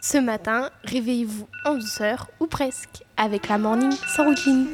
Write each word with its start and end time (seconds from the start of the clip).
Ce 0.00 0.16
matin, 0.16 0.70
réveillez-vous 0.84 1.48
en 1.64 1.74
douceur 1.74 2.28
ou 2.38 2.46
presque 2.46 3.02
avec 3.16 3.48
la 3.48 3.58
morning 3.58 3.90
sans 4.14 4.26
routine. 4.26 4.66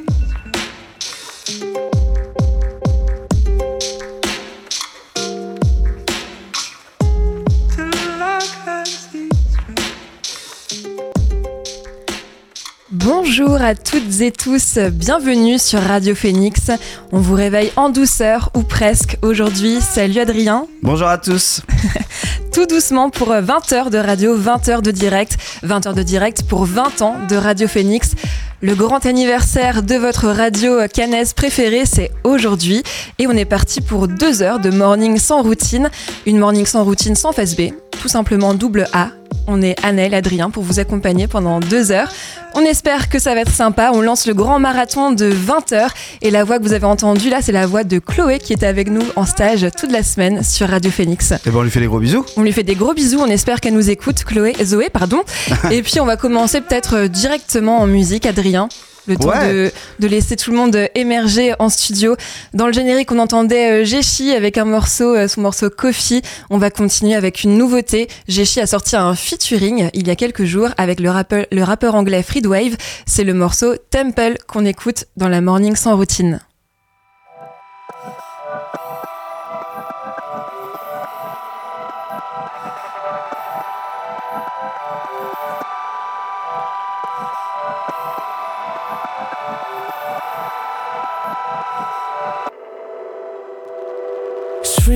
Bonjour 12.90 13.62
à 13.62 13.74
toutes 13.74 14.20
et 14.20 14.30
tous, 14.30 14.78
bienvenue 14.92 15.58
sur 15.58 15.80
Radio 15.80 16.14
Phoenix. 16.14 16.70
On 17.12 17.18
vous 17.18 17.34
réveille 17.34 17.72
en 17.76 17.88
douceur 17.88 18.50
ou 18.54 18.62
presque 18.62 19.16
aujourd'hui. 19.22 19.80
Salut 19.80 20.20
Adrien. 20.20 20.66
Bonjour 20.82 21.08
à 21.08 21.16
tous. 21.16 21.62
Tout 22.54 22.66
doucement 22.66 23.10
pour 23.10 23.34
20 23.34 23.72
heures 23.72 23.90
de 23.90 23.98
radio, 23.98 24.36
20 24.36 24.68
heures 24.68 24.82
de 24.82 24.92
direct, 24.92 25.36
20 25.64 25.88
heures 25.88 25.94
de 25.94 26.04
direct 26.04 26.44
pour 26.44 26.66
20 26.66 27.02
ans 27.02 27.16
de 27.28 27.34
Radio 27.34 27.66
Phoenix. 27.66 28.12
Le 28.60 28.76
grand 28.76 29.04
anniversaire 29.06 29.82
de 29.82 29.96
votre 29.96 30.28
radio 30.28 30.86
canaise 30.86 31.32
préférée, 31.32 31.82
c'est 31.84 32.12
aujourd'hui. 32.22 32.84
Et 33.18 33.26
on 33.26 33.32
est 33.32 33.44
parti 33.44 33.80
pour 33.80 34.06
deux 34.06 34.40
heures 34.40 34.60
de 34.60 34.70
morning 34.70 35.18
sans 35.18 35.42
routine. 35.42 35.90
Une 36.26 36.38
morning 36.38 36.64
sans 36.64 36.84
routine 36.84 37.16
sans 37.16 37.32
face 37.32 37.56
tout 38.00 38.08
simplement 38.08 38.54
double 38.54 38.86
A 38.92 39.10
on 39.46 39.62
est 39.62 39.76
Annelle, 39.84 40.14
Adrien 40.14 40.50
pour 40.50 40.62
vous 40.62 40.80
accompagner 40.80 41.26
pendant 41.26 41.60
deux 41.60 41.92
heures. 41.92 42.10
On 42.54 42.60
espère 42.60 43.08
que 43.08 43.18
ça 43.18 43.34
va 43.34 43.40
être 43.40 43.52
sympa. 43.52 43.90
On 43.92 44.00
lance 44.00 44.26
le 44.26 44.34
grand 44.34 44.58
marathon 44.58 45.12
de 45.12 45.26
20 45.26 45.72
heures. 45.72 45.92
Et 46.22 46.30
la 46.30 46.44
voix 46.44 46.58
que 46.58 46.62
vous 46.62 46.72
avez 46.72 46.86
entendue 46.86 47.28
là, 47.28 47.42
c'est 47.42 47.52
la 47.52 47.66
voix 47.66 47.84
de 47.84 47.98
Chloé 47.98 48.38
qui 48.38 48.52
était 48.52 48.66
avec 48.66 48.88
nous 48.88 49.02
en 49.16 49.26
stage 49.26 49.66
toute 49.78 49.92
la 49.92 50.02
semaine 50.02 50.42
sur 50.42 50.68
Radio 50.68 50.90
Phoenix. 50.90 51.32
Et 51.32 51.50
ben 51.50 51.56
on 51.56 51.62
lui 51.62 51.70
fait 51.70 51.80
des 51.80 51.86
gros 51.86 52.00
bisous. 52.00 52.24
On 52.36 52.42
lui 52.42 52.52
fait 52.52 52.62
des 52.62 52.74
gros 52.74 52.94
bisous. 52.94 53.20
On 53.20 53.26
espère 53.26 53.60
qu'elle 53.60 53.74
nous 53.74 53.90
écoute, 53.90 54.24
Chloé, 54.24 54.54
Zoé, 54.62 54.88
pardon. 54.88 55.22
et 55.70 55.82
puis 55.82 56.00
on 56.00 56.06
va 56.06 56.16
commencer 56.16 56.60
peut-être 56.60 57.06
directement 57.06 57.78
en 57.78 57.86
musique, 57.86 58.26
Adrien 58.26 58.68
le 59.06 59.16
temps 59.16 59.30
de, 59.30 59.70
de, 59.98 60.06
laisser 60.06 60.36
tout 60.36 60.50
le 60.50 60.56
monde 60.56 60.88
émerger 60.94 61.54
en 61.58 61.68
studio. 61.68 62.16
Dans 62.52 62.66
le 62.66 62.72
générique, 62.72 63.12
on 63.12 63.18
entendait 63.18 63.84
Géchi 63.84 64.32
euh, 64.32 64.36
avec 64.36 64.58
un 64.58 64.64
morceau, 64.64 65.14
euh, 65.14 65.28
son 65.28 65.42
morceau 65.42 65.70
Coffee. 65.70 66.22
On 66.50 66.58
va 66.58 66.70
continuer 66.70 67.14
avec 67.14 67.42
une 67.42 67.56
nouveauté. 67.56 68.08
Géchi 68.28 68.60
a 68.60 68.66
sorti 68.66 68.96
un 68.96 69.14
featuring 69.14 69.90
il 69.94 70.06
y 70.06 70.10
a 70.10 70.16
quelques 70.16 70.44
jours 70.44 70.68
avec 70.76 71.00
le 71.00 71.10
rappeur, 71.10 71.46
le 71.50 71.62
rappeur 71.62 71.94
anglais 71.94 72.22
Freedwave. 72.22 72.76
C'est 73.06 73.24
le 73.24 73.34
morceau 73.34 73.74
Temple 73.90 74.36
qu'on 74.46 74.64
écoute 74.64 75.04
dans 75.16 75.28
la 75.28 75.40
morning 75.40 75.76
sans 75.76 75.96
routine. 75.96 76.40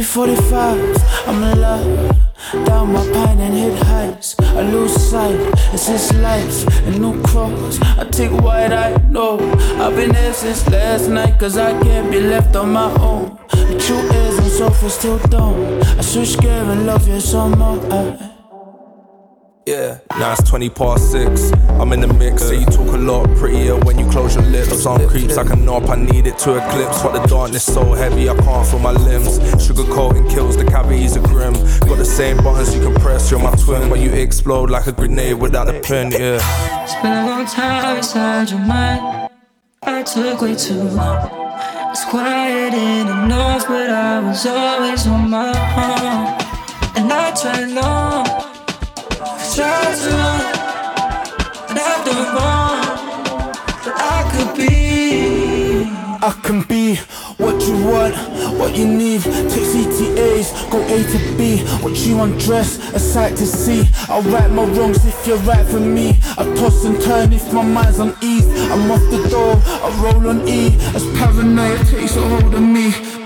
345, 0.08 1.28
I'm 1.28 1.42
in 1.42 1.60
love. 1.60 2.16
Down 2.64 2.94
my 2.94 3.04
pine 3.12 3.40
and 3.40 3.52
hit 3.52 3.82
heights. 3.82 4.36
I 4.40 4.62
lose 4.62 4.94
sight, 4.94 5.38
it's 5.74 5.86
this 5.86 6.14
life, 6.14 6.66
a 6.86 6.90
new 6.98 7.20
cross. 7.24 7.78
I 7.82 8.04
take 8.04 8.32
what 8.32 8.72
I 8.72 8.96
know. 9.10 9.38
I've 9.78 9.94
been 9.96 10.12
there 10.12 10.32
since 10.32 10.66
last 10.70 11.08
night, 11.08 11.38
cause 11.38 11.58
I 11.58 11.78
can't 11.82 12.10
be 12.10 12.20
left 12.20 12.56
on 12.56 12.72
my 12.72 12.90
own. 13.00 13.38
The 13.50 13.78
truth 13.78 14.10
is, 14.14 14.38
I'm 14.38 14.48
so 14.48 14.70
far 14.70 14.88
still 14.88 15.18
down. 15.28 15.82
I 15.82 16.00
switch 16.00 16.38
gear 16.38 16.52
and 16.52 16.86
love 16.86 17.06
you 17.06 17.20
some 17.20 17.58
more. 17.58 17.78
I, 17.92 18.37
yeah, 19.68 19.98
now 20.18 20.32
it's 20.32 20.48
20 20.48 20.70
past 20.70 21.12
6. 21.12 21.52
I'm 21.80 21.92
in 21.92 22.00
the 22.00 22.06
mix, 22.06 22.42
say 22.42 22.60
you 22.60 22.66
talk 22.66 22.88
a 22.88 22.96
lot 22.96 23.28
prettier 23.36 23.76
when 23.80 23.98
you 23.98 24.08
close 24.10 24.34
your 24.34 24.44
lips. 24.44 24.82
Some 24.82 25.06
creeps 25.08 25.36
like 25.36 25.50
a 25.50 25.56
knob, 25.56 25.90
I 25.90 25.96
need 25.96 26.26
it 26.26 26.38
to 26.38 26.56
eclipse. 26.56 27.02
But 27.02 27.20
the 27.20 27.26
darkness 27.28 27.64
so 27.64 27.92
heavy, 27.92 28.30
I 28.30 28.36
can't 28.36 28.66
feel 28.66 28.78
my 28.78 28.92
limbs. 28.92 29.38
Sugar 29.62 29.84
coating 29.84 30.26
kills, 30.28 30.56
the 30.56 30.64
cavities 30.64 31.16
are 31.16 31.26
grim. 31.26 31.52
Got 31.52 31.98
the 31.98 32.04
same 32.04 32.38
buttons 32.38 32.74
you 32.74 32.80
can 32.80 32.94
press, 32.94 33.30
you're 33.30 33.40
my 33.40 33.54
twin. 33.56 33.90
But 33.90 34.00
you 34.00 34.10
explode 34.10 34.70
like 34.70 34.86
a 34.86 34.92
grenade 34.92 35.34
without 35.34 35.68
a 35.68 35.78
pin, 35.80 36.12
yeah. 36.12 36.40
It's 36.84 36.94
been 37.02 37.12
a 37.12 37.26
long 37.26 37.46
time 37.46 37.98
inside 37.98 38.50
your 38.50 38.60
mind. 38.60 39.30
I 39.82 40.02
took 40.02 40.40
way 40.40 40.54
too 40.54 40.82
long. 40.82 41.28
It's 41.90 42.04
quiet 42.06 42.72
in 42.72 43.06
the 43.06 43.26
north, 43.26 43.66
but 43.68 43.90
I 43.90 44.20
was 44.20 44.46
always 44.46 45.06
on 45.06 45.28
my 45.28 45.48
own. 45.48 46.38
And 46.96 47.12
I 47.12 47.34
tried 47.34 47.70
long. 47.70 48.37
I 56.20 56.32
can 56.42 56.62
be 56.62 56.96
what 57.38 57.60
you 57.66 57.84
want, 57.84 58.14
what 58.58 58.76
you 58.76 58.86
need. 58.86 59.22
Take 59.22 59.66
CTAs, 59.72 60.70
go 60.70 60.78
A 60.82 61.02
to 61.02 61.36
B. 61.36 61.58
What 61.82 61.96
you 62.06 62.20
undress, 62.20 62.78
a 62.94 63.00
sight 63.00 63.36
to 63.38 63.46
see. 63.46 63.88
I'll 64.08 64.22
right 64.22 64.50
my 64.50 64.64
wrongs 64.64 65.04
if 65.04 65.26
you're 65.26 65.38
right 65.38 65.66
for 65.66 65.80
me. 65.80 66.18
I 66.36 66.44
toss 66.54 66.84
and 66.84 67.00
turn 67.02 67.32
if 67.32 67.52
my 67.52 67.62
mind's 67.62 67.98
on 67.98 68.14
ease. 68.22 68.46
I'm 68.70 68.88
off 68.90 69.02
the 69.10 69.28
door, 69.28 69.60
I 69.66 69.88
roll 70.02 70.28
on 70.28 70.46
E. 70.46 70.76
As 70.94 71.04
paranoia 71.18 71.78
takes 71.84 72.14
a 72.14 72.20
hold 72.20 72.54
of 72.54 72.62
me. 72.62 73.17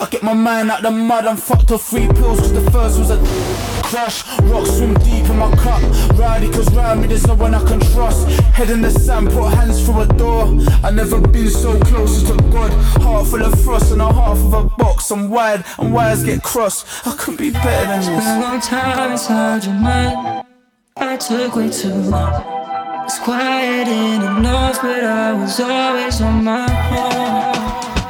I 0.00 0.06
get 0.10 0.22
my 0.22 0.34
mind 0.34 0.70
out 0.70 0.82
the 0.82 0.90
mud, 0.90 1.26
I'm 1.26 1.36
fucked 1.36 1.70
off 1.70 1.88
three 1.88 2.08
pills, 2.08 2.40
cause 2.40 2.52
the 2.52 2.70
first 2.70 2.98
was 2.98 3.10
a 3.10 3.18
crash. 3.82 4.24
Rock 4.42 4.66
swim 4.66 4.94
deep 4.94 5.24
in 5.30 5.38
my 5.38 5.50
cup. 5.56 5.82
Rowdy, 6.18 6.50
cause 6.50 6.72
round 6.74 7.02
me 7.02 7.08
there's 7.08 7.26
no 7.26 7.34
one 7.34 7.54
I 7.54 7.62
can 7.64 7.80
trust. 7.80 8.28
Head 8.56 8.70
in 8.70 8.82
the 8.82 8.90
sand, 8.90 9.30
put 9.30 9.52
hands 9.54 9.84
through 9.84 10.00
a 10.02 10.06
door. 10.06 10.44
I 10.82 10.90
never 10.90 11.20
been 11.20 11.50
so 11.50 11.78
close 11.80 12.22
to 12.24 12.36
God. 12.50 12.72
Heart 13.02 13.26
full 13.28 13.42
of 13.42 13.64
frost 13.64 13.92
and 13.92 14.02
a 14.02 14.12
half 14.12 14.38
of 14.38 14.52
a 14.52 14.64
box. 14.76 15.10
I'm 15.10 15.30
wide 15.30 15.64
and 15.78 15.92
wires 15.92 16.24
get 16.24 16.42
crossed. 16.42 17.06
I 17.06 17.14
could 17.16 17.38
be 17.38 17.50
better 17.50 17.86
than 17.86 18.00
this. 18.00 18.24
been 18.24 18.38
a 18.38 18.40
long 18.40 18.60
time 18.60 19.12
inside 19.12 19.64
your 19.64 19.74
mind. 19.74 20.44
I 20.96 21.16
took 21.16 21.56
way 21.56 21.70
too 21.70 21.92
long. 21.92 22.56
It's 23.04 23.18
quiet 23.20 23.86
in 23.86 24.20
the 24.20 24.40
north, 24.40 24.80
but 24.82 25.04
I 25.04 25.32
was 25.32 25.60
always 25.60 26.20
on 26.20 26.42
my 26.42 26.66
own. 26.90 27.56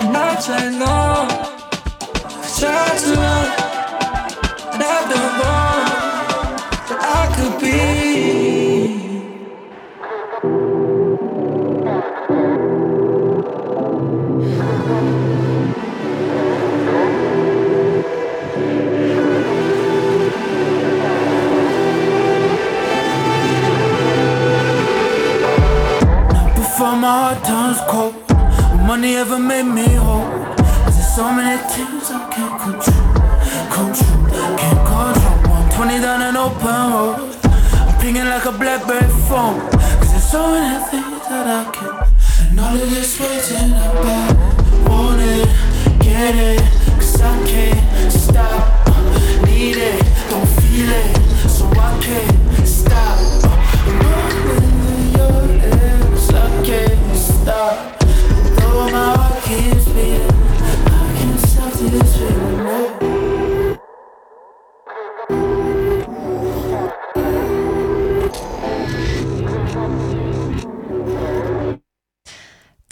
And 0.07 0.17
I 0.17 0.41
tried 0.41 0.73
long, 0.79 1.56
tried 2.59 2.99
to 2.99 3.12
run, 3.12 3.47
and 4.72 4.83
I've 4.83 5.11
done 5.11 5.33
wrong, 5.41 6.56
but 6.89 6.99
I 7.03 7.22
could 7.37 7.55
be. 7.61 7.77
Before 26.55 26.97
my 26.97 27.06
hard 27.06 27.45
times 27.45 27.81
cold, 27.91 28.15
money 28.87 29.16
ever 29.16 29.39
made 29.39 29.65
me 29.65 29.95
whole. 29.95 30.56
There's 30.97 31.15
so 31.15 31.31
many 31.31 31.57
things 31.73 32.11
I 32.11 32.29
can't 32.33 32.57
control, 32.59 33.05
control, 33.69 34.17
can't 34.57 34.81
control. 34.89 35.37
120 35.77 36.01
down 36.01 36.23
an 36.23 36.37
open 36.37 36.67
road, 36.67 37.37
I'm 37.45 38.01
pinging 38.01 38.25
like 38.25 38.47
a 38.47 38.53
blackberry 38.53 39.09
phone. 39.29 39.61
Cause 40.01 40.11
there's 40.12 40.31
so 40.31 40.51
many 40.53 40.83
things 40.91 41.21
that 41.29 41.47
I 41.47 41.71
can't. 41.71 42.09
And 42.49 42.61
all 42.61 42.75
of 42.75 42.91
this 42.91 43.21
waiting 43.21 43.73
about, 43.73 44.37
want 44.89 45.21
it, 45.21 45.49
get 46.01 46.34
it. 46.34 46.61
Cause 46.97 47.21
I 47.21 47.47
can't 47.47 48.13
stop, 48.13 48.89
need 49.45 49.77
it, 49.77 50.01
don't 50.31 50.49
feel 50.49 50.89
it, 50.89 51.17
so 51.49 51.67
I 51.77 52.01
can't 52.01 52.67
stop. 52.67 53.19
Running 54.01 55.13
your 55.13 55.43
lips, 55.60 56.31
I 56.33 56.65
can't 56.65 57.16
stop. 57.16 57.98
Though 58.01 58.91
my 58.91 59.16
heart 59.16 59.45
keeps 59.45 59.84
beating, 59.93 60.35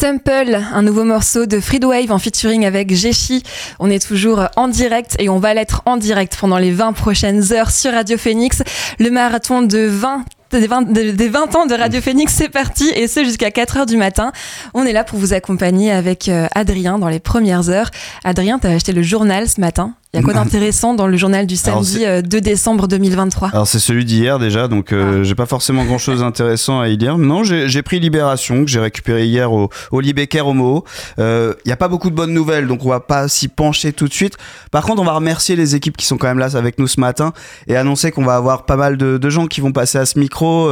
Temple, 0.08 0.60
un 0.74 0.82
nouveau 0.82 1.02
morceau 1.04 1.46
de 1.46 1.60
Freedwave 1.60 2.12
en 2.12 2.18
featuring 2.18 2.66
avec 2.66 2.94
Géchi. 2.94 3.42
On 3.78 3.88
est 3.88 4.06
toujours 4.06 4.42
en 4.54 4.68
direct 4.68 5.16
et 5.18 5.30
on 5.30 5.38
va 5.38 5.54
l'être 5.54 5.80
en 5.86 5.96
direct 5.96 6.36
pendant 6.38 6.58
les 6.58 6.72
20 6.72 6.92
prochaines 6.92 7.54
heures 7.54 7.70
sur 7.70 7.90
Radio 7.90 8.18
Phoenix. 8.18 8.62
Le 8.98 9.08
marathon 9.08 9.62
de 9.62 9.78
20 9.86 10.26
des 10.50 10.66
20, 10.66 10.92
des- 10.92 11.14
des 11.14 11.28
20 11.30 11.56
ans 11.56 11.64
de 11.64 11.72
Radio 11.74 12.02
Phoenix, 12.02 12.34
c'est 12.36 12.50
parti 12.50 12.86
et 12.94 13.08
ce 13.08 13.24
jusqu'à 13.24 13.50
4 13.50 13.78
heures 13.78 13.86
du 13.86 13.96
matin. 13.96 14.32
On 14.74 14.84
est 14.84 14.92
là 14.92 15.04
pour 15.04 15.18
vous 15.18 15.32
accompagner 15.32 15.90
avec 15.90 16.28
euh, 16.28 16.48
Adrien 16.54 16.98
dans 16.98 17.08
les 17.08 17.18
premières 17.18 17.70
heures. 17.70 17.88
Adrien, 18.24 18.58
t'as 18.58 18.74
acheté 18.74 18.92
le 18.92 19.02
journal 19.02 19.48
ce 19.48 19.58
matin? 19.58 19.94
Il 20.14 20.18
y 20.18 20.20
a 20.20 20.22
quoi 20.22 20.34
d'intéressant 20.34 20.94
dans 20.94 21.08
le 21.08 21.16
journal 21.16 21.44
du 21.44 21.56
samedi 21.56 22.04
2 22.04 22.40
décembre 22.40 22.86
2023 22.86 23.48
Alors 23.48 23.66
c'est 23.66 23.80
celui 23.80 24.04
d'hier 24.04 24.38
déjà, 24.38 24.68
donc 24.68 24.92
euh, 24.92 25.24
j'ai 25.24 25.34
pas 25.34 25.46
forcément 25.46 25.84
grand 25.84 25.98
chose 25.98 26.20
d'intéressant 26.20 26.80
à 26.80 26.86
y 26.86 26.96
lire. 26.96 27.18
Non, 27.18 27.42
j'ai 27.42 27.82
pris 27.82 27.98
Libération 27.98 28.64
que 28.64 28.70
j'ai 28.70 28.78
récupéré 28.78 29.26
hier 29.26 29.52
au, 29.52 29.70
au 29.90 30.00
Libécaire 30.00 30.46
Homo. 30.46 30.84
Il 31.18 31.54
y 31.66 31.72
a 31.72 31.76
pas 31.76 31.88
beaucoup 31.88 32.10
de 32.10 32.14
bonnes 32.14 32.32
nouvelles, 32.32 32.68
donc 32.68 32.84
on 32.84 32.90
va 32.90 33.00
pas 33.00 33.26
s'y 33.26 33.48
pencher 33.48 33.92
tout 33.92 34.06
de 34.06 34.12
suite. 34.12 34.36
Par 34.70 34.84
contre, 34.84 35.02
on 35.02 35.04
va 35.04 35.14
remercier 35.14 35.56
les 35.56 35.74
équipes 35.74 35.96
qui 35.96 36.06
sont 36.06 36.16
quand 36.16 36.28
même 36.28 36.38
là 36.38 36.56
avec 36.56 36.78
nous 36.78 36.86
ce 36.86 37.00
matin 37.00 37.32
et 37.66 37.76
annoncer 37.76 38.12
qu'on 38.12 38.24
va 38.24 38.36
avoir 38.36 38.66
pas 38.66 38.76
mal 38.76 38.96
de, 38.96 39.18
de, 39.18 39.30
gens 39.30 39.46
qui 39.48 39.60
vont 39.60 39.72
passer 39.72 39.98
à 39.98 40.06
ce 40.06 40.20
micro. 40.20 40.70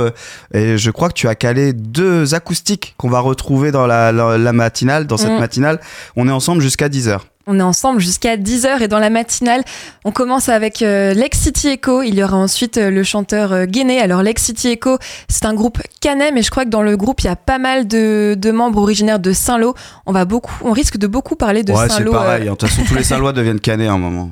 et 0.55 0.79
je 0.79 0.91
crois 0.93 1.09
que 1.09 1.15
tu 1.15 1.27
as 1.27 1.35
calé 1.35 1.73
deux 1.73 2.35
acoustiques 2.35 2.95
qu'on 2.97 3.11
va 3.11 3.19
retrouver 3.19 3.73
dans 3.73 3.89
la, 3.89 4.13
la, 4.13 4.53
matinale, 4.53 5.09
dans 5.09 5.17
cette 5.17 5.33
mm. 5.33 5.41
matinale. 5.41 5.81
On 6.15 6.29
est 6.29 6.33
ensemble 6.33 6.63
jusqu'à 6.63 6.89
10h. 6.89 7.19
On 7.47 7.59
est 7.59 7.63
ensemble 7.63 8.01
jusqu'à 8.01 8.37
10h 8.37 8.83
et 8.83 8.89
dans 8.89 8.99
la 8.99 9.11
matinale, 9.11 9.63
on 10.05 10.13
commence 10.13 10.49
avec 10.49 10.83
euh, 10.83 11.13
Lex 11.13 11.39
City 11.39 11.69
Echo. 11.69 12.03
Il 12.03 12.15
y 12.15 12.23
aura 12.23 12.37
ensuite 12.37 12.79
euh, 12.79 12.91
le 12.91 13.03
chanteur 13.03 13.53
euh, 13.53 13.65
Guéné. 13.67 14.01
Alors 14.01 14.23
Lex 14.23 14.43
City 14.43 14.69
Echo, 14.69 14.99
c'est 15.29 15.45
un 15.45 15.55
groupe 15.55 15.79
canet, 16.01 16.33
mais 16.33 16.43
je 16.43 16.51
crois 16.51 16.65
que 16.65 16.71
dans 16.71 16.83
le 16.83 16.97
groupe, 16.97 17.21
il 17.23 17.27
y 17.27 17.31
a 17.31 17.37
pas 17.37 17.59
mal 17.59 17.89
de, 17.89 18.37
de 18.39 18.51
membres 18.53 18.81
originaires 18.81 19.19
de 19.19 19.33
Saint-Lô. 19.33 19.75
On 20.07 20.13
va 20.13 20.25
beaucoup, 20.25 20.55
on 20.63 20.73
risque 20.73 20.99
de 20.99 21.07
beaucoup 21.07 21.35
parler 21.35 21.65
de 21.65 21.75
Saint-Lô. 21.75 22.13
c'est 22.13 22.19
pareil. 22.19 22.45
De 22.45 22.51
toute 22.51 22.69
façon, 22.69 22.83
tous 22.87 22.95
les 22.95 23.05
Saint-Lois 23.05 23.33
deviennent 23.33 23.61
canets 23.61 23.89
à 23.89 23.93
un 23.93 23.99
moment. 23.99 24.31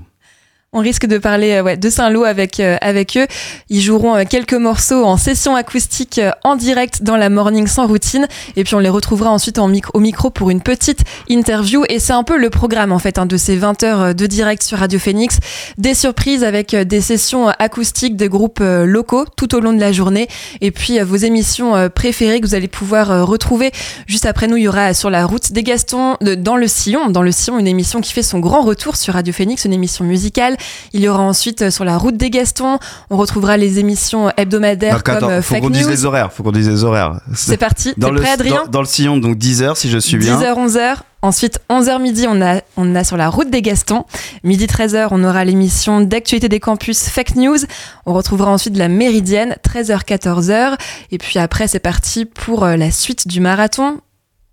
On 0.72 0.78
risque 0.78 1.06
de 1.06 1.19
parler 1.19 1.55
euh, 1.55 1.64
ouais, 1.64 1.76
de 1.76 1.90
Saint-Lô 1.90 2.22
avec, 2.22 2.61
euh, 2.61 2.76
avec 2.81 3.17
eux. 3.17 3.26
Ils 3.70 3.81
joueront 3.81 4.14
euh, 4.14 4.22
quelques 4.22 4.55
morceaux 4.55 5.05
en 5.05 5.17
session 5.17 5.56
acoustique 5.56 6.20
en 6.44 6.55
direct 6.55 7.02
dans 7.02 7.17
la 7.17 7.28
Morning 7.28 7.67
sans 7.67 7.88
routine. 7.88 8.28
Et 8.55 8.62
puis 8.62 8.76
on 8.76 8.78
les 8.78 8.88
retrouvera 8.88 9.31
ensuite 9.31 9.58
au 9.58 9.67
micro 9.67 10.31
pour 10.31 10.49
une 10.49 10.61
petite 10.61 11.00
interview. 11.28 11.82
Et 11.88 11.99
c'est 11.99 12.12
un 12.12 12.22
peu 12.22 12.38
le 12.38 12.50
programme 12.50 12.93
en 12.93 13.00
fait 13.00 13.19
hein, 13.19 13.26
de 13.26 13.37
ces 13.37 13.56
20 13.56 13.82
heures 13.82 14.14
de 14.14 14.26
direct 14.26 14.62
sur 14.62 14.78
Radio 14.78 15.00
Phoenix. 15.00 15.40
Des 15.76 15.93
surprises 15.93 16.44
avec 16.44 16.76
des 16.76 17.00
sessions 17.00 17.49
acoustiques 17.49 18.16
de 18.16 18.28
groupes 18.28 18.61
locaux 18.61 19.25
tout 19.37 19.56
au 19.56 19.61
long 19.61 19.73
de 19.73 19.81
la 19.81 19.90
journée. 19.90 20.28
Et 20.61 20.70
puis 20.70 21.00
vos 21.00 21.16
émissions 21.16 21.90
préférées 21.93 22.40
que 22.40 22.46
vous 22.46 22.55
allez 22.55 22.69
pouvoir 22.69 23.26
retrouver. 23.26 23.73
Juste 24.06 24.25
après 24.25 24.46
nous, 24.46 24.56
il 24.56 24.62
y 24.62 24.69
aura 24.69 24.94
sur 24.94 25.11
la 25.11 25.26
route 25.26 25.50
des 25.50 25.64
Gastons, 25.64 26.16
dans 26.20 26.56
le 26.56 26.69
Sillon. 26.69 27.11
Dans 27.11 27.23
le 27.23 27.32
Sillon, 27.32 27.58
une 27.58 27.66
émission 27.66 28.00
qui 28.00 28.12
fait 28.12 28.23
son 28.23 28.38
grand 28.38 28.62
retour 28.62 28.94
sur 28.94 29.14
Radio 29.14 29.32
Phoenix, 29.32 29.64
une 29.64 29.73
émission 29.73 30.05
musicale. 30.05 30.58
Il 30.93 31.01
y 31.01 31.09
aura 31.09 31.23
ensuite 31.23 31.62
euh, 31.62 31.71
sur 31.71 31.85
la 31.85 31.99
route 31.99 32.17
des 32.17 32.31
Gastons, 32.31 32.79
on 33.11 33.17
retrouvera 33.17 33.57
les 33.57 33.79
émissions 33.79 34.31
hebdomadaires 34.37 35.03
comme 35.03 35.25
euh, 35.25 35.43
faut 35.43 35.57
qu'on 35.57 35.71
dise 35.71 35.89
les 35.89 36.05
horaires, 36.05 36.33
faut 36.33 36.43
qu'on 36.43 36.53
dise 36.53 36.69
les 36.69 36.85
horaires. 36.85 37.21
C'est 37.35 37.57
parti. 37.57 37.95
T'es 37.95 38.12
prêt, 38.12 38.31
Adrien 38.31 38.65
dans, 38.71 38.81
le 38.81 38.87
sillon, 38.87 39.17
donc 39.19 39.37
10h 39.37 39.77
si 39.77 39.91
je 39.91 39.99
suis 39.99 40.17
bien. 40.17 40.39
10h, 40.39 40.55
11h. 40.55 40.97
Ensuite, 41.23 41.61
11h 41.69 42.01
midi, 42.01 42.27
on 42.29 42.41
a, 42.41 42.62
on 42.79 42.95
a 42.95 43.05
sur 43.05 43.19
la 43.19 43.29
route 43.29 43.51
des 43.51 43.61
Gastons. 43.61 44.05
Midi 44.43 44.65
13h, 44.65 45.09
on 45.11 45.23
aura 45.23 45.45
l'émission 45.45 46.01
d'actualité 46.01 46.49
des 46.49 46.61
campus 46.61 47.09
Fake 47.09 47.37
News. 47.37 47.59
On 48.07 48.15
retrouvera 48.15 48.51
ensuite 48.51 48.77
la 48.79 48.89
Méridienne, 48.89 49.57
13h, 49.62 50.05
14h. 50.05 50.79
Et 51.11 51.19
puis 51.19 51.39
après, 51.39 51.69
c'est 51.69 51.79
parti 51.79 52.25
pour 52.25 52.65
euh, 52.65 52.77
la 52.77 52.91
suite 52.91 53.29
du 53.29 53.41
marathon. 53.41 54.01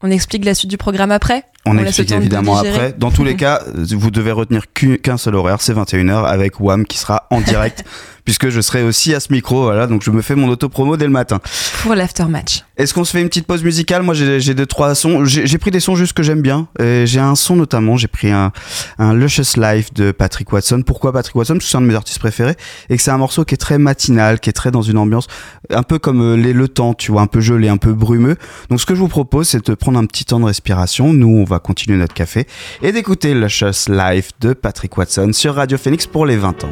On 0.04 0.12
explique 0.12 0.44
la 0.44 0.54
suite 0.54 0.70
du 0.70 0.78
programme 0.78 1.12
après 1.12 1.46
on, 1.68 1.78
explique 1.78 2.12
évidemment 2.12 2.58
après. 2.58 2.94
Dans 2.98 3.12
tous 3.12 3.24
les 3.24 3.36
cas, 3.38 3.62
vous 3.76 4.12
devez 4.12 4.32
retenir 4.32 4.66
qu'un 4.74 5.18
seul 5.18 5.36
horaire, 5.36 5.62
c'est 5.62 5.74
21h 5.74 6.26
avec 6.26 6.60
WAM 6.60 6.86
qui 6.86 6.98
sera 6.98 7.28
en 7.30 7.42
direct 7.42 7.84
puisque 8.26 8.50
je 8.50 8.60
serai 8.60 8.84
aussi 8.84 9.16
à 9.16 9.22
ce 9.22 9.32
micro. 9.32 9.64
Voilà, 9.64 9.88
donc 9.88 10.04
je 10.04 10.12
me 10.12 10.22
fais 10.22 10.36
mon 10.36 10.50
auto-promo 10.50 10.98
dès 10.98 11.06
le 11.06 11.12
matin. 11.12 11.40
Pour 11.82 11.96
l'aftermatch. 11.96 12.66
Est-ce 12.76 12.94
qu'on 12.94 13.06
se 13.06 13.12
fait 13.12 13.22
une 13.22 13.30
petite 13.30 13.48
pause 13.48 13.64
musicale? 13.64 14.04
Moi, 14.04 14.14
j'ai 14.14 14.54
deux, 14.54 14.66
trois 14.66 14.96
sons. 14.96 15.24
J'ai 15.24 15.58
pris 15.58 15.72
des 15.72 15.80
sons 15.80 15.96
juste 15.96 16.12
que 16.12 16.24
j'aime 16.24 16.42
bien. 16.42 16.68
J'ai 16.80 17.20
un 17.20 17.36
son 17.36 17.56
notamment, 17.56 17.96
j'ai 17.96 18.10
pris 18.10 18.30
un, 18.30 18.52
un 19.00 19.14
Luscious 19.14 19.58
Life 19.58 19.94
de 19.94 20.12
Patrick 20.12 20.52
Watson. 20.52 20.84
Pourquoi 20.86 21.14
Patrick 21.14 21.36
Watson? 21.36 21.54
Parce 21.54 21.66
que 21.66 21.72
c'est 21.72 21.78
un 21.78 21.82
de 21.82 21.88
mes 21.88 21.96
artistes 21.96 22.20
préférés 22.20 22.56
et 22.90 22.98
que 22.98 23.02
c'est 23.02 23.12
un 23.12 23.18
morceau 23.18 23.46
qui 23.46 23.54
est 23.54 23.58
très 23.58 23.78
matinal, 23.78 24.42
qui 24.42 24.50
est 24.50 24.54
très 24.54 24.72
dans 24.72 24.82
une 24.82 24.98
ambiance 24.98 25.28
un 25.70 25.84
peu 25.84 26.00
comme 26.00 26.22
euh, 26.22 26.38
les 26.38 26.54
Le 26.54 26.68
Temps, 26.68 26.94
tu 26.94 27.12
vois, 27.12 27.22
un 27.22 27.28
peu 27.28 27.40
gelé, 27.40 27.68
un 27.68 27.78
peu 27.78 27.94
brumeux. 27.94 28.36
Donc, 28.70 28.80
ce 28.80 28.86
que 28.86 28.96
je 28.96 29.00
vous 29.00 29.08
propose, 29.08 29.50
c'est 29.50 29.66
de 29.66 29.74
prendre 29.76 30.00
un 30.00 30.06
petit 30.06 30.26
temps 30.26 30.40
de 30.40 30.46
respiration. 30.46 31.14
Nous, 31.14 31.28
on 31.28 31.44
va 31.44 31.57
continuer 31.60 31.98
notre 31.98 32.14
café 32.14 32.48
et 32.82 32.92
d'écouter 32.92 33.34
Luscious 33.34 33.90
Life 33.90 34.32
de 34.40 34.54
Patrick 34.54 34.98
Watson 34.98 35.32
sur 35.34 35.56
Radio 35.56 35.78
Phoenix 35.78 36.08
pour 36.08 36.26
les 36.26 36.38
20 36.38 36.64
ans. 36.64 36.70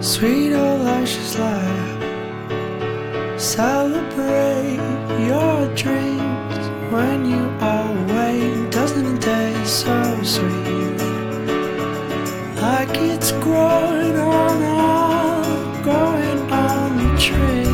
Sweet 0.00 0.54
old 0.54 0.82
luscious 0.82 1.38
life. 1.38 1.98
Celebrate 3.38 4.80
your 5.28 5.68
dreams 5.76 6.68
when 6.90 7.24
you 7.24 7.44
are 7.60 7.90
away. 8.04 8.70
Doesn't 8.70 9.06
a 9.06 9.18
day 9.18 9.64
so 9.64 10.22
sweet? 10.24 10.98
Like 12.60 12.96
it's 12.96 13.32
growing 13.32 14.16
on 14.16 14.67
on 17.18 17.67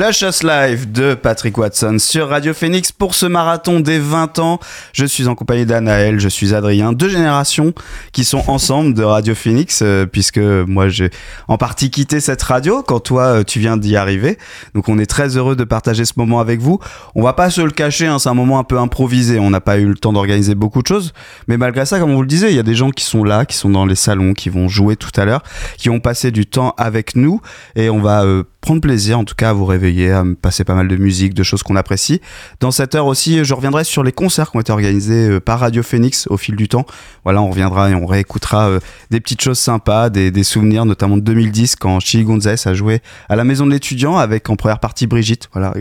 La 0.00 0.12
chasse 0.12 0.42
live 0.42 0.90
de 0.90 1.12
Patrick 1.12 1.58
Watson 1.58 1.98
sur 1.98 2.30
Radio 2.30 2.54
Phoenix 2.54 2.90
pour 2.90 3.14
ce 3.14 3.26
marathon 3.26 3.80
des 3.80 3.98
20 3.98 4.38
ans. 4.38 4.58
Je 4.94 5.04
suis 5.04 5.28
en 5.28 5.34
compagnie 5.34 5.66
d'Anaël, 5.66 6.18
je 6.18 6.28
suis 6.30 6.54
Adrien, 6.54 6.94
deux 6.94 7.10
générations 7.10 7.74
qui 8.12 8.24
sont 8.24 8.42
ensemble 8.48 8.94
de 8.94 9.02
Radio 9.02 9.34
Phoenix, 9.34 9.80
euh, 9.82 10.06
puisque 10.06 10.38
moi 10.38 10.88
j'ai 10.88 11.10
en 11.48 11.58
partie 11.58 11.90
quitté 11.90 12.20
cette 12.20 12.42
radio 12.42 12.82
quand 12.82 13.00
toi 13.00 13.24
euh, 13.24 13.44
tu 13.44 13.58
viens 13.58 13.76
d'y 13.76 13.94
arriver. 13.94 14.38
Donc 14.74 14.88
on 14.88 14.98
est 14.98 15.04
très 15.04 15.36
heureux 15.36 15.54
de 15.54 15.64
partager 15.64 16.06
ce 16.06 16.14
moment 16.16 16.40
avec 16.40 16.60
vous. 16.60 16.78
On 17.14 17.22
va 17.22 17.34
pas 17.34 17.50
se 17.50 17.60
le 17.60 17.70
cacher, 17.70 18.06
hein, 18.06 18.18
c'est 18.18 18.30
un 18.30 18.34
moment 18.34 18.58
un 18.58 18.64
peu 18.64 18.78
improvisé, 18.78 19.38
on 19.38 19.50
n'a 19.50 19.60
pas 19.60 19.76
eu 19.76 19.84
le 19.84 19.96
temps 19.96 20.14
d'organiser 20.14 20.54
beaucoup 20.54 20.80
de 20.80 20.86
choses, 20.86 21.12
mais 21.46 21.58
malgré 21.58 21.84
ça, 21.84 22.00
comme 22.00 22.12
on 22.12 22.14
vous 22.14 22.22
le 22.22 22.26
disait, 22.26 22.48
il 22.48 22.56
y 22.56 22.60
a 22.60 22.62
des 22.62 22.74
gens 22.74 22.88
qui 22.88 23.04
sont 23.04 23.22
là, 23.22 23.44
qui 23.44 23.54
sont 23.58 23.68
dans 23.68 23.84
les 23.84 23.96
salons, 23.96 24.32
qui 24.32 24.48
vont 24.48 24.66
jouer 24.66 24.96
tout 24.96 25.12
à 25.20 25.26
l'heure, 25.26 25.42
qui 25.76 25.90
ont 25.90 26.00
passé 26.00 26.30
du 26.30 26.46
temps 26.46 26.72
avec 26.78 27.16
nous, 27.16 27.42
et 27.76 27.90
on 27.90 28.00
va 28.00 28.24
euh, 28.24 28.44
prendre 28.60 28.80
plaisir 28.80 29.18
en 29.18 29.24
tout 29.24 29.34
cas 29.34 29.50
à 29.50 29.52
vous 29.52 29.64
réveiller, 29.64 30.10
à 30.10 30.22
me 30.22 30.34
passer 30.34 30.64
pas 30.64 30.74
mal 30.74 30.88
de 30.88 30.96
musique, 30.96 31.34
de 31.34 31.42
choses 31.42 31.62
qu'on 31.62 31.76
apprécie. 31.76 32.20
Dans 32.60 32.70
cette 32.70 32.94
heure 32.94 33.06
aussi, 33.06 33.44
je 33.44 33.54
reviendrai 33.54 33.84
sur 33.84 34.02
les 34.02 34.12
concerts 34.12 34.50
qui 34.50 34.56
ont 34.56 34.60
été 34.60 34.72
organisés 34.72 35.28
euh, 35.28 35.40
par 35.40 35.60
Radio 35.60 35.82
Phoenix 35.82 36.26
au 36.28 36.36
fil 36.36 36.56
du 36.56 36.68
temps. 36.68 36.84
Voilà, 37.24 37.40
on 37.42 37.50
reviendra 37.50 37.90
et 37.90 37.94
on 37.94 38.06
réécoutera 38.06 38.68
euh, 38.68 38.80
des 39.10 39.20
petites 39.20 39.40
choses 39.40 39.58
sympas, 39.58 40.10
des, 40.10 40.30
des 40.30 40.44
souvenirs 40.44 40.84
notamment 40.84 41.16
de 41.16 41.22
2010 41.22 41.76
quand 41.76 42.00
Chili 42.00 42.24
Gonzalez 42.24 42.56
a 42.66 42.74
joué 42.74 43.00
à 43.28 43.36
la 43.36 43.44
maison 43.44 43.66
de 43.66 43.72
l'étudiant 43.72 44.16
avec 44.16 44.48
en 44.50 44.56
première 44.56 44.80
partie 44.80 45.06
Brigitte. 45.06 45.48
Voilà, 45.52 45.72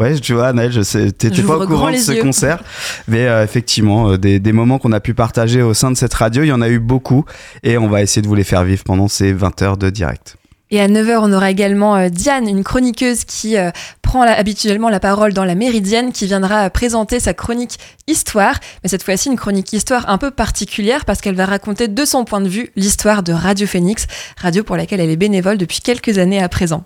ouais, 0.00 0.14
tu 0.20 0.34
vois, 0.34 0.52
Naël, 0.52 0.72
t'étais 0.72 1.42
pas 1.42 1.56
au 1.56 1.66
courant 1.66 1.90
de 1.90 1.96
ce 1.96 2.12
yeux. 2.12 2.22
concert, 2.22 2.62
mais 3.06 3.26
euh, 3.26 3.44
effectivement, 3.44 4.16
des, 4.16 4.40
des 4.40 4.52
moments 4.52 4.78
qu'on 4.78 4.92
a 4.92 5.00
pu 5.00 5.14
partager 5.14 5.62
au 5.62 5.74
sein 5.74 5.90
de 5.90 5.96
cette 5.96 6.14
radio, 6.14 6.42
il 6.42 6.48
y 6.48 6.52
en 6.52 6.62
a 6.62 6.68
eu 6.68 6.80
beaucoup 6.80 7.24
et 7.62 7.78
on 7.78 7.88
va 7.88 8.02
essayer 8.02 8.22
de 8.22 8.28
vous 8.28 8.34
les 8.34 8.44
faire 8.44 8.64
vivre 8.64 8.82
pendant 8.84 9.08
ces 9.08 9.32
20 9.32 9.62
heures 9.62 9.76
de 9.76 9.90
direct. 9.90 10.36
Et 10.72 10.80
à 10.80 10.88
9h, 10.88 11.18
on 11.20 11.30
aura 11.34 11.50
également 11.50 11.96
euh, 11.96 12.08
Diane, 12.08 12.48
une 12.48 12.64
chroniqueuse 12.64 13.24
qui 13.24 13.58
euh, 13.58 13.70
prend 14.00 14.22
habituellement 14.22 14.88
la 14.88 15.00
parole 15.00 15.34
dans 15.34 15.44
la 15.44 15.54
Méridienne, 15.54 16.12
qui 16.12 16.24
viendra 16.24 16.64
euh, 16.64 16.68
présenter 16.70 17.20
sa 17.20 17.34
chronique 17.34 17.78
Histoire. 18.06 18.58
Mais 18.82 18.88
cette 18.88 19.02
fois-ci, 19.02 19.28
une 19.28 19.36
chronique 19.36 19.70
Histoire 19.74 20.08
un 20.08 20.16
peu 20.16 20.30
particulière 20.30 21.04
parce 21.04 21.20
qu'elle 21.20 21.34
va 21.34 21.44
raconter 21.44 21.88
de 21.88 22.04
son 22.06 22.24
point 22.24 22.40
de 22.40 22.48
vue 22.48 22.70
l'histoire 22.74 23.22
de 23.22 23.34
Radio 23.34 23.66
Phoenix, 23.66 24.06
radio 24.38 24.64
pour 24.64 24.78
laquelle 24.78 25.00
elle 25.00 25.10
est 25.10 25.16
bénévole 25.16 25.58
depuis 25.58 25.80
quelques 25.80 26.16
années 26.16 26.42
à 26.42 26.48
présent. 26.48 26.84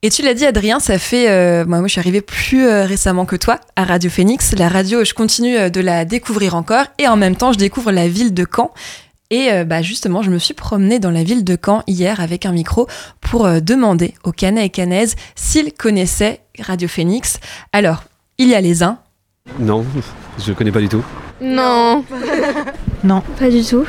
Et 0.00 0.08
tu 0.08 0.22
l'as 0.22 0.32
dit, 0.32 0.46
Adrien, 0.46 0.80
ça 0.80 0.96
fait. 0.96 1.26
moi, 1.66 1.80
moi, 1.80 1.88
je 1.88 1.92
suis 1.92 2.00
arrivée 2.00 2.20
plus 2.20 2.68
récemment 2.68 3.26
que 3.26 3.34
toi 3.34 3.58
à 3.74 3.84
Radio 3.84 4.08
Phoenix. 4.08 4.54
La 4.56 4.68
radio, 4.68 5.02
je 5.02 5.12
continue 5.12 5.70
de 5.70 5.80
la 5.80 6.04
découvrir 6.04 6.54
encore. 6.54 6.84
Et 6.98 7.08
en 7.08 7.16
même 7.16 7.34
temps, 7.34 7.52
je 7.52 7.58
découvre 7.58 7.90
la 7.90 8.06
ville 8.06 8.32
de 8.32 8.46
Caen. 8.46 8.70
Et 9.30 9.52
euh, 9.52 9.64
bah, 9.64 9.82
justement, 9.82 10.22
je 10.22 10.30
me 10.30 10.38
suis 10.38 10.54
promenée 10.54 10.98
dans 10.98 11.10
la 11.10 11.22
ville 11.22 11.44
de 11.44 11.56
Caen 11.62 11.82
hier 11.86 12.20
avec 12.20 12.46
un 12.46 12.52
micro 12.52 12.86
pour 13.20 13.44
euh, 13.46 13.60
demander 13.60 14.14
aux 14.24 14.32
Canais 14.32 14.66
et 14.66 14.70
Canaises 14.70 15.16
s'ils 15.34 15.72
connaissaient 15.74 16.40
Radio 16.58 16.88
Phoenix. 16.88 17.38
Alors, 17.72 18.04
il 18.38 18.48
y 18.48 18.54
a 18.54 18.60
les 18.60 18.82
uns, 18.82 18.98
Non, 19.58 19.84
je 20.38 20.52
connais 20.52 20.72
pas 20.72 20.80
du 20.80 20.88
tout. 20.88 21.04
Non. 21.40 22.04
Non. 23.04 23.22
Pas 23.38 23.48
du 23.48 23.62
tout. 23.62 23.84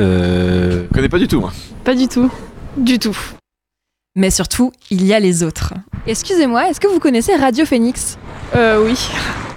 Euh... 0.00 0.84
Je 0.90 0.94
connais 0.94 1.08
pas 1.08 1.18
du 1.20 1.28
tout, 1.28 1.38
moi. 1.40 1.52
Pas 1.84 1.94
du 1.94 2.08
tout. 2.08 2.28
Du 2.76 2.98
tout. 2.98 3.16
mais 4.16 4.30
surtout, 4.30 4.72
il 4.90 5.04
y 5.06 5.14
a 5.14 5.20
les 5.20 5.44
autres. 5.44 5.74
Excusez-moi, 6.08 6.68
est-ce 6.68 6.80
que 6.80 6.88
vous 6.88 6.98
connaissez 6.98 7.36
Radio 7.36 7.64
Phoenix? 7.64 8.18
Euh, 8.56 8.82
oui. 8.84 8.98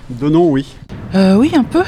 De 0.09 0.29
nom, 0.29 0.51
oui. 0.51 0.67
Euh, 1.15 1.35
oui, 1.35 1.51
un 1.55 1.63
peu. 1.63 1.81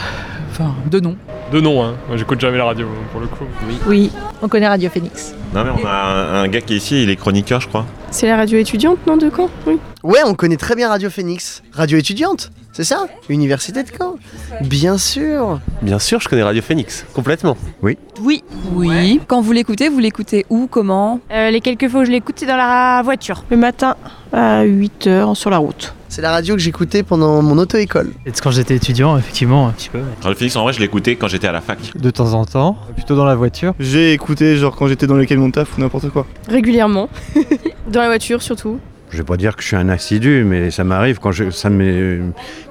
Enfin, 0.60 0.74
de 0.90 1.00
nom. 1.00 1.16
De 1.52 1.62
nom, 1.62 1.84
hein. 1.84 1.94
Moi, 2.08 2.18
j'écoute 2.18 2.40
jamais 2.42 2.58
la 2.58 2.66
radio 2.66 2.88
pour 3.12 3.22
le 3.22 3.28
coup. 3.28 3.44
Oui, 3.86 4.12
on 4.42 4.48
connaît 4.48 4.68
Radio 4.68 4.90
Phoenix. 4.90 5.36
Non 5.54 5.64
mais 5.64 5.70
on 5.70 5.86
a 5.86 5.92
un, 5.92 6.44
un 6.44 6.48
gars 6.48 6.62
qui 6.62 6.74
est 6.74 6.78
ici, 6.78 7.04
il 7.04 7.10
est 7.12 7.16
chroniqueur 7.16 7.62
je 7.62 7.68
crois. 7.68 7.86
C'est 8.10 8.28
la 8.28 8.38
radio 8.38 8.58
étudiante, 8.58 8.98
non, 9.06 9.18
de 9.18 9.30
Caen? 9.30 9.50
Oui. 9.68 9.78
Ouais, 10.04 10.20
on 10.26 10.34
connaît 10.34 10.58
très 10.58 10.76
bien 10.76 10.90
Radio 10.90 11.10
Phoenix. 11.12 11.62
Radio 11.74 12.00
étudiante, 12.00 12.50
c'est 12.78 12.84
ça 12.84 13.08
Université 13.28 13.82
de 13.82 13.90
Caen. 13.90 14.18
Bien 14.62 15.00
sûr. 15.00 15.60
Bien 15.82 15.98
sûr 15.98 16.20
je 16.22 16.30
connais 16.30 16.44
Radio 16.44 16.62
Phoenix, 16.62 17.08
complètement. 17.12 17.58
Oui. 17.82 17.98
Oui. 18.22 19.20
Quand 19.26 19.42
vous 19.42 19.52
l'écoutez, 19.52 19.90
vous 19.90 19.98
l'écoutez 19.98 20.46
où, 20.52 20.68
comment 20.70 21.20
Euh, 21.32 21.50
les 21.50 21.60
quelques 21.60 21.90
fois 21.90 22.02
où 22.02 22.06
je 22.06 22.12
l'écoute, 22.12 22.36
c'est 22.38 22.46
dans 22.46 22.56
la 22.56 23.02
voiture. 23.04 23.44
Le 23.50 23.58
matin 23.58 23.96
à 24.32 24.64
8h 24.64 25.34
sur 25.34 25.50
la 25.50 25.58
route. 25.58 25.96
C'est 26.08 26.22
la 26.22 26.30
radio 26.30 26.54
que 26.54 26.62
j'écoutais 26.62 27.02
pendant 27.02 27.42
mon 27.42 27.58
auto-école. 27.58 28.12
Et 28.28 28.32
quand 28.32 28.52
j'étais 28.52 28.76
étudiant, 28.76 29.18
effectivement, 29.18 29.68
un 29.68 29.72
petit 29.72 29.90
peu. 29.90 30.02
Radio 30.22 30.38
Phoenix 30.38 30.56
en 30.56 30.62
vrai 30.62 30.74
je 30.74 30.80
l'écoutais 30.80 31.16
quand 31.16 31.28
j'étais 31.28 31.48
à 31.48 31.52
la 31.52 31.62
fac. 31.62 31.80
De 31.98 32.12
temps 32.12 32.34
en 32.36 32.46
temps, 32.46 32.78
plutôt 32.94 33.16
dans 33.16 33.26
la 33.26 33.36
voiture. 33.36 33.74
J'ai 33.80 34.14
écouté 34.14 34.56
genre 34.56 34.76
quand 34.76 34.88
j'étais 34.88 35.08
dans 35.08 35.18
les 35.18 35.26
camions 35.26 35.48
de 35.48 35.54
taf 35.54 35.76
ou 35.78 35.82
n'importe 35.82 36.10
quoi. 36.12 36.28
Régulièrement. 36.48 37.10
Dans 37.88 38.02
la 38.02 38.08
voiture, 38.08 38.42
surtout. 38.42 38.80
Je 39.10 39.18
vais 39.18 39.24
pas 39.24 39.38
dire 39.38 39.56
que 39.56 39.62
je 39.62 39.68
suis 39.68 39.76
un 39.78 39.88
assidu, 39.88 40.44
mais 40.46 40.70
ça 40.70 40.84
m'arrive 40.84 41.20
quand 41.20 41.32
je, 41.32 41.50
ça 41.50 41.70
me, 41.70 42.20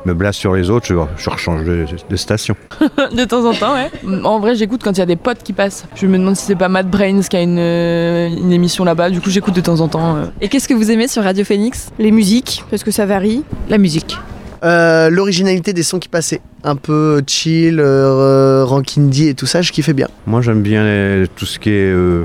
me 0.05 0.15
blase 0.15 0.35
sur 0.37 0.55
les 0.55 0.69
autres, 0.69 0.87
je, 0.87 0.95
je 1.17 1.31
rechange 1.31 1.65
de, 1.65 1.87
de 2.11 2.17
station. 2.17 2.55
de 3.17 3.25
temps 3.25 3.45
en 3.47 3.55
temps, 3.55 3.75
ouais. 3.75 3.91
En 4.23 4.39
vrai, 4.39 4.55
j'écoute 4.55 4.83
quand 4.85 4.93
il 4.93 4.99
y 4.99 5.03
a 5.03 5.07
des 5.07 5.17
potes 5.17 5.43
qui 5.43 5.55
passent. 5.55 5.87
Je 5.95 6.07
me 6.07 6.19
demande 6.19 6.37
si 6.37 6.45
c'est 6.45 6.55
pas 6.57 6.69
Matt 6.69 6.91
Brains 6.91 7.23
qui 7.23 7.37
a 7.37 7.43
une, 7.43 7.59
euh, 7.59 8.29
une 8.29 8.53
émission 8.53 8.85
là-bas. 8.85 9.09
Du 9.09 9.21
coup, 9.23 9.31
j'écoute 9.31 9.55
de 9.57 9.63
temps 9.63 9.81
en 9.81 9.89
temps 9.89 10.17
euh, 10.17 10.25
Et 10.43 10.49
qu'est-ce 10.49 10.69
que 10.69 10.75
vous 10.75 10.91
aimez 10.91 11.09
sur 11.09 11.23
Radio 11.23 11.43
Phoenix? 11.43 11.89
Les 11.99 12.11
musiques, 12.11 12.65
parce 12.71 12.85
que 12.85 12.91
ça 12.91 13.07
varie. 13.07 13.43
la 13.71 13.79
musique. 13.79 14.19
Euh, 14.63 15.09
L'originalité 15.09 15.73
des 15.73 15.83
sons 15.83 15.99
qui 15.99 16.09
passaient. 16.11 16.41
Un 16.65 16.77
peu 16.77 17.23
chill, 17.27 17.81
euh, 17.81 18.63
rank 18.67 18.99
indie 18.99 19.29
et 19.29 19.35
tout 19.35 19.47
ça, 19.47 19.63
je 19.63 19.73
kiffais 19.73 19.93
bien. 19.95 20.09
Moi, 20.27 20.43
j'aime 20.43 20.61
bien 20.63 20.85
les- 20.85 21.29
tout 21.35 21.47
ce 21.47 21.59
qui 21.59 21.71
est 21.71 21.93
euh, 21.93 22.25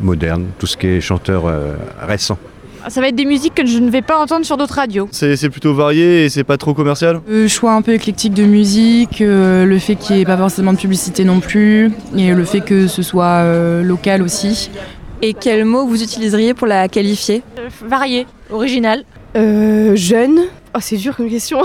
moderne, 0.00 0.46
tout 0.58 0.66
ce 0.66 0.76
qui 0.78 0.86
est 0.86 1.00
chanteur 1.02 1.44
euh, 1.46 1.74
récent. 2.00 2.38
Ça 2.88 3.00
va 3.00 3.08
être 3.08 3.14
des 3.14 3.24
musiques 3.24 3.54
que 3.54 3.66
je 3.66 3.78
ne 3.78 3.90
vais 3.90 4.02
pas 4.02 4.18
entendre 4.18 4.44
sur 4.44 4.56
d'autres 4.56 4.74
radios. 4.74 5.08
C'est 5.12 5.50
plutôt 5.50 5.74
varié 5.74 6.24
et 6.24 6.28
c'est 6.28 6.44
pas 6.44 6.56
trop 6.56 6.74
commercial? 6.74 7.20
Euh, 7.28 7.48
choix 7.48 7.72
un 7.72 7.82
peu 7.82 7.92
éclectique 7.92 8.34
de 8.34 8.44
musique, 8.44 9.20
euh, 9.20 9.64
le 9.64 9.78
fait 9.78 9.94
qu'il 9.96 10.16
n'y 10.16 10.22
ait 10.22 10.26
pas 10.26 10.36
forcément 10.36 10.72
de 10.72 10.78
publicité 10.78 11.24
non 11.24 11.40
plus, 11.40 11.90
et 12.16 12.32
le 12.32 12.44
fait 12.44 12.60
que 12.60 12.86
ce 12.86 13.02
soit 13.02 13.24
euh, 13.24 13.82
local 13.82 14.22
aussi. 14.22 14.70
Et 15.24 15.34
quel 15.34 15.64
mot 15.64 15.86
vous 15.86 16.02
utiliseriez 16.02 16.52
pour 16.52 16.66
la 16.66 16.88
qualifier? 16.88 17.42
Euh, 17.58 17.68
varié, 17.86 18.26
original. 18.50 19.04
Euh, 19.36 19.94
jeune. 19.94 20.40
Oh, 20.74 20.78
c'est 20.80 20.96
dur 20.96 21.16
comme 21.16 21.30
question. 21.30 21.62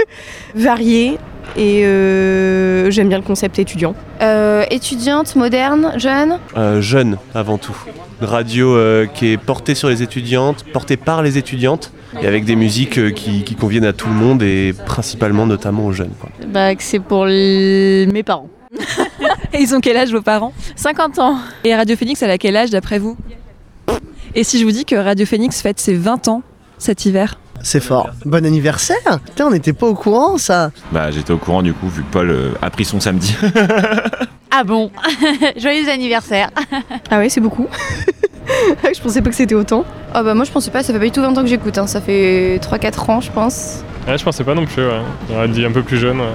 Varié. 0.54 1.18
Et 1.56 1.84
euh, 1.84 2.90
j'aime 2.90 3.08
bien 3.08 3.18
le 3.18 3.24
concept 3.24 3.58
étudiant. 3.58 3.94
Euh, 4.22 4.64
étudiante, 4.70 5.36
moderne, 5.36 5.92
jeune. 5.96 6.38
Euh, 6.56 6.80
jeune 6.80 7.18
avant 7.34 7.58
tout. 7.58 7.76
Une 8.20 8.26
radio 8.28 8.74
euh, 8.76 9.06
qui 9.06 9.32
est 9.32 9.36
portée 9.36 9.74
sur 9.74 9.88
les 9.88 10.02
étudiantes, 10.02 10.64
portée 10.72 10.96
par 10.96 11.22
les 11.22 11.38
étudiantes 11.38 11.92
et 12.20 12.26
avec 12.26 12.44
des 12.44 12.56
musiques 12.56 12.98
euh, 12.98 13.10
qui, 13.10 13.42
qui 13.44 13.54
conviennent 13.54 13.84
à 13.84 13.92
tout 13.92 14.08
le 14.08 14.14
monde 14.14 14.42
et 14.42 14.72
principalement 14.86 15.46
notamment 15.46 15.86
aux 15.86 15.92
jeunes. 15.92 16.12
quoi. 16.20 16.30
Bah, 16.48 16.74
que 16.74 16.82
c'est 16.82 17.00
pour 17.00 17.26
les- 17.26 18.06
mes 18.12 18.22
parents. 18.22 18.48
Et 19.52 19.60
ils 19.60 19.72
ont 19.72 19.80
quel 19.80 19.96
âge 19.96 20.10
vos 20.10 20.20
parents? 20.22 20.52
50 20.74 21.20
ans. 21.20 21.36
Et 21.62 21.72
Radio 21.76 21.94
Phoenix, 21.96 22.20
elle 22.22 22.30
a 22.32 22.38
quel 22.38 22.56
âge 22.56 22.70
d'après 22.70 22.98
vous? 22.98 23.16
Et 24.34 24.42
si 24.42 24.58
je 24.58 24.64
vous 24.64 24.72
dis 24.72 24.84
que 24.84 24.96
Radio 24.96 25.24
Phoenix 25.26 25.60
fête 25.62 25.78
ses 25.78 25.94
20 25.94 26.26
ans 26.26 26.42
cet 26.78 27.04
hiver? 27.06 27.38
C'est 27.64 27.80
fort. 27.80 28.10
Bon 28.26 28.44
anniversaire 28.44 28.98
Putain, 29.24 29.46
on 29.46 29.50
n'était 29.50 29.72
pas 29.72 29.86
au 29.86 29.94
courant, 29.94 30.36
ça. 30.36 30.70
Bah 30.92 31.10
j'étais 31.10 31.32
au 31.32 31.38
courant 31.38 31.62
du 31.62 31.72
coup 31.72 31.88
vu 31.88 32.02
que 32.02 32.10
Paul 32.12 32.30
euh, 32.30 32.50
a 32.62 32.68
pris 32.70 32.84
son 32.84 33.00
samedi. 33.00 33.34
Ah 34.56 34.62
bon? 34.62 34.92
Joyeux 35.56 35.88
anniversaire. 35.88 36.50
Ah 37.10 37.18
ouais, 37.18 37.28
c'est 37.28 37.40
beaucoup. 37.40 37.66
je 38.46 39.00
pensais 39.00 39.20
pas 39.20 39.30
que 39.30 39.34
c'était 39.34 39.56
autant. 39.56 39.84
Oh 40.14 40.20
bah 40.22 40.34
moi 40.34 40.44
je 40.44 40.52
pensais 40.52 40.70
pas, 40.70 40.84
ça 40.84 40.92
fait 40.92 40.98
pas 41.00 41.06
du 41.06 41.10
tout 41.10 41.20
20 41.22 41.36
ans 41.36 41.40
que 41.42 41.48
j'écoute, 41.48 41.76
hein. 41.76 41.88
ça 41.88 42.00
fait 42.00 42.58
3-4 42.62 43.10
ans 43.10 43.20
je 43.20 43.32
pense. 43.32 43.82
Ouais, 44.06 44.16
je 44.16 44.22
pensais 44.22 44.44
pas 44.44 44.54
non 44.54 44.64
plus, 44.64 44.86
ouais. 44.86 45.00
J'aurais 45.28 45.48
dit 45.48 45.64
un 45.64 45.72
peu 45.72 45.82
plus 45.82 45.96
jeune. 45.98 46.20
ouais. 46.20 46.26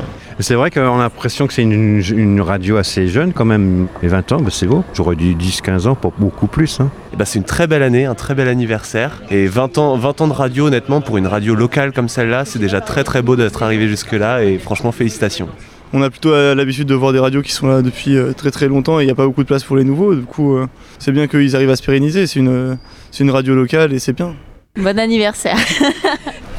C'est 0.42 0.56
vrai 0.56 0.72
qu'on 0.72 0.96
a 0.96 1.04
l'impression 1.04 1.48
que 1.48 1.54
c'est 1.54 1.64
une, 1.64 2.02
une 2.16 2.40
radio 2.40 2.78
assez 2.78 3.08
jeune 3.10 3.34
quand 3.34 3.44
même. 3.44 3.88
Et 4.02 4.08
20 4.08 4.32
ans, 4.32 4.38
bah, 4.42 4.50
c'est 4.54 4.68
beau. 4.68 4.86
J'aurais 4.94 5.18
dit 5.18 5.36
10-15 5.36 5.88
ans 5.90 5.96
pour 5.96 6.14
beaucoup 6.18 6.48
plus. 6.48 6.80
hein. 6.80 6.90
Et 7.14 7.18
bah, 7.18 7.26
c'est 7.26 7.40
une 7.40 7.46
très 7.46 7.68
belle 7.68 7.84
année, 7.84 8.06
un 8.06 8.16
très 8.16 8.36
bel 8.36 8.48
anniversaire. 8.48 9.22
Et 9.30 9.48
20 9.48 9.78
ans, 9.78 9.98
20 9.98 10.22
ans 10.22 10.28
de 10.30 10.34
radio, 10.34 10.68
honnêtement, 10.68 11.02
pour 11.02 11.18
une 11.18 11.28
radio 11.28 11.56
locale 11.56 11.92
comme 11.92 12.08
celle-là, 12.08 12.46
c'est 12.46 12.60
déjà 12.60 12.80
très 12.80 13.04
très 13.04 13.22
beau 13.22 13.36
d'être 13.36 13.62
arrivé 13.64 13.90
jusque-là. 13.90 14.44
Et 14.44 14.58
franchement, 14.60 14.94
félicitations. 14.94 15.50
On 15.92 16.02
a 16.04 16.10
plutôt 16.10 16.32
euh, 16.32 16.56
l'habitude 16.56 16.88
de 16.88 16.94
voir 16.96 17.12
des 17.12 17.20
radios 17.20 17.42
qui 17.42 17.52
sont 17.52 17.68
là 17.68 17.82
depuis 17.82 18.16
euh, 18.16 18.32
très 18.32 18.52
très 18.52 18.68
longtemps 18.68 19.00
et 19.00 19.04
il 19.04 19.08
n'y 19.08 19.12
a 19.12 19.16
pas 19.16 19.26
beaucoup 19.26 19.42
de 19.44 19.48
place 19.48 19.64
pour 19.66 19.76
les 19.76 19.84
nouveaux. 19.84 20.16
Du 20.16 20.22
coup, 20.22 20.56
euh, 20.56 20.68
c'est 21.00 21.12
bien 21.12 21.28
qu'ils 21.28 21.54
arrivent 21.56 21.72
à 21.72 21.76
se 21.76 21.84
pérenniser. 21.84 22.28
C'est 22.28 22.40
une, 22.40 22.78
c'est 23.12 23.24
une 23.26 23.32
radio 23.32 23.56
locale 23.56 23.92
et 23.92 24.00
c'est 24.00 24.14
bien. 24.14 24.36
Bon 24.78 24.98
anniversaire. 24.98 25.58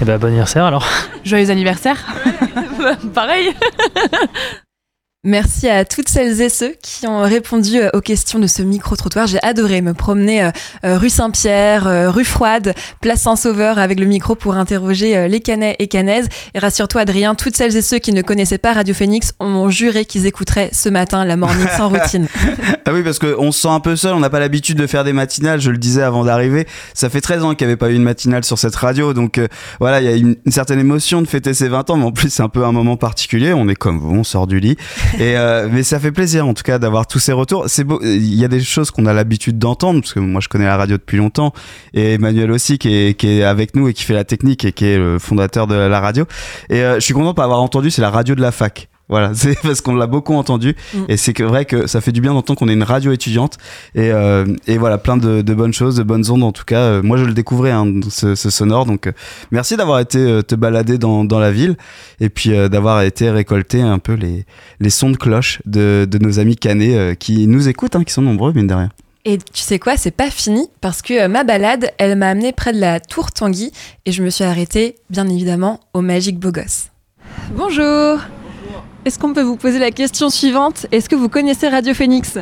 Et 0.02 0.04
bah, 0.04 0.18
bon 0.18 0.26
anniversaire 0.26 0.64
alors. 0.64 0.86
Joyeux 1.24 1.50
anniversaire. 1.50 1.96
Pareil. 3.14 3.54
Merci 5.22 5.68
à 5.68 5.84
toutes 5.84 6.08
celles 6.08 6.40
et 6.40 6.48
ceux 6.48 6.72
qui 6.80 7.06
ont 7.06 7.20
répondu 7.20 7.76
euh, 7.76 7.90
aux 7.92 8.00
questions 8.00 8.38
de 8.38 8.46
ce 8.46 8.62
micro-trottoir. 8.62 9.26
J'ai 9.26 9.38
adoré 9.42 9.82
me 9.82 9.92
promener 9.92 10.44
euh, 10.44 10.50
euh, 10.86 10.96
rue 10.96 11.10
Saint-Pierre, 11.10 12.10
rue 12.10 12.24
Froide, 12.24 12.72
place 13.02 13.20
Saint-Sauveur 13.20 13.78
avec 13.78 14.00
le 14.00 14.06
micro 14.06 14.34
pour 14.34 14.54
interroger 14.54 15.28
les 15.28 15.40
Canais 15.40 15.76
et 15.78 15.88
Canaises. 15.88 16.26
Et 16.54 16.58
rassure-toi 16.58 17.02
Adrien, 17.02 17.34
toutes 17.34 17.54
celles 17.54 17.76
et 17.76 17.82
ceux 17.82 17.98
qui 17.98 18.14
ne 18.14 18.22
connaissaient 18.22 18.56
pas 18.56 18.72
Radio 18.72 18.94
Phoenix 18.94 19.34
ont 19.40 19.68
juré 19.68 20.06
qu'ils 20.06 20.24
écouteraient 20.24 20.70
ce 20.72 20.88
matin 20.88 21.26
la 21.26 21.36
morning 21.36 21.66
sans 21.76 21.90
routine. 21.90 22.26
Ah 22.86 22.92
oui, 22.92 23.02
parce 23.04 23.20
qu'on 23.20 23.52
se 23.52 23.60
sent 23.60 23.68
un 23.68 23.78
peu 23.78 23.94
seul, 23.94 24.14
on 24.14 24.20
n'a 24.20 24.30
pas 24.30 24.40
l'habitude 24.40 24.76
de 24.76 24.86
faire 24.88 25.04
des 25.04 25.12
matinales, 25.12 25.60
je 25.60 25.70
le 25.70 25.76
disais 25.76 26.02
avant 26.02 26.24
d'arriver. 26.24 26.66
Ça 26.92 27.08
fait 27.08 27.20
13 27.20 27.44
ans 27.44 27.54
qu'il 27.54 27.66
n'y 27.66 27.72
avait 27.72 27.76
pas 27.76 27.90
eu 27.90 27.94
une 27.94 28.02
matinale 28.02 28.42
sur 28.42 28.58
cette 28.58 28.74
radio, 28.74 29.12
donc 29.12 29.38
voilà, 29.78 30.00
il 30.00 30.06
y 30.06 30.08
a 30.08 30.16
une, 30.16 30.34
une 30.44 30.52
certaine 30.52 30.80
émotion 30.80 31.22
de 31.22 31.28
fêter 31.28 31.54
ses 31.54 31.68
20 31.68 31.90
ans, 31.90 31.96
mais 31.98 32.06
en 32.06 32.10
plus 32.10 32.30
c'est 32.30 32.42
un 32.42 32.48
peu 32.48 32.64
un 32.64 32.72
moment 32.72 32.96
particulier, 32.96 33.52
on 33.52 33.68
est 33.68 33.76
comme 33.76 34.00
vous, 34.00 34.16
on 34.16 34.24
sort 34.24 34.48
du 34.48 34.58
lit. 34.58 34.76
Et, 35.18 35.36
euh, 35.36 35.68
mais 35.70 35.82
ça 35.82 35.98
fait 35.98 36.12
plaisir 36.12 36.46
en 36.46 36.54
tout 36.54 36.62
cas 36.62 36.78
d'avoir 36.78 37.06
tous 37.06 37.18
ces 37.18 37.32
retours. 37.32 37.64
C'est 37.68 37.84
beau, 37.84 38.00
il 38.02 38.34
y 38.34 38.44
a 38.44 38.48
des 38.48 38.60
choses 38.60 38.90
qu'on 38.90 39.06
a 39.06 39.12
l'habitude 39.12 39.58
d'entendre, 39.58 40.00
parce 40.00 40.12
que 40.12 40.20
moi 40.20 40.40
je 40.40 40.48
connais 40.48 40.66
la 40.66 40.76
radio 40.76 40.96
depuis 40.96 41.16
longtemps, 41.16 41.52
et 41.94 42.14
Emmanuel 42.14 42.50
aussi 42.50 42.78
qui 42.78 42.94
est, 42.94 43.14
qui 43.14 43.28
est 43.28 43.42
avec 43.42 43.74
nous 43.74 43.88
et 43.88 43.94
qui 43.94 44.04
fait 44.04 44.14
la 44.14 44.24
technique 44.24 44.64
et 44.64 44.72
qui 44.72 44.84
est 44.86 44.98
le 44.98 45.18
fondateur 45.18 45.66
de 45.66 45.74
la 45.74 46.00
radio. 46.00 46.26
Et 46.68 46.82
euh, 46.82 46.96
je 46.96 47.00
suis 47.00 47.14
content 47.14 47.30
de 47.30 47.34
pas 47.34 47.44
avoir 47.44 47.62
entendu, 47.62 47.90
c'est 47.90 48.02
la 48.02 48.10
radio 48.10 48.34
de 48.34 48.40
la 48.42 48.52
fac. 48.52 48.89
Voilà, 49.10 49.32
c'est 49.34 49.60
parce 49.60 49.82
qu'on 49.82 49.94
l'a 49.94 50.06
beaucoup 50.06 50.34
entendu 50.34 50.74
Mm. 50.94 51.04
et 51.08 51.16
c'est 51.18 51.34
que 51.34 51.42
vrai 51.42 51.64
que 51.66 51.86
ça 51.86 52.00
fait 52.00 52.12
du 52.12 52.20
bien 52.20 52.32
d'entendre 52.32 52.58
qu'on 52.58 52.68
est 52.68 52.72
une 52.74 52.82
radio 52.82 53.12
étudiante 53.12 53.58
et, 53.94 54.10
euh, 54.10 54.46
et 54.66 54.78
voilà 54.78 54.96
plein 54.98 55.16
de, 55.18 55.42
de 55.42 55.54
bonnes 55.54 55.72
choses, 55.74 55.96
de 55.96 56.02
bonnes 56.02 56.30
ondes 56.30 56.42
en 56.44 56.52
tout 56.52 56.64
cas. 56.64 56.80
Euh, 56.80 57.02
moi 57.02 57.16
je 57.18 57.24
le 57.24 57.34
découvrais 57.34 57.70
hein, 57.72 57.86
ce, 58.08 58.34
ce 58.34 58.48
sonore 58.50 58.86
donc 58.86 59.06
euh, 59.06 59.12
merci 59.50 59.76
d'avoir 59.76 60.00
été 60.00 60.42
te 60.46 60.54
balader 60.54 60.96
dans, 60.96 61.24
dans 61.24 61.38
la 61.38 61.50
ville 61.52 61.76
et 62.20 62.28
puis 62.30 62.54
euh, 62.54 62.68
d'avoir 62.68 63.02
été 63.02 63.30
récolter 63.30 63.82
un 63.82 63.98
peu 63.98 64.14
les, 64.14 64.46
les 64.80 64.90
sons 64.90 65.10
de 65.10 65.16
cloche 65.16 65.60
de, 65.66 66.06
de 66.08 66.18
nos 66.18 66.38
amis 66.38 66.56
euh, 66.66 67.14
qui 67.14 67.46
nous 67.46 67.68
écoutent, 67.68 67.96
hein, 67.96 68.04
qui 68.04 68.12
sont 68.12 68.22
nombreux 68.22 68.52
mine 68.52 68.66
de 68.66 68.74
rien. 68.74 68.90
Et 69.24 69.38
tu 69.38 69.62
sais 69.62 69.78
quoi, 69.78 69.96
c'est 69.96 70.10
pas 70.10 70.30
fini 70.30 70.68
parce 70.80 71.02
que 71.02 71.24
euh, 71.24 71.28
ma 71.28 71.44
balade, 71.44 71.90
elle 71.98 72.16
m'a 72.16 72.28
amené 72.28 72.52
près 72.52 72.72
de 72.72 72.80
la 72.80 73.00
tour 73.00 73.32
Tanguy 73.32 73.72
et 74.06 74.12
je 74.12 74.22
me 74.22 74.30
suis 74.30 74.44
arrêtée, 74.44 74.96
bien 75.10 75.28
évidemment, 75.28 75.80
au 75.92 76.00
Magique 76.00 76.38
Beau 76.38 76.52
Gosse. 76.52 76.88
Bonjour 77.54 78.18
Est-ce 79.06 79.18
qu'on 79.18 79.32
peut 79.32 79.40
vous 79.40 79.56
poser 79.56 79.78
la 79.78 79.92
question 79.92 80.28
suivante? 80.28 80.84
Est-ce 80.92 81.08
que 81.08 81.16
vous 81.16 81.30
connaissez 81.30 81.68
Radio 81.68 81.94
Phoenix? 81.94 82.36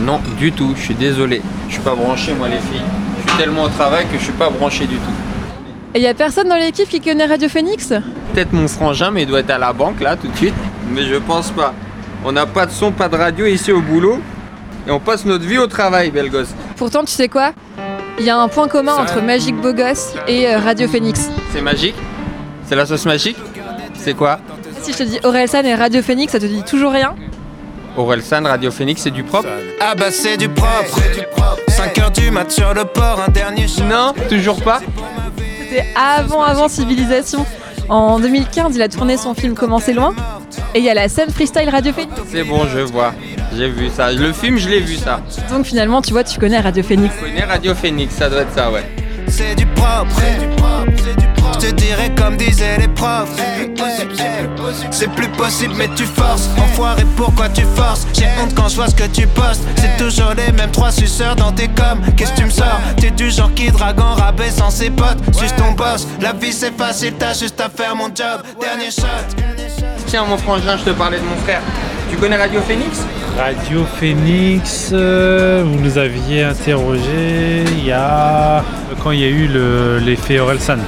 Non, 0.00 0.18
du 0.38 0.50
tout, 0.50 0.72
je 0.74 0.80
suis 0.80 0.94
désolé. 0.94 1.42
Je 1.68 1.74
suis 1.74 1.82
pas 1.82 1.94
branché, 1.94 2.32
moi, 2.32 2.48
les 2.48 2.56
filles. 2.56 2.80
Je 3.22 3.28
suis 3.28 3.38
tellement 3.38 3.64
au 3.64 3.68
travail 3.68 4.06
que 4.10 4.16
je 4.16 4.24
suis 4.24 4.32
pas 4.32 4.48
branché 4.48 4.86
du 4.86 4.96
tout. 4.96 5.12
Et 5.94 6.00
y 6.00 6.06
a 6.06 6.14
personne 6.14 6.48
dans 6.48 6.56
l'équipe 6.56 6.88
qui 6.88 7.02
connaît 7.02 7.26
Radio 7.26 7.50
Phoenix? 7.50 7.88
Peut-être 7.88 8.54
mon 8.54 8.66
frangin, 8.66 9.10
mais 9.10 9.24
il 9.24 9.26
doit 9.28 9.40
être 9.40 9.50
à 9.50 9.58
la 9.58 9.74
banque, 9.74 10.00
là, 10.00 10.16
tout 10.16 10.28
de 10.28 10.36
suite. 10.36 10.54
Mais 10.90 11.02
je 11.02 11.16
pense 11.16 11.50
pas. 11.50 11.74
On 12.24 12.32
n'a 12.32 12.46
pas 12.46 12.64
de 12.64 12.70
son, 12.70 12.92
pas 12.92 13.10
de 13.10 13.16
radio 13.16 13.44
ici 13.44 13.70
au 13.70 13.82
boulot. 13.82 14.20
Et 14.88 14.90
on 14.90 15.00
passe 15.00 15.26
notre 15.26 15.44
vie 15.44 15.58
au 15.58 15.66
travail, 15.66 16.10
belle 16.10 16.30
gosse. 16.30 16.54
Pourtant, 16.76 17.04
tu 17.04 17.12
sais 17.12 17.28
quoi? 17.28 17.52
Il 18.18 18.24
y 18.24 18.30
a 18.30 18.38
un 18.38 18.48
point 18.48 18.68
commun 18.68 18.94
entre 18.94 19.20
Magique 19.20 19.56
Beau 19.56 19.74
Gosse 19.74 20.14
et 20.26 20.48
euh, 20.48 20.60
Radio 20.60 20.88
Phoenix. 20.88 21.28
C'est 21.52 21.60
magique? 21.60 21.96
C'est 22.66 22.76
la 22.76 22.86
sauce 22.86 23.04
magique? 23.04 23.36
C'est 23.94 24.14
quoi? 24.14 24.40
Si 24.82 24.92
je 24.92 24.98
te 24.98 25.02
dis 25.02 25.18
Orelsan 25.24 25.64
et 25.64 25.74
Radio 25.74 26.02
Phoenix, 26.02 26.32
ça 26.32 26.38
te 26.40 26.46
dit 26.46 26.62
toujours 26.62 26.92
rien 26.92 27.14
Orelsan, 27.96 28.44
Radio 28.44 28.70
Phoenix, 28.70 29.02
c'est 29.02 29.10
du 29.10 29.22
propre 29.22 29.48
Ah 29.80 29.94
bah 29.94 30.10
c'est 30.10 30.36
du 30.36 30.48
propre 30.48 30.98
5 31.68 31.98
heures 31.98 32.10
du 32.10 32.30
mat 32.30 32.50
sur 32.50 32.72
le 32.72 32.84
port, 32.84 33.20
un 33.26 33.30
dernier 33.30 33.66
Non, 33.88 34.14
toujours 34.28 34.62
pas 34.62 34.80
C'était 35.60 35.86
avant, 35.96 36.42
avant 36.42 36.68
Civilisation. 36.68 37.44
En 37.88 38.20
2015, 38.20 38.76
il 38.76 38.82
a 38.82 38.88
tourné 38.88 39.16
son 39.16 39.34
film 39.34 39.54
Comment 39.54 39.80
c'est 39.80 39.92
loin. 39.92 40.14
Et 40.74 40.78
il 40.78 40.84
y 40.84 40.88
a 40.90 40.94
la 40.94 41.08
scène 41.08 41.30
freestyle 41.30 41.68
Radio 41.68 41.92
Phoenix. 41.92 42.12
C'est 42.30 42.44
bon, 42.44 42.66
je 42.72 42.78
vois. 42.80 43.12
J'ai 43.56 43.68
vu 43.68 43.88
ça. 43.88 44.12
Le 44.12 44.32
film, 44.32 44.56
je 44.58 44.68
l'ai 44.68 44.80
vu 44.80 44.94
ça. 44.96 45.20
Donc 45.50 45.66
finalement, 45.66 46.00
tu 46.00 46.12
vois, 46.12 46.22
tu 46.22 46.38
connais 46.38 46.60
Radio 46.60 46.82
Phoenix. 46.84 47.12
Je 47.20 47.26
connais 47.26 47.44
Radio 47.44 47.74
Phoenix, 47.74 48.14
ça 48.14 48.30
doit 48.30 48.42
être 48.42 48.54
ça, 48.54 48.70
ouais. 48.70 48.84
C'est 49.26 49.56
du 49.56 49.66
propre 49.66 50.20
Je 51.54 51.66
te 51.68 51.74
dirais 51.74 52.10
comme 52.16 52.36
disaient 52.36 52.78
les 52.78 52.88
profs. 52.88 53.30
C'est 54.90 55.10
plus 55.12 55.28
possible 55.28 55.74
mais 55.76 55.88
tu 55.96 56.04
forces. 56.04 56.48
Enfoiré 56.58 57.04
pourquoi 57.16 57.48
tu 57.48 57.62
forces? 57.74 58.06
J'ai 58.14 58.26
honte 58.42 58.54
quand 58.54 58.68
je 58.68 58.76
vois 58.76 58.88
ce 58.88 58.94
que 58.94 59.06
tu 59.06 59.26
postes. 59.26 59.62
C'est 59.76 59.96
toujours 60.02 60.32
les 60.36 60.52
mêmes 60.52 60.70
trois 60.70 60.90
suceurs 60.92 61.36
dans 61.36 61.52
tes 61.52 61.68
coms. 61.68 62.00
Qu'est-ce 62.16 62.32
que 62.32 62.38
tu 62.38 62.44
me 62.44 62.50
sors? 62.50 62.80
T'es 62.96 63.10
du 63.10 63.30
genre 63.30 63.52
qui 63.54 63.70
drague 63.70 64.00
en 64.00 64.14
rabais 64.14 64.50
sans 64.50 64.70
ses 64.70 64.90
potes. 64.90 65.18
Juste 65.38 65.56
ton 65.56 65.72
boss. 65.72 66.06
La 66.20 66.32
vie 66.32 66.52
c'est 66.52 66.76
facile 66.76 67.14
t'as 67.18 67.34
juste 67.34 67.60
à 67.60 67.68
faire 67.68 67.94
mon 67.96 68.06
job. 68.06 68.42
Dernier 68.60 68.90
shot. 68.90 69.36
Tiens, 70.06 70.24
mon 70.24 70.36
frangin, 70.36 70.76
je 70.76 70.84
te 70.84 70.90
parlais 70.90 71.18
de 71.18 71.24
mon 71.24 71.36
frère. 71.44 71.60
Tu 72.10 72.16
connais 72.16 72.36
Radio 72.36 72.60
Phoenix? 72.62 73.04
Radio 73.38 73.84
Phoenix, 73.98 74.90
euh, 74.92 75.62
vous 75.64 75.78
nous 75.78 75.96
aviez 75.98 76.42
interrogé 76.42 77.62
il 77.78 77.86
y 77.86 77.92
a. 77.92 78.64
quand 79.04 79.12
il 79.12 79.20
y 79.20 79.24
a 79.24 79.28
eu 79.28 79.46
le- 79.46 79.98
l'effet 79.98 80.40
Orelsan. 80.40 80.78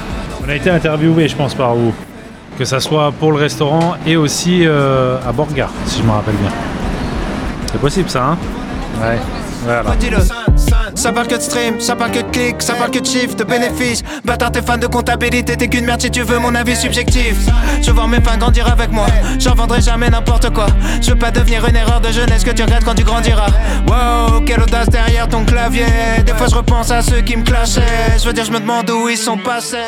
On 0.45 0.49
a 0.49 0.55
été 0.57 0.71
interviewé, 0.71 1.29
je 1.29 1.37
pense, 1.37 1.55
par 1.55 1.75
vous. 1.75 1.95
Que 2.59 2.65
ça 2.65 2.81
soit 2.81 3.13
pour 3.13 3.33
le 3.33 3.39
restaurant 3.39 3.95
et 4.07 4.17
aussi 4.17 4.67
euh, 4.67 5.19
à 5.27 5.33
Borgard, 5.33 5.71
si 5.87 6.01
je 6.01 6.05
me 6.05 6.11
rappelle 6.11 6.35
bien. 6.35 6.51
C'est 7.71 7.81
possible 7.81 8.11
ça, 8.11 8.25
hein? 8.25 8.39
Ouais, 9.01 9.19
voilà. 9.65 9.83
Ça 11.03 11.11
parle 11.11 11.27
que 11.27 11.35
de 11.35 11.41
stream, 11.41 11.81
ça 11.81 11.97
parle 11.97 12.13
que 12.13 12.21
de 12.21 12.31
clics, 12.31 12.63
ça 12.63 12.75
parle 12.75 12.93
que 12.93 13.01
de 13.01 13.05
chiffres, 13.05 13.35
de 13.35 13.43
bénéfices. 13.43 14.05
Bâtard, 14.25 14.53
t'es 14.53 14.63
fan 14.63 14.79
de 14.79 14.87
comptabilité, 14.87 15.57
t'es 15.57 15.67
qu'une 15.67 15.85
merde 15.85 16.01
si 16.01 16.13
tu 16.13 16.23
veux 16.23 16.39
mon 16.39 16.55
avis 16.55 16.77
subjectif. 16.77 17.39
Je 17.83 17.91
voir 17.91 18.07
mes 18.07 18.21
fans 18.21 18.37
grandir 18.39 18.71
avec 18.71 18.93
moi, 18.93 19.09
j'en 19.41 19.57
vendrai 19.57 19.81
jamais 19.81 20.09
n'importe 20.09 20.51
quoi. 20.51 20.67
Je 21.01 21.11
veux 21.11 21.19
pas 21.19 21.33
devenir 21.33 21.67
une 21.69 21.75
erreur 21.75 22.01
de 22.01 22.13
jeunesse 22.13 22.45
que 22.45 22.53
tu 22.53 22.63
regrettes 22.63 22.85
quand 22.85 22.95
tu 22.95 23.03
grandiras. 23.03 23.51
Wow, 23.89 24.43
quelle 24.47 24.63
audace 24.63 24.91
derrière 24.91 25.27
ton 25.27 25.45
clavier. 25.45 25.87
Des 26.25 26.35
fois 26.35 26.47
je 26.47 26.55
repense 26.55 26.93
à 26.93 27.03
ceux 27.03 27.21
qui 27.21 27.37
me 27.37 27.43
clashaient. 27.43 28.17
Je 28.21 28.25
veux 28.25 28.33
dire, 28.33 28.45
je 28.45 28.53
me 28.53 28.61
demande 28.61 28.89
où 28.89 29.09
ils 29.09 29.19
sont 29.19 29.39
passés. 29.39 29.79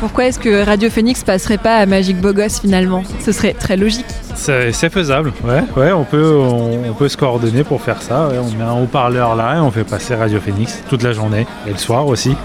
Pourquoi 0.00 0.28
est-ce 0.28 0.38
que 0.38 0.64
Radio 0.64 0.88
Phoenix 0.88 1.22
passerait 1.22 1.58
pas 1.58 1.76
à 1.76 1.84
Magique 1.84 2.22
Beau 2.22 2.32
Gosse 2.32 2.60
finalement? 2.60 3.02
Ce 3.22 3.32
serait 3.32 3.52
très 3.52 3.76
logique. 3.76 4.06
C'est 4.34 4.90
faisable, 4.90 5.32
ouais, 5.44 5.62
ouais, 5.76 5.92
on 5.92 6.04
peut, 6.04 6.36
on, 6.36 6.90
on 6.90 6.92
peut 6.94 7.08
se 7.08 7.16
coordonner 7.16 7.64
pour 7.64 7.80
faire 7.80 8.02
ça. 8.02 8.28
ouais. 8.28 8.38
On 8.38 8.50
met 8.56 8.64
un 8.64 8.82
haut-parleur 8.82 9.34
là 9.36 9.56
et 9.56 9.58
on 9.60 9.70
fait 9.70 9.84
passer 9.84 10.14
Radio 10.14 10.40
Phoenix 10.40 10.82
toute 10.88 11.02
la 11.02 11.12
journée 11.12 11.46
et 11.66 11.70
le 11.70 11.78
soir 11.78 12.06
aussi. 12.06 12.36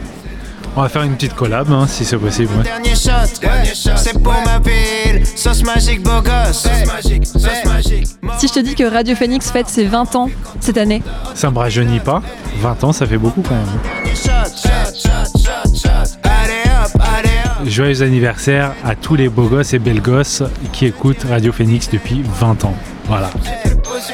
On 0.75 0.81
va 0.83 0.87
faire 0.89 1.01
une 1.01 1.15
petite 1.15 1.33
collab 1.33 1.69
hein, 1.71 1.87
si 1.87 2.05
c'est 2.05 2.17
possible. 2.17 2.51
ouais. 2.55 2.63
Dernier 2.63 2.95
shot, 2.95 3.91
c'est 3.97 4.21
pour 4.21 4.33
ma 4.45 4.59
ville. 4.59 5.25
Sauce 5.25 5.63
magique, 5.63 6.03
beau 6.03 6.21
gosse. 6.21 6.61
Sauce 6.61 6.85
magique, 6.85 7.25
sauce 7.25 7.65
magique. 7.65 8.07
Si 8.37 8.47
je 8.47 8.53
te 8.53 8.59
dis 8.59 8.75
que 8.75 8.83
Radio 8.83 9.15
Phoenix 9.15 9.49
fête 9.51 9.67
ses 9.67 9.85
20 9.85 10.15
ans 10.15 10.29
cette 10.59 10.77
année, 10.77 11.01
Ça 11.33 11.49
me 11.49 11.57
rajeunit 11.57 11.99
pas. 11.99 12.21
20 12.61 12.83
ans, 12.83 12.91
ça 12.93 13.07
fait 13.07 13.17
beaucoup 13.17 13.41
quand 13.41 13.55
même. 13.55 14.13
Joyeux 17.69 18.01
anniversaire 18.01 18.73
à 18.83 18.95
tous 18.95 19.15
les 19.15 19.29
beaux 19.29 19.47
gosses 19.47 19.73
et 19.73 19.79
belles 19.79 20.01
gosses 20.01 20.41
qui 20.73 20.87
écoutent 20.87 21.23
Radio 21.29 21.51
Phoenix 21.51 21.89
depuis 21.89 22.23
20 22.23 22.65
ans. 22.65 22.75
Voilà. 23.05 23.29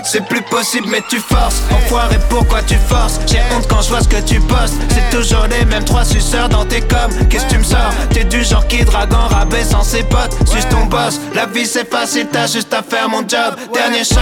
C'est 0.04 0.26
plus 0.26 0.42
possible 0.44 0.88
mais 0.90 1.02
tu 1.10 1.20
forces. 1.20 1.62
Enfoiré 1.72 2.18
pourquoi 2.30 2.62
tu 2.64 2.76
forces? 2.88 3.20
J'ai 3.28 3.40
honte 3.56 3.68
quand 3.68 3.82
je 3.82 3.90
vois 3.90 4.02
ce 4.02 4.08
que 4.08 4.22
tu 4.22 4.40
postes. 4.40 4.76
C'est 4.90 5.18
toujours 5.18 5.46
les 5.50 5.66
mêmes 5.66 5.84
trois 5.84 6.06
suceurs 6.06 6.50
dans 6.50 6.66
tes 6.66 6.82
coms. 6.82 7.28
Qu'est-ce 7.30 7.46
que 7.46 7.52
tu 7.52 7.58
me 7.60 7.64
sors? 7.64 7.94
T'es 8.12 8.24
du 8.24 8.44
genre 8.44 8.66
qui 8.68 8.84
drague 8.84 9.14
en 9.14 9.28
rabais 9.28 9.64
sans 9.64 9.84
ses 9.84 10.04
potes. 10.04 10.36
Suis 10.48 10.64
ton 10.66 10.86
boss? 10.86 11.20
La 11.34 11.46
vie 11.46 11.66
c'est 11.66 11.90
facile 11.90 12.28
t'as 12.32 12.48
juste 12.48 12.74
à 12.74 12.82
faire 12.82 13.10
mon 13.10 13.28
job. 13.28 13.56
Dernier 13.74 14.04
shot. 14.04 14.16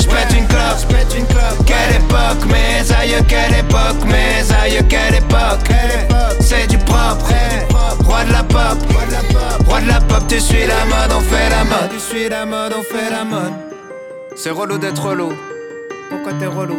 J'pète 0.00 0.36
une 0.36 0.46
clope. 0.46 0.64
Quelle 1.66 1.96
époque? 1.96 2.46
Mes 2.46 2.92
aïeux 2.94 3.24
quelle 3.28 3.58
époque? 3.58 4.04
Mes 4.06 4.54
aïeux 4.62 4.84
quelle 4.88 5.16
époque? 5.16 5.70
C'est 6.40 6.66
du 6.66 6.78
propre. 6.78 7.26
Roi 8.04 8.24
de 8.24 8.32
la 8.32 8.42
pop. 8.42 8.78
Roi 9.66 9.80
de 9.80 9.88
la 9.88 10.00
pop 10.00 10.24
tu 10.28 10.40
suis 10.40 10.66
la 10.66 10.84
mode 10.84 11.12
on 11.16 11.20
fait 11.20 11.50
la 11.50 11.64
mode. 11.64 11.90
Tu 11.92 12.00
suis 12.00 12.28
la 12.28 12.44
mode 12.46 12.74
on 12.78 12.82
fait 12.82 13.10
la 13.10 13.24
mode 13.24 13.73
c'est 14.36 14.50
relou 14.50 14.78
d'être 14.78 15.02
relou. 15.02 15.32
Pourquoi 16.10 16.32
t'es 16.34 16.46
relou? 16.46 16.76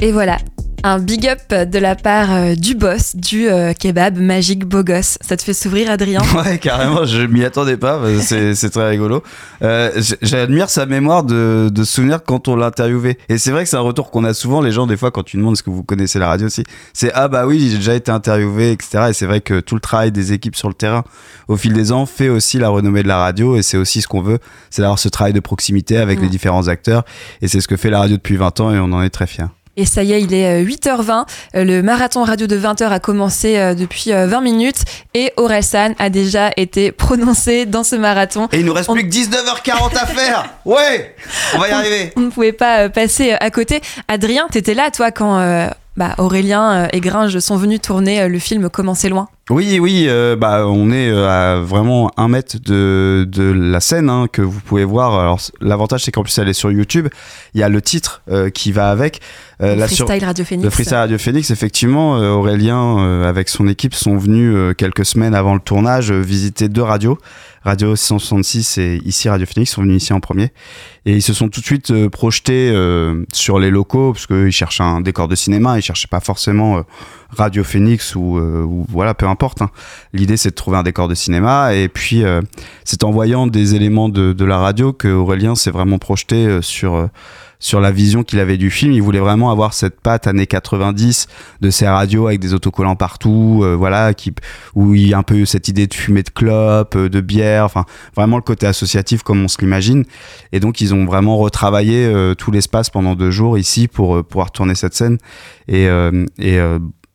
Et 0.00 0.10
voilà. 0.10 0.38
Un 0.84 0.98
big 0.98 1.28
up 1.28 1.38
de 1.70 1.78
la 1.78 1.94
part 1.94 2.32
euh, 2.32 2.54
du 2.56 2.74
boss 2.74 3.14
du 3.14 3.48
euh, 3.48 3.72
kebab 3.72 4.18
Magique 4.18 4.64
Beau 4.64 4.82
Gosse. 4.82 5.16
Ça 5.20 5.36
te 5.36 5.42
fait 5.44 5.52
s'ouvrir, 5.54 5.88
Adrien? 5.88 6.20
Ouais, 6.34 6.58
carrément, 6.58 7.04
je 7.04 7.22
m'y 7.22 7.44
attendais 7.44 7.76
pas, 7.76 8.00
c'est 8.20 8.70
très 8.70 8.88
rigolo. 8.88 9.22
Euh, 9.62 9.92
J'admire 10.22 10.68
sa 10.68 10.86
mémoire 10.86 11.22
de, 11.22 11.70
de 11.72 11.84
souvenir 11.84 12.24
quand 12.24 12.48
on 12.48 12.56
l'a 12.56 12.66
interviewé. 12.66 13.16
Et 13.28 13.38
c'est 13.38 13.52
vrai 13.52 13.62
que 13.62 13.68
c'est 13.70 13.76
un 13.76 13.80
retour 13.80 14.10
qu'on 14.10 14.24
a 14.24 14.34
souvent, 14.34 14.60
les 14.60 14.72
gens, 14.72 14.88
des 14.88 14.96
fois, 14.96 15.12
quand 15.12 15.22
tu 15.22 15.36
demandes 15.36 15.52
est-ce 15.52 15.62
que 15.62 15.70
vous 15.70 15.84
connaissez 15.84 16.18
la 16.18 16.26
radio 16.26 16.48
aussi, 16.48 16.64
c'est 16.92 17.12
ah 17.14 17.28
bah 17.28 17.46
oui, 17.46 17.68
j'ai 17.70 17.76
déjà 17.76 17.94
été 17.94 18.10
interviewé, 18.10 18.72
etc. 18.72 19.06
Et 19.10 19.12
c'est 19.12 19.26
vrai 19.26 19.40
que 19.40 19.60
tout 19.60 19.76
le 19.76 19.80
travail 19.80 20.10
des 20.10 20.32
équipes 20.32 20.56
sur 20.56 20.66
le 20.68 20.74
terrain 20.74 21.04
au 21.46 21.56
fil 21.56 21.74
des 21.74 21.92
ans 21.92 22.06
fait 22.06 22.28
aussi 22.28 22.58
la 22.58 22.70
renommée 22.70 23.04
de 23.04 23.08
la 23.08 23.18
radio, 23.18 23.56
et 23.56 23.62
c'est 23.62 23.76
aussi 23.76 24.02
ce 24.02 24.08
qu'on 24.08 24.22
veut, 24.22 24.40
c'est 24.70 24.82
d'avoir 24.82 24.98
ce 24.98 25.08
travail 25.08 25.32
de 25.32 25.40
proximité 25.40 25.98
avec 25.98 26.18
Mm. 26.18 26.22
les 26.24 26.28
différents 26.28 26.66
acteurs. 26.66 27.04
Et 27.40 27.46
c'est 27.46 27.60
ce 27.60 27.68
que 27.68 27.76
fait 27.76 27.90
la 27.90 28.00
radio 28.00 28.16
depuis 28.16 28.36
20 28.36 28.58
ans, 28.58 28.74
et 28.74 28.80
on 28.80 28.90
en 28.92 29.00
est 29.02 29.10
très 29.10 29.28
fiers. 29.28 29.44
Et 29.76 29.86
ça 29.86 30.02
y 30.02 30.12
est, 30.12 30.20
il 30.20 30.34
est 30.34 30.62
euh, 30.62 30.64
8h20. 30.66 31.24
Euh, 31.54 31.64
Le 31.64 31.82
marathon 31.82 32.24
radio 32.24 32.46
de 32.46 32.58
20h 32.58 32.84
a 32.90 33.00
commencé 33.00 33.56
euh, 33.56 33.74
depuis 33.74 34.12
euh, 34.12 34.26
20 34.26 34.40
minutes 34.42 34.82
et 35.14 35.32
Orelsan 35.38 35.94
a 35.98 36.10
déjà 36.10 36.50
été 36.56 36.92
prononcé 36.92 37.64
dans 37.64 37.82
ce 37.84 37.96
marathon. 37.96 38.48
Et 38.52 38.58
il 38.58 38.66
nous 38.66 38.74
reste 38.74 38.92
plus 38.92 39.02
que 39.08 39.14
19h40 39.14 39.96
à 39.96 40.06
faire 40.06 40.50
Ouais 40.66 41.14
On 41.54 41.58
va 41.58 41.68
y 41.68 41.72
arriver 41.72 42.12
On 42.16 42.20
ne 42.20 42.30
pouvait 42.30 42.52
pas 42.52 42.80
euh, 42.80 42.88
passer 42.90 43.32
euh, 43.32 43.36
à 43.40 43.50
côté. 43.50 43.80
Adrien, 44.08 44.46
t'étais 44.50 44.74
là, 44.74 44.90
toi, 44.90 45.10
quand 45.10 45.38
euh, 45.38 45.68
bah, 45.96 46.14
Aurélien 46.18 46.72
euh, 46.84 46.88
et 46.92 47.00
Gringe 47.00 47.38
sont 47.38 47.56
venus 47.56 47.80
tourner 47.82 48.22
euh, 48.22 48.28
le 48.28 48.38
film 48.38 48.68
Comment 48.70 48.94
c'est 48.94 49.08
loin 49.10 49.28
Oui, 49.50 49.78
oui, 49.78 50.06
euh, 50.08 50.36
bah, 50.36 50.66
on 50.66 50.90
est 50.90 51.10
à 51.10 51.60
vraiment 51.60 52.10
un 52.16 52.28
mètre 52.28 52.56
de, 52.64 53.26
de 53.30 53.42
la 53.52 53.80
scène 53.80 54.08
hein, 54.08 54.26
que 54.32 54.40
vous 54.42 54.60
pouvez 54.60 54.84
voir. 54.84 55.18
Alors, 55.18 55.40
l'avantage, 55.60 56.04
c'est 56.04 56.10
qu'en 56.12 56.22
plus, 56.22 56.36
elle 56.38 56.48
est 56.48 56.52
sur 56.54 56.72
YouTube. 56.72 57.08
Il 57.54 57.60
y 57.60 57.62
a 57.62 57.68
le 57.68 57.82
titre 57.82 58.22
euh, 58.30 58.48
qui 58.50 58.72
va 58.72 58.90
avec. 58.90 59.20
Euh, 59.62 59.76
Le 59.76 59.86
sur- 59.88 60.06
Freestyle 60.06 60.24
Radio 60.26 60.44
Phoenix. 60.44 60.64
Le 60.64 60.70
Freestyle 60.70 60.96
Radio 60.96 61.18
Phoenix, 61.18 61.50
effectivement, 61.50 62.12
Aurélien, 62.12 63.22
avec 63.24 63.48
son 63.48 63.68
équipe, 63.68 63.94
sont 63.94 64.16
venus 64.16 64.74
quelques 64.78 65.04
semaines 65.04 65.34
avant 65.34 65.54
le 65.54 65.60
tournage 65.60 66.10
visiter 66.10 66.68
deux 66.68 66.82
radios. 66.82 67.18
Radio 67.64 67.94
666 67.94 68.78
et 68.78 69.00
ici 69.04 69.28
Radio 69.28 69.46
Phoenix 69.46 69.70
sont 69.70 69.82
venus 69.82 70.02
ici 70.02 70.12
en 70.12 70.20
premier. 70.20 70.50
Et 71.06 71.14
ils 71.14 71.22
se 71.22 71.32
sont 71.32 71.48
tout 71.48 71.60
de 71.60 71.64
suite 71.64 71.90
euh, 71.90 72.08
projetés 72.08 72.70
euh, 72.72 73.24
sur 73.32 73.58
les 73.58 73.70
locaux, 73.70 74.12
parce 74.12 74.26
qu'ils 74.26 74.50
cherchaient 74.50 74.82
un 74.82 75.00
décor 75.00 75.28
de 75.28 75.34
cinéma, 75.34 75.78
ils 75.78 75.82
cherchaient 75.82 76.08
pas 76.08 76.20
forcément 76.20 76.78
euh, 76.78 76.82
Radio 77.30 77.64
Phoenix 77.64 78.14
ou, 78.14 78.38
ou 78.38 78.84
voilà, 78.88 79.14
peu 79.14 79.26
importe. 79.26 79.62
hein. 79.62 79.70
L'idée, 80.12 80.36
c'est 80.36 80.50
de 80.50 80.54
trouver 80.54 80.76
un 80.76 80.82
décor 80.82 81.08
de 81.08 81.14
cinéma. 81.14 81.74
Et 81.74 81.88
puis, 81.88 82.22
c'est 82.84 83.04
en 83.04 83.10
voyant 83.10 83.46
des 83.46 83.74
éléments 83.74 84.10
de, 84.10 84.34
de 84.34 84.44
la 84.44 84.58
radio 84.58 84.92
que 84.92 85.08
Aurélien 85.08 85.54
s'est 85.54 85.70
vraiment 85.70 85.98
projeté 85.98 86.58
sur, 86.60 87.08
sur 87.62 87.80
la 87.80 87.92
vision 87.92 88.24
qu'il 88.24 88.40
avait 88.40 88.58
du 88.58 88.70
film. 88.70 88.92
Il 88.92 89.00
voulait 89.00 89.20
vraiment 89.20 89.50
avoir 89.50 89.72
cette 89.72 90.00
patte 90.00 90.26
années 90.26 90.46
90 90.46 91.28
de 91.60 91.70
ces 91.70 91.88
radios 91.88 92.26
avec 92.26 92.40
des 92.40 92.52
autocollants 92.52 92.96
partout, 92.96 93.60
euh, 93.62 93.74
voilà, 93.74 94.12
qui, 94.12 94.34
où 94.74 94.94
il 94.94 95.08
y 95.08 95.14
a 95.14 95.18
un 95.18 95.22
peu 95.22 95.46
cette 95.46 95.68
idée 95.68 95.86
de 95.86 95.94
fumée 95.94 96.24
de 96.24 96.30
clope, 96.30 96.96
euh, 96.96 97.08
de 97.08 97.20
bière, 97.20 97.64
enfin, 97.64 97.86
vraiment 98.14 98.36
le 98.36 98.42
côté 98.42 98.66
associatif 98.66 99.22
comme 99.22 99.42
on 99.42 99.48
se 99.48 99.58
l'imagine. 99.60 100.04
Et 100.50 100.60
donc, 100.60 100.80
ils 100.80 100.92
ont 100.92 101.04
vraiment 101.04 101.38
retravaillé 101.38 102.04
euh, 102.04 102.34
tout 102.34 102.50
l'espace 102.50 102.90
pendant 102.90 103.14
deux 103.14 103.30
jours 103.30 103.56
ici 103.56 103.86
pour 103.86 104.16
euh, 104.16 104.22
pouvoir 104.24 104.50
tourner 104.50 104.74
cette 104.74 104.94
scène. 104.94 105.18
Et, 105.68 105.86
euh, 105.86 106.26
et 106.38 106.58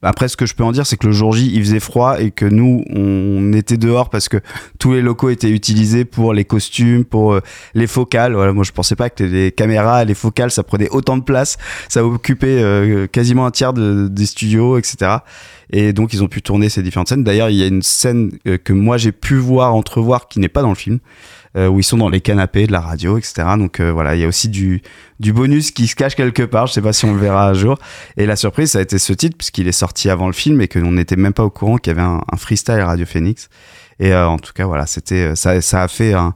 après, 0.03 0.27
ce 0.27 0.37
que 0.37 0.45
je 0.45 0.53
peux 0.53 0.63
en 0.63 0.71
dire, 0.71 0.85
c'est 0.85 0.95
que 0.97 1.07
le 1.07 1.11
jour 1.13 1.33
J, 1.33 1.51
il 1.53 1.59
faisait 1.61 1.79
froid 1.79 2.19
et 2.21 2.29
que 2.31 2.45
nous, 2.45 2.83
on 2.93 3.51
était 3.53 3.77
dehors 3.77 4.09
parce 4.11 4.29
que 4.29 4.37
tous 4.77 4.93
les 4.93 5.01
locaux 5.01 5.29
étaient 5.29 5.49
utilisés 5.49 6.05
pour 6.05 6.33
les 6.33 6.45
costumes, 6.45 7.03
pour 7.03 7.33
euh, 7.33 7.41
les 7.73 7.87
focales. 7.87 8.33
Voilà, 8.33 8.53
moi, 8.53 8.63
je 8.63 8.71
pensais 8.71 8.95
pas 8.95 9.09
que 9.09 9.23
les 9.23 9.51
caméras, 9.51 10.05
les 10.05 10.13
focales, 10.13 10.51
ça 10.51 10.61
prenait 10.63 10.89
autant 10.89 11.17
de 11.17 11.23
place. 11.23 11.57
Ça 11.89 12.05
occupait 12.05 12.61
euh, 12.61 13.07
quasiment 13.07 13.45
un 13.47 13.51
tiers 13.51 13.73
de- 13.73 14.07
des 14.07 14.25
studios, 14.27 14.77
etc. 14.77 15.17
Et 15.71 15.93
donc, 15.93 16.13
ils 16.13 16.23
ont 16.23 16.27
pu 16.27 16.41
tourner 16.41 16.69
ces 16.69 16.81
différentes 16.81 17.09
scènes. 17.09 17.23
D'ailleurs, 17.23 17.49
il 17.49 17.57
y 17.57 17.63
a 17.63 17.67
une 17.67 17.81
scène 17.81 18.31
euh, 18.47 18.57
que 18.57 18.73
moi, 18.73 18.97
j'ai 18.97 19.11
pu 19.11 19.35
voir, 19.35 19.75
entrevoir, 19.75 20.27
qui 20.27 20.39
n'est 20.39 20.47
pas 20.49 20.61
dans 20.61 20.69
le 20.69 20.75
film. 20.75 20.99
euh, 21.57 21.67
où 21.67 21.79
ils 21.79 21.83
sont 21.83 21.97
dans 21.97 22.09
les 22.09 22.21
canapés 22.21 22.67
de 22.67 22.71
la 22.71 22.81
radio, 22.81 23.17
etc. 23.17 23.33
Donc 23.57 23.79
euh, 23.79 23.91
voilà, 23.91 24.15
il 24.15 24.21
y 24.21 24.23
a 24.23 24.27
aussi 24.27 24.47
du, 24.49 24.81
du 25.19 25.33
bonus 25.33 25.71
qui 25.71 25.87
se 25.87 25.95
cache 25.95 26.15
quelque 26.15 26.43
part. 26.43 26.67
Je 26.67 26.73
sais 26.73 26.81
pas 26.81 26.93
si 26.93 27.05
on 27.05 27.13
le 27.13 27.19
verra 27.19 27.49
un 27.49 27.53
jour. 27.53 27.77
Et 28.15 28.25
la 28.25 28.35
surprise, 28.35 28.71
ça 28.71 28.79
a 28.79 28.81
été 28.81 28.97
ce 28.99 29.13
titre, 29.13 29.37
puisqu'il 29.37 29.67
est 29.67 29.71
sorti 29.71 30.09
avant 30.09 30.27
le 30.27 30.33
film 30.33 30.61
et 30.61 30.67
qu'on 30.67 30.91
n'était 30.91 31.15
même 31.15 31.33
pas 31.33 31.43
au 31.43 31.49
courant 31.49 31.77
qu'il 31.77 31.91
y 31.91 31.95
avait 31.95 32.07
un, 32.07 32.21
un 32.31 32.37
freestyle 32.37 32.81
Radio 32.81 33.05
Phoenix. 33.05 33.49
Et 33.99 34.13
euh, 34.13 34.27
en 34.27 34.37
tout 34.37 34.53
cas, 34.53 34.65
voilà, 34.65 34.85
c'était 34.85 35.35
ça, 35.35 35.59
ça 35.61 35.83
a 35.83 35.87
fait 35.87 36.13
un, 36.13 36.33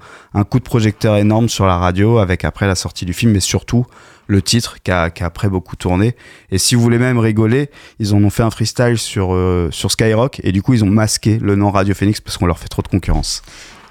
coup 0.49 0.59
de 0.59 0.63
projecteur 0.63 1.17
énorme 1.17 1.47
sur 1.49 1.65
la 1.65 1.77
radio 1.77 2.17
avec 2.17 2.43
après 2.45 2.67
la 2.67 2.75
sortie 2.75 3.05
du 3.05 3.13
film, 3.13 3.31
mais 3.33 3.39
surtout 3.39 3.85
le 4.27 4.41
titre 4.41 4.77
qui 4.81 4.91
a, 4.91 5.11
après 5.21 5.49
beaucoup 5.49 5.75
tourné. 5.75 6.15
Et 6.51 6.57
si 6.57 6.75
vous 6.75 6.81
voulez 6.81 6.97
même 6.97 7.19
rigoler, 7.19 7.69
ils 7.99 8.13
en 8.15 8.23
ont 8.23 8.29
fait 8.29 8.43
un 8.43 8.51
freestyle 8.51 8.97
sur, 8.97 9.33
euh, 9.33 9.69
sur 9.71 9.91
Skyrock 9.91 10.39
et 10.43 10.51
du 10.51 10.61
coup, 10.61 10.73
ils 10.73 10.83
ont 10.83 10.89
masqué 10.89 11.37
le 11.39 11.55
nom 11.55 11.69
Radio 11.69 11.93
Phoenix 11.93 12.21
parce 12.21 12.37
qu'on 12.37 12.45
leur 12.45 12.57
fait 12.57 12.69
trop 12.69 12.81
de 12.81 12.87
concurrence. 12.87 13.41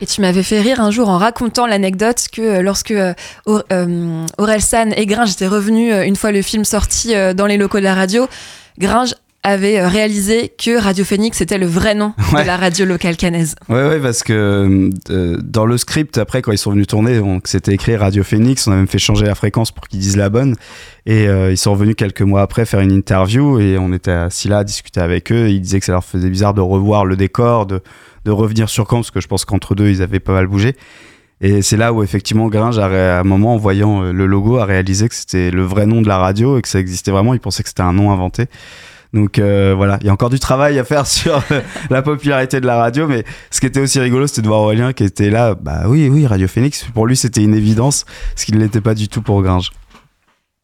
Et 0.00 0.06
tu 0.06 0.22
m'avais 0.22 0.42
fait 0.42 0.62
rire 0.62 0.80
un 0.80 0.90
jour 0.90 1.10
en 1.10 1.18
racontant 1.18 1.66
l'anecdote 1.66 2.26
que 2.32 2.40
euh, 2.40 2.62
lorsque 2.62 2.90
euh, 2.90 3.12
Aur- 3.44 3.64
euh, 3.70 4.24
Orelsan 4.38 4.92
et 4.96 5.04
Gringe 5.04 5.30
étaient 5.32 5.46
revenus 5.46 5.92
euh, 5.92 6.02
une 6.04 6.16
fois 6.16 6.32
le 6.32 6.40
film 6.40 6.64
sorti 6.64 7.14
euh, 7.14 7.34
dans 7.34 7.44
les 7.46 7.58
locaux 7.58 7.78
de 7.78 7.84
la 7.84 7.94
radio, 7.94 8.26
Gringe 8.78 9.14
avait 9.42 9.78
euh, 9.80 9.88
réalisé 9.88 10.48
que 10.56 10.78
Radio 10.78 11.04
Phoenix 11.04 11.40
était 11.40 11.56
le 11.58 11.66
vrai 11.66 11.94
nom 11.94 12.12
Ouais. 12.32 12.42
de 12.42 12.46
la 12.46 12.56
radio 12.58 12.84
locale 12.84 13.16
canaise. 13.16 13.54
Ouais, 13.68 13.88
ouais, 13.88 13.98
parce 13.98 14.22
que 14.22 14.90
euh, 15.10 15.38
dans 15.42 15.64
le 15.66 15.78
script, 15.78 16.18
après, 16.18 16.42
quand 16.42 16.52
ils 16.52 16.58
sont 16.58 16.72
venus 16.72 16.86
tourner, 16.86 17.20
c'était 17.44 17.72
écrit 17.72 17.96
Radio 17.96 18.22
Phoenix. 18.22 18.66
On 18.66 18.72
a 18.72 18.76
même 18.76 18.86
fait 18.88 18.98
changer 18.98 19.24
la 19.26 19.34
fréquence 19.34 19.70
pour 19.72 19.88
qu'ils 19.88 20.00
disent 20.00 20.16
la 20.18 20.28
bonne. 20.28 20.56
Et 21.06 21.26
euh, 21.28 21.50
ils 21.50 21.56
sont 21.56 21.72
revenus 21.72 21.94
quelques 21.96 22.20
mois 22.22 22.42
après 22.42 22.66
faire 22.66 22.80
une 22.80 22.92
interview 22.92 23.58
et 23.58 23.78
on 23.78 23.92
était 23.92 24.10
assis 24.10 24.48
là 24.48 24.58
à 24.58 24.64
discuter 24.64 25.00
avec 25.00 25.32
eux. 25.32 25.48
Ils 25.48 25.60
disaient 25.60 25.80
que 25.80 25.86
ça 25.86 25.92
leur 25.92 26.04
faisait 26.04 26.28
bizarre 26.30 26.52
de 26.54 26.60
revoir 26.60 27.06
le 27.06 27.16
décor, 27.16 27.64
de, 27.66 27.80
de 28.26 28.30
revenir 28.30 28.68
sur 28.68 28.84
Caen, 28.90 28.96
parce 28.98 29.10
que 29.10 29.20
je 29.20 29.28
pense 29.28 29.44
qu'entre 29.46 29.74
deux, 29.74 29.88
ils 29.88 30.02
avaient 30.02 30.20
pas 30.20 30.32
mal 30.32 30.46
bougé. 30.48 30.76
Et 31.40 31.62
c'est 31.62 31.78
là 31.78 31.94
où 31.94 32.02
effectivement 32.02 32.48
Gringe, 32.48 32.78
à 32.78 33.20
un 33.20 33.24
moment, 33.24 33.54
en 33.54 33.56
voyant 33.56 34.02
le 34.02 34.26
logo, 34.26 34.58
a 34.58 34.66
réalisé 34.66 35.08
que 35.08 35.14
c'était 35.14 35.50
le 35.50 35.62
vrai 35.62 35.86
nom 35.86 36.02
de 36.02 36.08
la 36.08 36.18
radio 36.18 36.58
et 36.58 36.62
que 36.62 36.68
ça 36.68 36.78
existait 36.78 37.10
vraiment. 37.10 37.32
Il 37.32 37.40
pensait 37.40 37.62
que 37.62 37.70
c'était 37.70 37.80
un 37.80 37.94
nom 37.94 38.12
inventé. 38.12 38.44
Donc 39.12 39.38
euh, 39.38 39.74
voilà, 39.76 39.98
il 40.00 40.06
y 40.06 40.10
a 40.10 40.12
encore 40.12 40.30
du 40.30 40.38
travail 40.38 40.78
à 40.78 40.84
faire 40.84 41.06
sur 41.08 41.42
euh, 41.50 41.60
la 41.90 42.02
popularité 42.02 42.60
de 42.60 42.66
la 42.66 42.76
radio, 42.76 43.08
mais 43.08 43.24
ce 43.50 43.60
qui 43.60 43.66
était 43.66 43.80
aussi 43.80 43.98
rigolo, 44.00 44.26
c'était 44.26 44.42
de 44.42 44.48
voir 44.48 44.60
Aurélien 44.60 44.92
qui 44.92 45.04
était 45.04 45.30
là. 45.30 45.54
Bah 45.54 45.82
oui, 45.86 46.08
oui, 46.08 46.26
Radio 46.26 46.48
Phoenix. 46.48 46.86
Pour 46.94 47.06
lui, 47.06 47.16
c'était 47.16 47.42
une 47.42 47.54
évidence, 47.54 48.04
ce 48.36 48.44
qui 48.44 48.52
ne 48.52 48.58
l'était 48.58 48.80
pas 48.80 48.94
du 48.94 49.08
tout 49.08 49.22
pour 49.22 49.42
Gringe. 49.42 49.70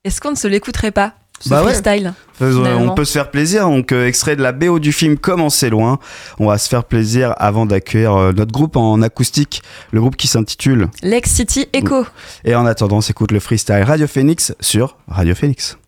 Est-ce 0.04 0.20
qu'on 0.20 0.30
ne 0.30 0.36
se 0.36 0.46
l'écouterait 0.46 0.92
pas, 0.92 1.14
ce 1.40 1.48
Bah 1.48 1.62
freestyle 1.62 2.14
finalement 2.36 2.92
on 2.92 2.94
peut 2.94 3.04
se 3.04 3.12
faire 3.12 3.30
plaisir. 3.30 3.68
Donc, 3.68 3.92
euh, 3.92 4.06
extrait 4.06 4.36
de 4.36 4.42
la 4.42 4.52
BO 4.52 4.78
du 4.78 4.92
film 4.92 5.16
Comment 5.18 5.50
c'est 5.50 5.70
loin. 5.70 5.98
On 6.38 6.46
va 6.46 6.58
se 6.58 6.68
faire 6.68 6.84
plaisir 6.84 7.34
avant 7.38 7.66
d'accueillir 7.66 8.14
euh, 8.14 8.32
notre 8.32 8.52
groupe 8.52 8.76
en 8.76 9.02
acoustique, 9.02 9.62
le 9.92 10.00
groupe 10.00 10.16
qui 10.16 10.26
s'intitule. 10.26 10.88
Lex 11.02 11.30
City 11.30 11.66
Echo. 11.72 12.06
Et 12.44 12.54
en 12.54 12.66
attendant, 12.66 12.98
on 12.98 13.00
s'écoute 13.00 13.32
le 13.32 13.40
freestyle 13.40 13.82
Radio 13.82 14.06
Phoenix 14.06 14.54
sur 14.60 14.96
Radio 15.08 15.34
Phoenix. 15.34 15.78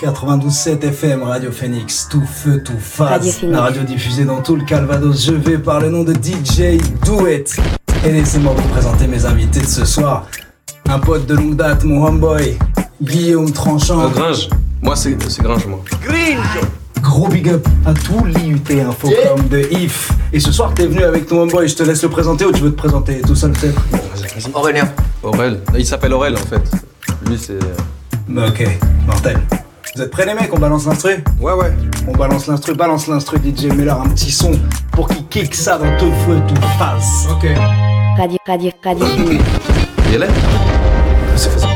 92.7 0.00 0.82
FM, 0.84 1.22
Radio 1.22 1.52
Phoenix, 1.52 2.08
tout 2.10 2.24
feu, 2.26 2.60
tout 2.64 2.78
face. 2.78 3.42
La 3.42 3.62
radio 3.62 3.82
diffusée 3.84 4.24
dans 4.24 4.42
tout 4.42 4.56
le 4.56 4.64
Calvados. 4.64 5.24
Je 5.24 5.32
vais 5.32 5.56
par 5.56 5.80
le 5.80 5.88
nom 5.88 6.02
de 6.02 6.12
DJ 6.12 6.78
Douet. 7.04 7.44
Et 8.04 8.10
laissez-moi 8.10 8.54
vous 8.56 8.68
présenter 8.68 9.06
mes 9.06 9.24
invités 9.24 9.60
de 9.60 9.66
ce 9.66 9.84
soir. 9.84 10.26
Un 10.88 10.98
pote 10.98 11.26
de 11.26 11.34
longue 11.34 11.54
date, 11.54 11.84
mon 11.84 12.04
homeboy, 12.04 12.58
Guillaume 13.00 13.52
Tranchant. 13.52 14.00
Euh, 14.00 14.08
Gringe. 14.08 14.48
Moi, 14.82 14.96
c'est 14.96 15.16
c'est 15.30 15.42
Gringe, 15.42 15.66
moi. 15.66 15.80
Gros 17.00 17.28
big 17.28 17.48
up 17.48 17.66
à 17.86 17.94
tout 17.94 18.24
l'IUT 18.24 18.80
Infocom 18.80 19.48
de 19.48 19.60
IF. 19.70 20.10
Et 20.32 20.40
ce 20.40 20.50
soir, 20.50 20.74
t'es 20.74 20.86
venu 20.86 21.04
avec 21.04 21.26
ton 21.28 21.42
homeboy, 21.42 21.68
je 21.68 21.76
te 21.76 21.82
laisse 21.84 22.02
le 22.02 22.08
présenter 22.08 22.44
ou 22.44 22.52
tu 22.52 22.62
veux 22.62 22.72
te 22.72 22.76
présenter 22.76 23.20
tout 23.20 23.36
seul 23.36 23.52
peut-être? 23.52 23.80
Aurélien. 24.54 24.88
Aurel. 25.22 25.60
Il 25.78 25.86
s'appelle 25.86 26.12
Aurel, 26.12 26.34
en 26.34 26.38
fait. 26.38 26.62
Lui, 27.26 27.38
c'est. 27.38 27.58
Bah 28.28 28.46
ok, 28.48 28.66
mortel. 29.06 29.38
Vous 29.94 30.02
êtes 30.02 30.10
prêts 30.10 30.26
les 30.26 30.34
mecs, 30.34 30.52
on 30.52 30.58
balance 30.58 30.86
l'instru? 30.86 31.22
Ouais 31.40 31.52
ouais. 31.52 31.72
On 32.08 32.12
balance 32.12 32.48
l'instru, 32.48 32.74
balance 32.74 33.06
l'instru 33.06 33.36
DJ, 33.38 33.66
mets-leur 33.66 34.00
un 34.00 34.08
petit 34.08 34.32
son 34.32 34.50
pour 34.90 35.06
qu'ils 35.08 35.24
kick 35.28 35.54
ça 35.54 35.78
dans 35.78 35.96
tout 35.98 36.10
feu, 36.26 36.40
tout 36.48 36.60
face. 36.78 37.28
Ok. 37.30 37.46
Radio, 38.18 38.38
radio, 38.44 38.70
radio 38.82 39.06
est 40.12 40.18
là? 40.18 40.26
C'est 41.36 41.50
facile. 41.50 41.68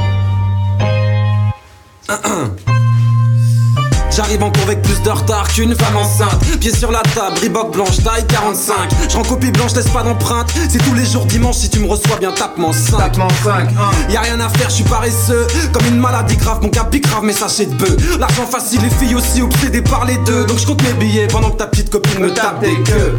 J'arrive 4.19 4.43
en 4.43 4.51
cours 4.51 4.65
avec 4.65 4.83
plus 4.83 5.01
de 5.01 5.11
retard 5.11 5.47
qu'une 5.47 5.77
femme 5.77 5.97
enceinte. 5.97 6.45
Pieds 6.59 6.75
sur 6.75 6.91
la 6.91 7.03
table, 7.03 7.39
Reebok 7.41 7.73
blanche, 7.73 8.03
taille 8.03 8.27
45. 8.27 8.75
Je 9.09 9.15
rends 9.15 9.23
copie 9.23 9.53
blanche, 9.53 9.77
laisse 9.77 9.91
pas 9.91 10.03
d'empreinte. 10.03 10.53
C'est 10.69 10.83
tous 10.83 10.95
les 10.95 11.07
jours 11.07 11.25
dimanche, 11.25 11.55
si 11.59 11.71
tu 11.71 11.79
me 11.79 11.87
reçois 11.87 12.17
bien, 12.17 12.33
tape-moi 12.33 12.73
5. 12.73 12.99
Tape-moi 12.99 13.29
5. 13.45 13.69
Y'a 14.11 14.21
rien 14.23 14.41
à 14.41 14.49
faire, 14.49 14.71
je 14.71 14.75
suis 14.75 14.83
paresseux. 14.83 15.47
Comme 15.73 15.87
une 15.87 16.01
maladie 16.01 16.37
grave, 16.37 16.59
mon 16.63 16.69
capi 16.69 16.99
grave, 16.99 17.23
mais 17.23 17.33
sachez 17.33 17.67
de 17.67 17.75
bœuf. 17.77 18.19
L'argent 18.19 18.45
facile, 18.45 18.81
les 18.83 18.91
filles 18.91 19.15
aussi 19.15 19.41
obsédées 19.41 19.83
par 19.83 20.05
les 20.05 20.17
deux. 20.27 20.47
Donc 20.47 20.59
je 20.59 20.67
compte 20.67 20.83
mes 20.83 20.95
billets 20.95 21.29
pendant 21.29 21.51
que 21.51 21.59
ta 21.59 21.69
petite 21.69 21.89
copine 21.89 22.19
me 22.19 22.35
tape 22.35 22.59
des 22.59 22.75
queues. 22.83 23.15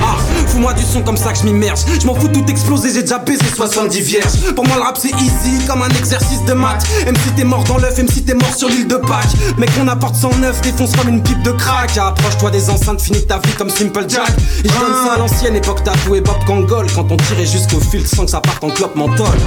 Ah, 0.00 0.18
fous-moi 0.46 0.72
du 0.74 0.84
son 0.84 1.02
comme 1.02 1.16
ça 1.16 1.32
que 1.32 1.38
je 1.40 1.44
m'immerge. 1.46 1.80
Je 2.00 2.06
m'en 2.06 2.14
fous 2.14 2.28
tout 2.28 2.44
exploser, 2.46 2.92
j'ai 2.94 3.02
déjà 3.02 3.18
baisé 3.18 3.44
70 3.56 4.00
vierges. 4.00 4.54
Pour 4.54 4.64
moi, 4.68 4.76
le 4.76 4.82
rap 4.82 4.98
c'est 5.00 5.10
easy, 5.20 5.66
comme 5.66 5.82
un 5.82 5.88
exercice 5.88 6.44
de 6.44 6.52
maths. 6.52 6.86
Même 7.04 7.16
si 7.16 7.32
t'es 7.32 7.44
mort 7.44 7.64
dans 7.64 7.78
l'œuf, 7.78 7.96
même 7.96 8.08
si 8.08 8.22
t'es 8.22 8.34
mort 8.34 8.54
sur 8.54 8.68
l'île 8.68 8.86
de 8.86 8.96
Pâques. 8.96 9.34
Mec, 9.58 9.70
on 9.82 9.88
apporte 9.88 10.14
son 10.14 10.43
9 10.44 10.60
défonce 10.60 10.94
comme 10.94 11.08
une 11.08 11.22
pipe 11.22 11.42
de 11.42 11.52
crack. 11.52 11.96
Approche-toi 11.96 12.50
des 12.50 12.68
enceintes, 12.68 13.00
finis 13.00 13.24
ta 13.24 13.38
vie 13.38 13.54
comme 13.56 13.70
Simple 13.70 14.04
Jack. 14.06 14.28
Et 14.62 14.68
je 14.68 14.74
donne 14.74 15.06
ça 15.06 15.14
à 15.14 15.18
l'ancienne 15.18 15.56
époque 15.56 15.82
tatoué 15.82 16.20
Bob 16.20 16.36
Kangol. 16.46 16.86
Quand 16.94 17.10
on 17.10 17.16
tirait 17.16 17.46
jusqu'au 17.46 17.80
fil 17.80 18.06
sans 18.06 18.26
que 18.26 18.30
ça 18.30 18.42
parte 18.42 18.62
en 18.62 18.68
clope 18.68 18.94
menthol. 18.94 19.38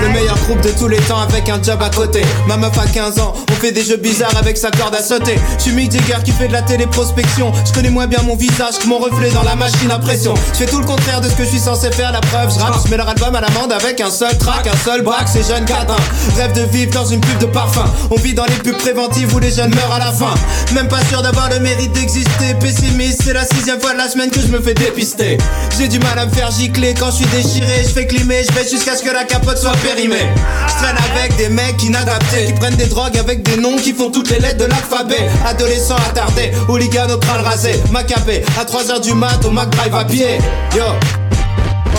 Le 0.00 0.08
meilleur 0.08 0.38
groupe 0.46 0.62
de 0.62 0.70
tous 0.70 0.88
les 0.88 0.96
temps 1.00 1.20
avec 1.20 1.50
un 1.50 1.62
job 1.62 1.82
à 1.82 1.90
côté. 1.90 2.22
Ma 2.46 2.56
meuf 2.56 2.78
a 2.78 2.86
15 2.86 3.18
ans, 3.18 3.34
on 3.50 3.54
fait 3.56 3.72
des 3.72 3.84
jeux 3.84 3.98
bizarres 3.98 4.38
avec 4.38 4.56
sa 4.56 4.70
corde 4.70 4.94
à 4.94 5.02
sauter. 5.02 5.38
Je 5.58 5.64
suis 5.64 5.72
Mick 5.72 5.92
Jagger 5.92 6.22
qui 6.24 6.30
fait 6.30 6.48
de 6.48 6.54
la 6.54 6.62
téléprospection. 6.62 7.52
Je 7.66 7.72
connais 7.74 7.90
moins 7.90 8.06
bien 8.06 8.22
mon 8.22 8.34
visage 8.34 8.78
que 8.78 8.86
mon 8.86 8.98
reflet 8.98 9.30
dans 9.32 9.42
la 9.42 9.54
machine 9.54 9.90
à 9.90 9.98
pression. 9.98 10.32
Je 10.54 10.60
fais 10.60 10.66
tout 10.66 10.78
le 10.78 10.86
contraire 10.86 11.20
de 11.20 11.28
ce 11.28 11.34
que 11.34 11.44
je 11.44 11.50
suis 11.50 11.58
censé 11.58 11.90
faire. 11.90 12.10
La 12.10 12.20
preuve, 12.20 12.50
je 12.54 12.58
rappe, 12.58 12.78
je 12.86 12.90
mets 12.90 12.96
leur 12.96 13.08
album 13.10 13.34
à 13.34 13.42
l'amende 13.42 13.72
avec 13.72 14.00
un 14.00 14.10
seul 14.10 14.38
track, 14.38 14.66
un 14.66 14.76
seul 14.82 15.02
braque. 15.02 15.28
Ces 15.28 15.42
jeunes 15.42 15.66
cadins 15.66 15.96
rêvent 16.38 16.54
de 16.54 16.62
vivre 16.62 16.92
dans 16.92 17.04
une 17.04 17.20
pub 17.20 17.36
de 17.36 17.46
parfum. 17.46 17.84
On 18.10 18.16
vit 18.16 18.32
dans 18.32 18.46
les 18.46 18.56
pubs 18.56 18.78
préventives 18.78 19.34
où 19.34 19.38
les 19.40 19.50
jeunes 19.50 19.74
meurent 19.74 19.92
à 19.92 19.98
la 19.98 20.12
fin. 20.12 20.37
Même 20.74 20.88
pas 20.88 21.02
sûr 21.04 21.22
d'avoir 21.22 21.48
le 21.50 21.60
mérite 21.60 21.92
d'exister. 21.92 22.54
Pessimiste, 22.60 23.22
c'est 23.24 23.32
la 23.32 23.44
sixième 23.44 23.80
fois 23.80 23.92
de 23.92 23.98
la 23.98 24.08
semaine 24.08 24.30
que 24.30 24.40
je 24.40 24.48
me 24.48 24.60
fais 24.60 24.74
dépister. 24.74 25.38
J'ai 25.78 25.88
du 25.88 25.98
mal 25.98 26.18
à 26.18 26.26
me 26.26 26.32
faire 26.32 26.50
gicler 26.50 26.94
quand 26.98 27.10
je 27.10 27.16
suis 27.16 27.26
déchiré. 27.26 27.84
Je 27.84 27.88
fais 27.88 28.06
climer, 28.06 28.42
je 28.48 28.52
vais 28.54 28.68
jusqu'à 28.68 28.96
ce 28.96 29.02
que 29.02 29.10
la 29.10 29.24
capote 29.24 29.58
soit 29.58 29.76
périmée. 29.82 30.26
Je 30.68 30.82
traîne 30.82 30.96
avec 31.12 31.36
des 31.36 31.48
mecs 31.48 31.82
inadaptés 31.82 32.46
qui 32.46 32.52
prennent 32.54 32.76
des 32.76 32.86
drogues 32.86 33.16
avec 33.16 33.42
des 33.42 33.56
noms 33.56 33.76
qui 33.76 33.92
font 33.92 34.10
toutes 34.10 34.30
les 34.30 34.38
lettres 34.38 34.58
de 34.58 34.66
l'alphabet. 34.66 35.28
Adolescents 35.46 35.96
attardés, 36.10 36.52
hooligans 36.68 37.10
au 37.10 37.18
crâne 37.18 37.42
rasé, 37.44 37.80
macabé. 37.90 38.42
À 38.58 38.64
3h 38.64 39.00
du 39.00 39.14
mat, 39.14 39.44
au 39.44 39.50
Mac 39.50 39.70
Drive 39.70 39.94
à 39.94 40.04
pied. 40.04 40.38
Yo, 40.76 40.84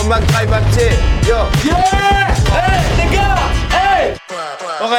au 0.00 0.06
Mac 0.06 0.24
Drive 0.26 0.52
à 0.52 0.60
pied. 0.74 0.90
Yo, 1.28 1.36
yeah! 1.64 2.30
Hey, 2.50 2.80
les 2.98 3.16
gars! 3.16 3.34
Hey! 3.72 4.14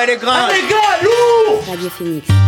Les 0.08 0.17
grains! 0.17 0.47
les 0.47 0.69
gars, 0.69 0.99
lourd 1.04 1.63
Radio 1.67 1.89
Phoenix. 1.97 2.40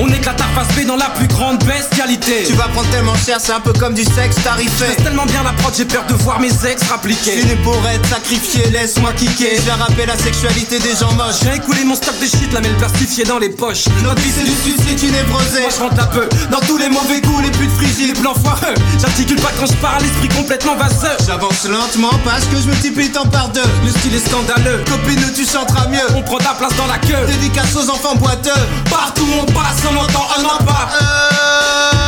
On 0.00 0.08
éclate 0.08 0.38
la 0.38 0.46
face 0.46 0.76
B 0.76 0.86
dans 0.86 0.96
la 0.96 1.10
plus 1.10 1.26
grande 1.26 1.58
bestialité. 1.64 2.44
Tu 2.46 2.52
vas 2.52 2.68
prendre 2.68 2.88
tellement 2.90 3.16
cher, 3.16 3.38
c'est 3.40 3.52
un 3.52 3.60
peu 3.60 3.72
comme 3.72 3.94
du 3.94 4.04
sexe 4.04 4.36
tarifé. 4.44 4.86
Fais 4.86 5.02
tellement 5.02 5.26
bien 5.26 5.42
la 5.42 5.52
prod, 5.52 5.74
j'ai 5.76 5.84
peur 5.84 6.04
de 6.08 6.14
voir 6.14 6.38
mes 6.38 6.52
ex 6.66 6.82
rappliquer. 6.88 7.32
Fini 7.32 7.56
pour 7.64 7.76
être 7.92 8.08
sacrifié, 8.08 8.70
laisse-moi 8.70 9.12
kicker. 9.14 9.58
J'ai 9.64 9.70
rappelé 9.72 10.06
la 10.06 10.16
sexualité 10.16 10.78
des 10.78 10.94
gens 10.94 11.12
moches. 11.14 11.42
J'ai 11.42 11.56
écoulé 11.56 11.84
mon 11.84 11.96
stock 11.96 12.14
de 12.20 12.26
shit, 12.26 12.52
la 12.52 12.60
mêle 12.60 12.76
plastifiée 12.76 13.24
dans 13.24 13.38
les 13.38 13.48
poches. 13.48 13.86
Notre 14.04 14.20
vie 14.22 14.30
c'est 14.30 14.44
du 14.44 14.54
suicide, 14.62 15.02
une 15.02 15.12
névrosée. 15.12 15.62
Moi 15.62 15.70
je 15.74 15.82
rentre 15.82 16.00
un 16.00 16.06
peu 16.06 16.28
dans 16.50 16.60
tous 16.60 16.78
les 16.78 16.88
mauvais 16.88 17.20
coups, 17.20 17.42
les 17.42 17.50
putes 17.50 17.72
frigides, 17.72 18.14
les 18.14 18.20
plans 18.20 18.34
foireux. 18.34 18.74
J'articule 19.00 19.40
pas 19.40 19.50
quand 19.58 19.66
je 19.66 19.74
parle, 19.74 20.02
l'esprit 20.02 20.28
complètement 20.28 20.76
vaseux. 20.76 21.16
J'avance 21.26 21.66
lentement 21.66 22.14
parce 22.24 22.44
que 22.44 22.56
je 22.56 22.68
multiplie 22.68 23.10
temps 23.10 23.26
par 23.26 23.48
deux. 23.48 23.66
Le 23.84 23.90
style 23.90 24.14
est 24.14 24.28
scandaleux. 24.28 24.84
Copine, 24.88 25.24
tu 25.34 25.44
chanteras 25.44 25.88
mieux. 25.88 26.06
On 26.14 26.22
prend 26.22 26.38
ta 26.38 26.54
place 26.54 26.76
dans 26.76 26.86
la 26.86 26.98
queue. 26.98 27.26
Dédicace 27.26 27.74
aux 27.74 27.90
enfants 27.90 28.14
boiteux. 28.14 28.62
Partout 28.88 29.26
on 29.40 29.44
passe, 29.52 29.87
on 29.90 29.96
entend 29.96 30.26
un 30.36 30.44
impact. 30.44 31.02
Euh... 31.02 32.07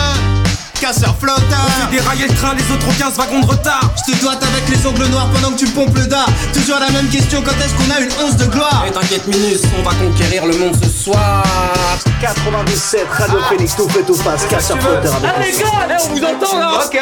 Casseur 0.81 1.15
flotteur. 1.21 1.59
On 1.67 1.87
fait 1.91 1.97
dérailler 1.99 2.27
le 2.27 2.35
train, 2.35 2.55
les 2.55 2.63
autres 2.73 2.89
ont 2.89 2.99
15 2.99 3.15
wagons 3.17 3.41
de 3.41 3.47
retard. 3.47 3.91
Je 4.07 4.13
te 4.13 4.21
doite 4.21 4.43
avec 4.43 4.67
les 4.69 4.87
ongles 4.87 5.07
noirs 5.09 5.29
pendant 5.35 5.51
que 5.55 5.59
tu 5.59 5.67
pompes 5.67 5.95
le 5.95 6.07
dard. 6.07 6.27
Toujours 6.55 6.79
la 6.81 6.91
même 6.91 7.07
question, 7.09 7.43
quand 7.43 7.53
est-ce 7.53 7.75
qu'on 7.75 7.95
a 7.95 8.01
une 8.01 8.11
once 8.25 8.37
de 8.37 8.47
gloire? 8.47 8.85
Et 8.89 8.91
t'inquiète 8.91 9.27
Minus, 9.27 9.61
on 9.79 9.83
va 9.83 9.95
conquérir 9.95 10.47
le 10.47 10.57
monde 10.57 10.75
ce 10.83 10.89
soir. 10.89 11.45
97, 12.23 13.07
Radio 13.11 13.39
Phoenix, 13.49 13.77
tout 13.77 13.89
fait 13.91 14.03
tout 14.03 14.17
passe, 14.17 14.47
casseur 14.47 14.79
flotteur 14.81 15.15
avec 15.17 15.31
Ah 15.37 15.43
les 15.43 15.53
gars, 15.53 15.99
on 16.05 16.15
vous 16.15 16.25
entend 16.25 16.59
là. 16.59 16.71
Ok. 16.85 16.99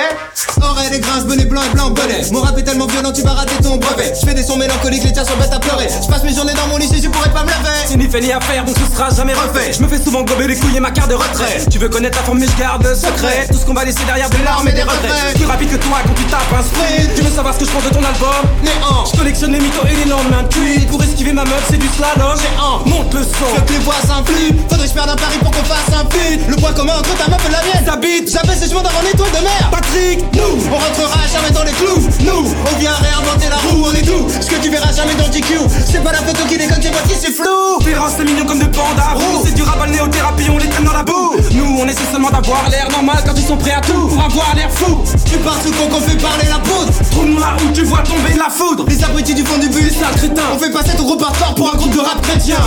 Oreille 0.60 0.90
les 0.90 1.00
grinces, 1.00 1.24
bonnet 1.24 1.44
blanc 1.44 1.62
et 1.62 1.74
blanc 1.74 1.90
bonnet. 1.90 2.22
Mon 2.32 2.40
rap 2.40 2.58
est 2.58 2.62
tellement 2.64 2.86
violent, 2.86 3.12
tu 3.12 3.22
vas 3.22 3.32
rater 3.32 3.54
ton 3.62 3.76
brevet. 3.76 4.12
Je 4.20 4.26
fais 4.26 4.34
des 4.34 4.42
sons 4.42 4.56
mélancoliques, 4.56 5.04
les 5.04 5.12
tiens 5.12 5.24
sont 5.24 5.36
bêtes 5.36 5.52
à 5.52 5.60
pleurer. 5.60 5.86
Je 5.88 6.08
passe 6.08 6.24
mes 6.24 6.34
journées 6.34 6.54
dans 6.54 6.66
mon 6.66 6.78
lycée, 6.78 7.00
je 7.02 7.08
pourrais 7.08 7.30
pas 7.30 7.42
me 7.44 7.48
lever 7.48 7.86
C'est 7.86 7.96
ni 7.96 8.08
fait 8.08 8.20
ni 8.20 8.32
à 8.32 8.40
faire, 8.40 8.64
donc 8.64 8.74
ce 8.76 8.92
sera 8.92 9.10
jamais 9.10 9.34
refait. 9.34 9.72
Je 9.72 9.82
me 9.82 9.88
fais 9.88 10.02
souvent 10.02 10.22
gober 10.22 10.48
les 10.48 10.56
couilles 10.56 10.76
et 10.76 10.80
ma 10.80 10.90
carte 10.90 11.10
de 11.10 11.14
retrait. 11.14 11.64
Tu 11.70 11.78
veux 11.78 11.88
connaître 11.88 12.18
la 12.18 12.24
forme 12.24 12.38
mais 12.38 12.46
je 12.46 12.58
garde 12.60 12.92
secret. 12.94 13.46
Tout 13.50 13.58
ce 13.58 13.64
qu'on 13.68 13.74
va 13.74 13.84
laisser 13.84 14.02
derrière 14.06 14.30
des 14.30 14.42
larmes 14.42 14.66
et 14.66 14.72
des 14.72 14.82
regrets. 14.82 15.34
Plus 15.34 15.44
rapide 15.44 15.68
que 15.68 15.76
toi 15.76 15.98
quand 16.00 16.14
tu 16.14 16.24
tapes 16.24 16.48
un 16.56 16.62
sprint 16.62 17.14
Tu 17.14 17.22
veux 17.22 17.30
savoir 17.30 17.52
ce 17.52 17.60
que 17.60 17.66
je 17.66 17.70
pense 17.70 17.84
de 17.84 17.90
ton 17.90 18.02
album 18.02 18.40
Néant 18.64 19.04
Je 19.04 19.18
collectionne 19.18 19.52
les 19.52 19.60
mythos 19.60 19.84
et 19.84 19.94
les 19.94 20.08
lendemains 20.08 20.42
de 20.42 20.86
Pour 20.88 21.02
esquiver 21.02 21.34
ma 21.34 21.44
meuf 21.44 21.62
c'est 21.68 21.76
du 21.76 21.88
slalom. 21.88 22.32
Géant 22.40 22.80
Monte 22.86 23.12
le 23.12 23.22
son. 23.22 23.52
Veux 23.54 23.62
que 23.68 23.72
les 23.72 23.84
voisins 23.84 24.24
flûtent 24.24 24.56
Faudrait 24.70 24.86
que 24.86 24.88
je 24.88 24.94
perde 24.96 25.10
un 25.10 25.16
pari 25.16 25.36
pour 25.38 25.50
qu'on 25.50 25.64
fasse 25.68 25.92
un 25.92 26.08
feat. 26.08 26.40
Le 26.48 26.56
point 26.56 26.72
commun 26.72 26.96
entre 26.96 27.12
ta 27.20 27.28
meuf 27.28 27.44
et 27.44 27.52
la 27.52 27.60
mienne. 27.60 27.84
Ça 27.84 27.96
bite 27.96 28.28
c'est 28.28 28.68
je 28.68 28.74
m'en 28.74 28.80
dans 28.80 28.90
l'étoile 29.04 29.30
de 29.36 29.44
mer. 29.44 29.68
Patrick, 29.70 30.24
nous. 30.32 30.56
On 30.72 30.78
rentrera 30.78 31.20
jamais 31.28 31.50
dans 31.52 31.64
les 31.64 31.72
clous. 31.72 32.08
Nous 32.24 32.48
On 32.48 32.78
vient 32.78 32.96
réinventer 32.96 33.48
la 33.52 33.56
roue, 33.56 33.84
on 33.84 33.92
est 33.92 34.02
tout 34.02 34.26
Ce 34.40 34.48
que 34.48 34.56
tu 34.62 34.70
verras 34.70 34.92
jamais 34.92 35.14
dans 35.14 35.28
GQ 35.30 35.60
C'est 35.84 36.02
pas 36.02 36.12
la 36.12 36.18
photo 36.18 36.44
qui 36.48 36.56
déconne, 36.56 36.80
c'est 36.82 36.90
moi 36.90 37.00
qui 37.06 37.14
c'est 37.14 37.32
flou. 37.32 37.80
Féroce 37.84 38.12
c'est 38.16 38.24
mignon 38.24 38.46
comme 38.46 38.60
de 38.60 38.66
panda 38.66 39.14
C'est 39.44 39.54
du 39.54 39.62
rabat 39.62 39.86
néothérapie, 39.86 40.48
on 40.50 40.58
les 40.58 40.68
traîne 40.68 40.84
dans 40.84 40.92
la 40.92 41.02
boue. 41.02 41.36
Nous 41.52 41.78
on 41.80 41.86
essaie 41.86 42.08
seulement 42.10 42.30
d'avoir 42.30 42.68
l'air 42.70 42.88
normal 42.90 43.18
quand 43.24 43.34
ils 43.36 43.46
sont 43.46 43.57
prêts 43.58 43.72
à 43.72 43.80
tout 43.80 44.06
Pour 44.08 44.22
avoir 44.22 44.54
l'air 44.54 44.70
fou. 44.70 44.98
Tu 45.24 45.38
pars 45.38 45.60
sous 45.62 45.72
qu'on 45.72 46.00
fait 46.00 46.16
parler 46.16 46.46
la 46.48 46.58
poudre? 46.58 46.92
Trou 47.10 47.24
noir 47.24 47.56
où 47.64 47.72
tu 47.72 47.84
vois 47.84 48.02
tomber 48.02 48.34
la 48.36 48.48
foudre. 48.50 48.84
Les 48.88 49.02
abrutis 49.04 49.34
du 49.34 49.44
fond 49.44 49.58
du 49.58 49.68
bus 49.68 49.92
Sale 49.98 50.14
crétin. 50.16 50.42
On 50.54 50.58
fait 50.58 50.70
passer 50.70 50.96
ton 50.96 51.04
groupe 51.04 51.22
hardcore 51.22 51.54
pour 51.54 51.74
un 51.74 51.76
groupe 51.76 51.94
de 51.94 52.00
rap 52.00 52.20
chrétien. 52.22 52.58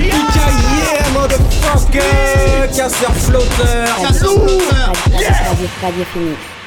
Yeah. 0.00 1.10
Motherfucker. 1.14 2.76
Casseur 2.76 3.14
flotteur. 3.14 3.96
Casseur 4.00 4.32
flotteur. 4.32 4.92
Radio, 5.12 5.68
Radio 5.82 6.04
Phoenix. 6.12 6.59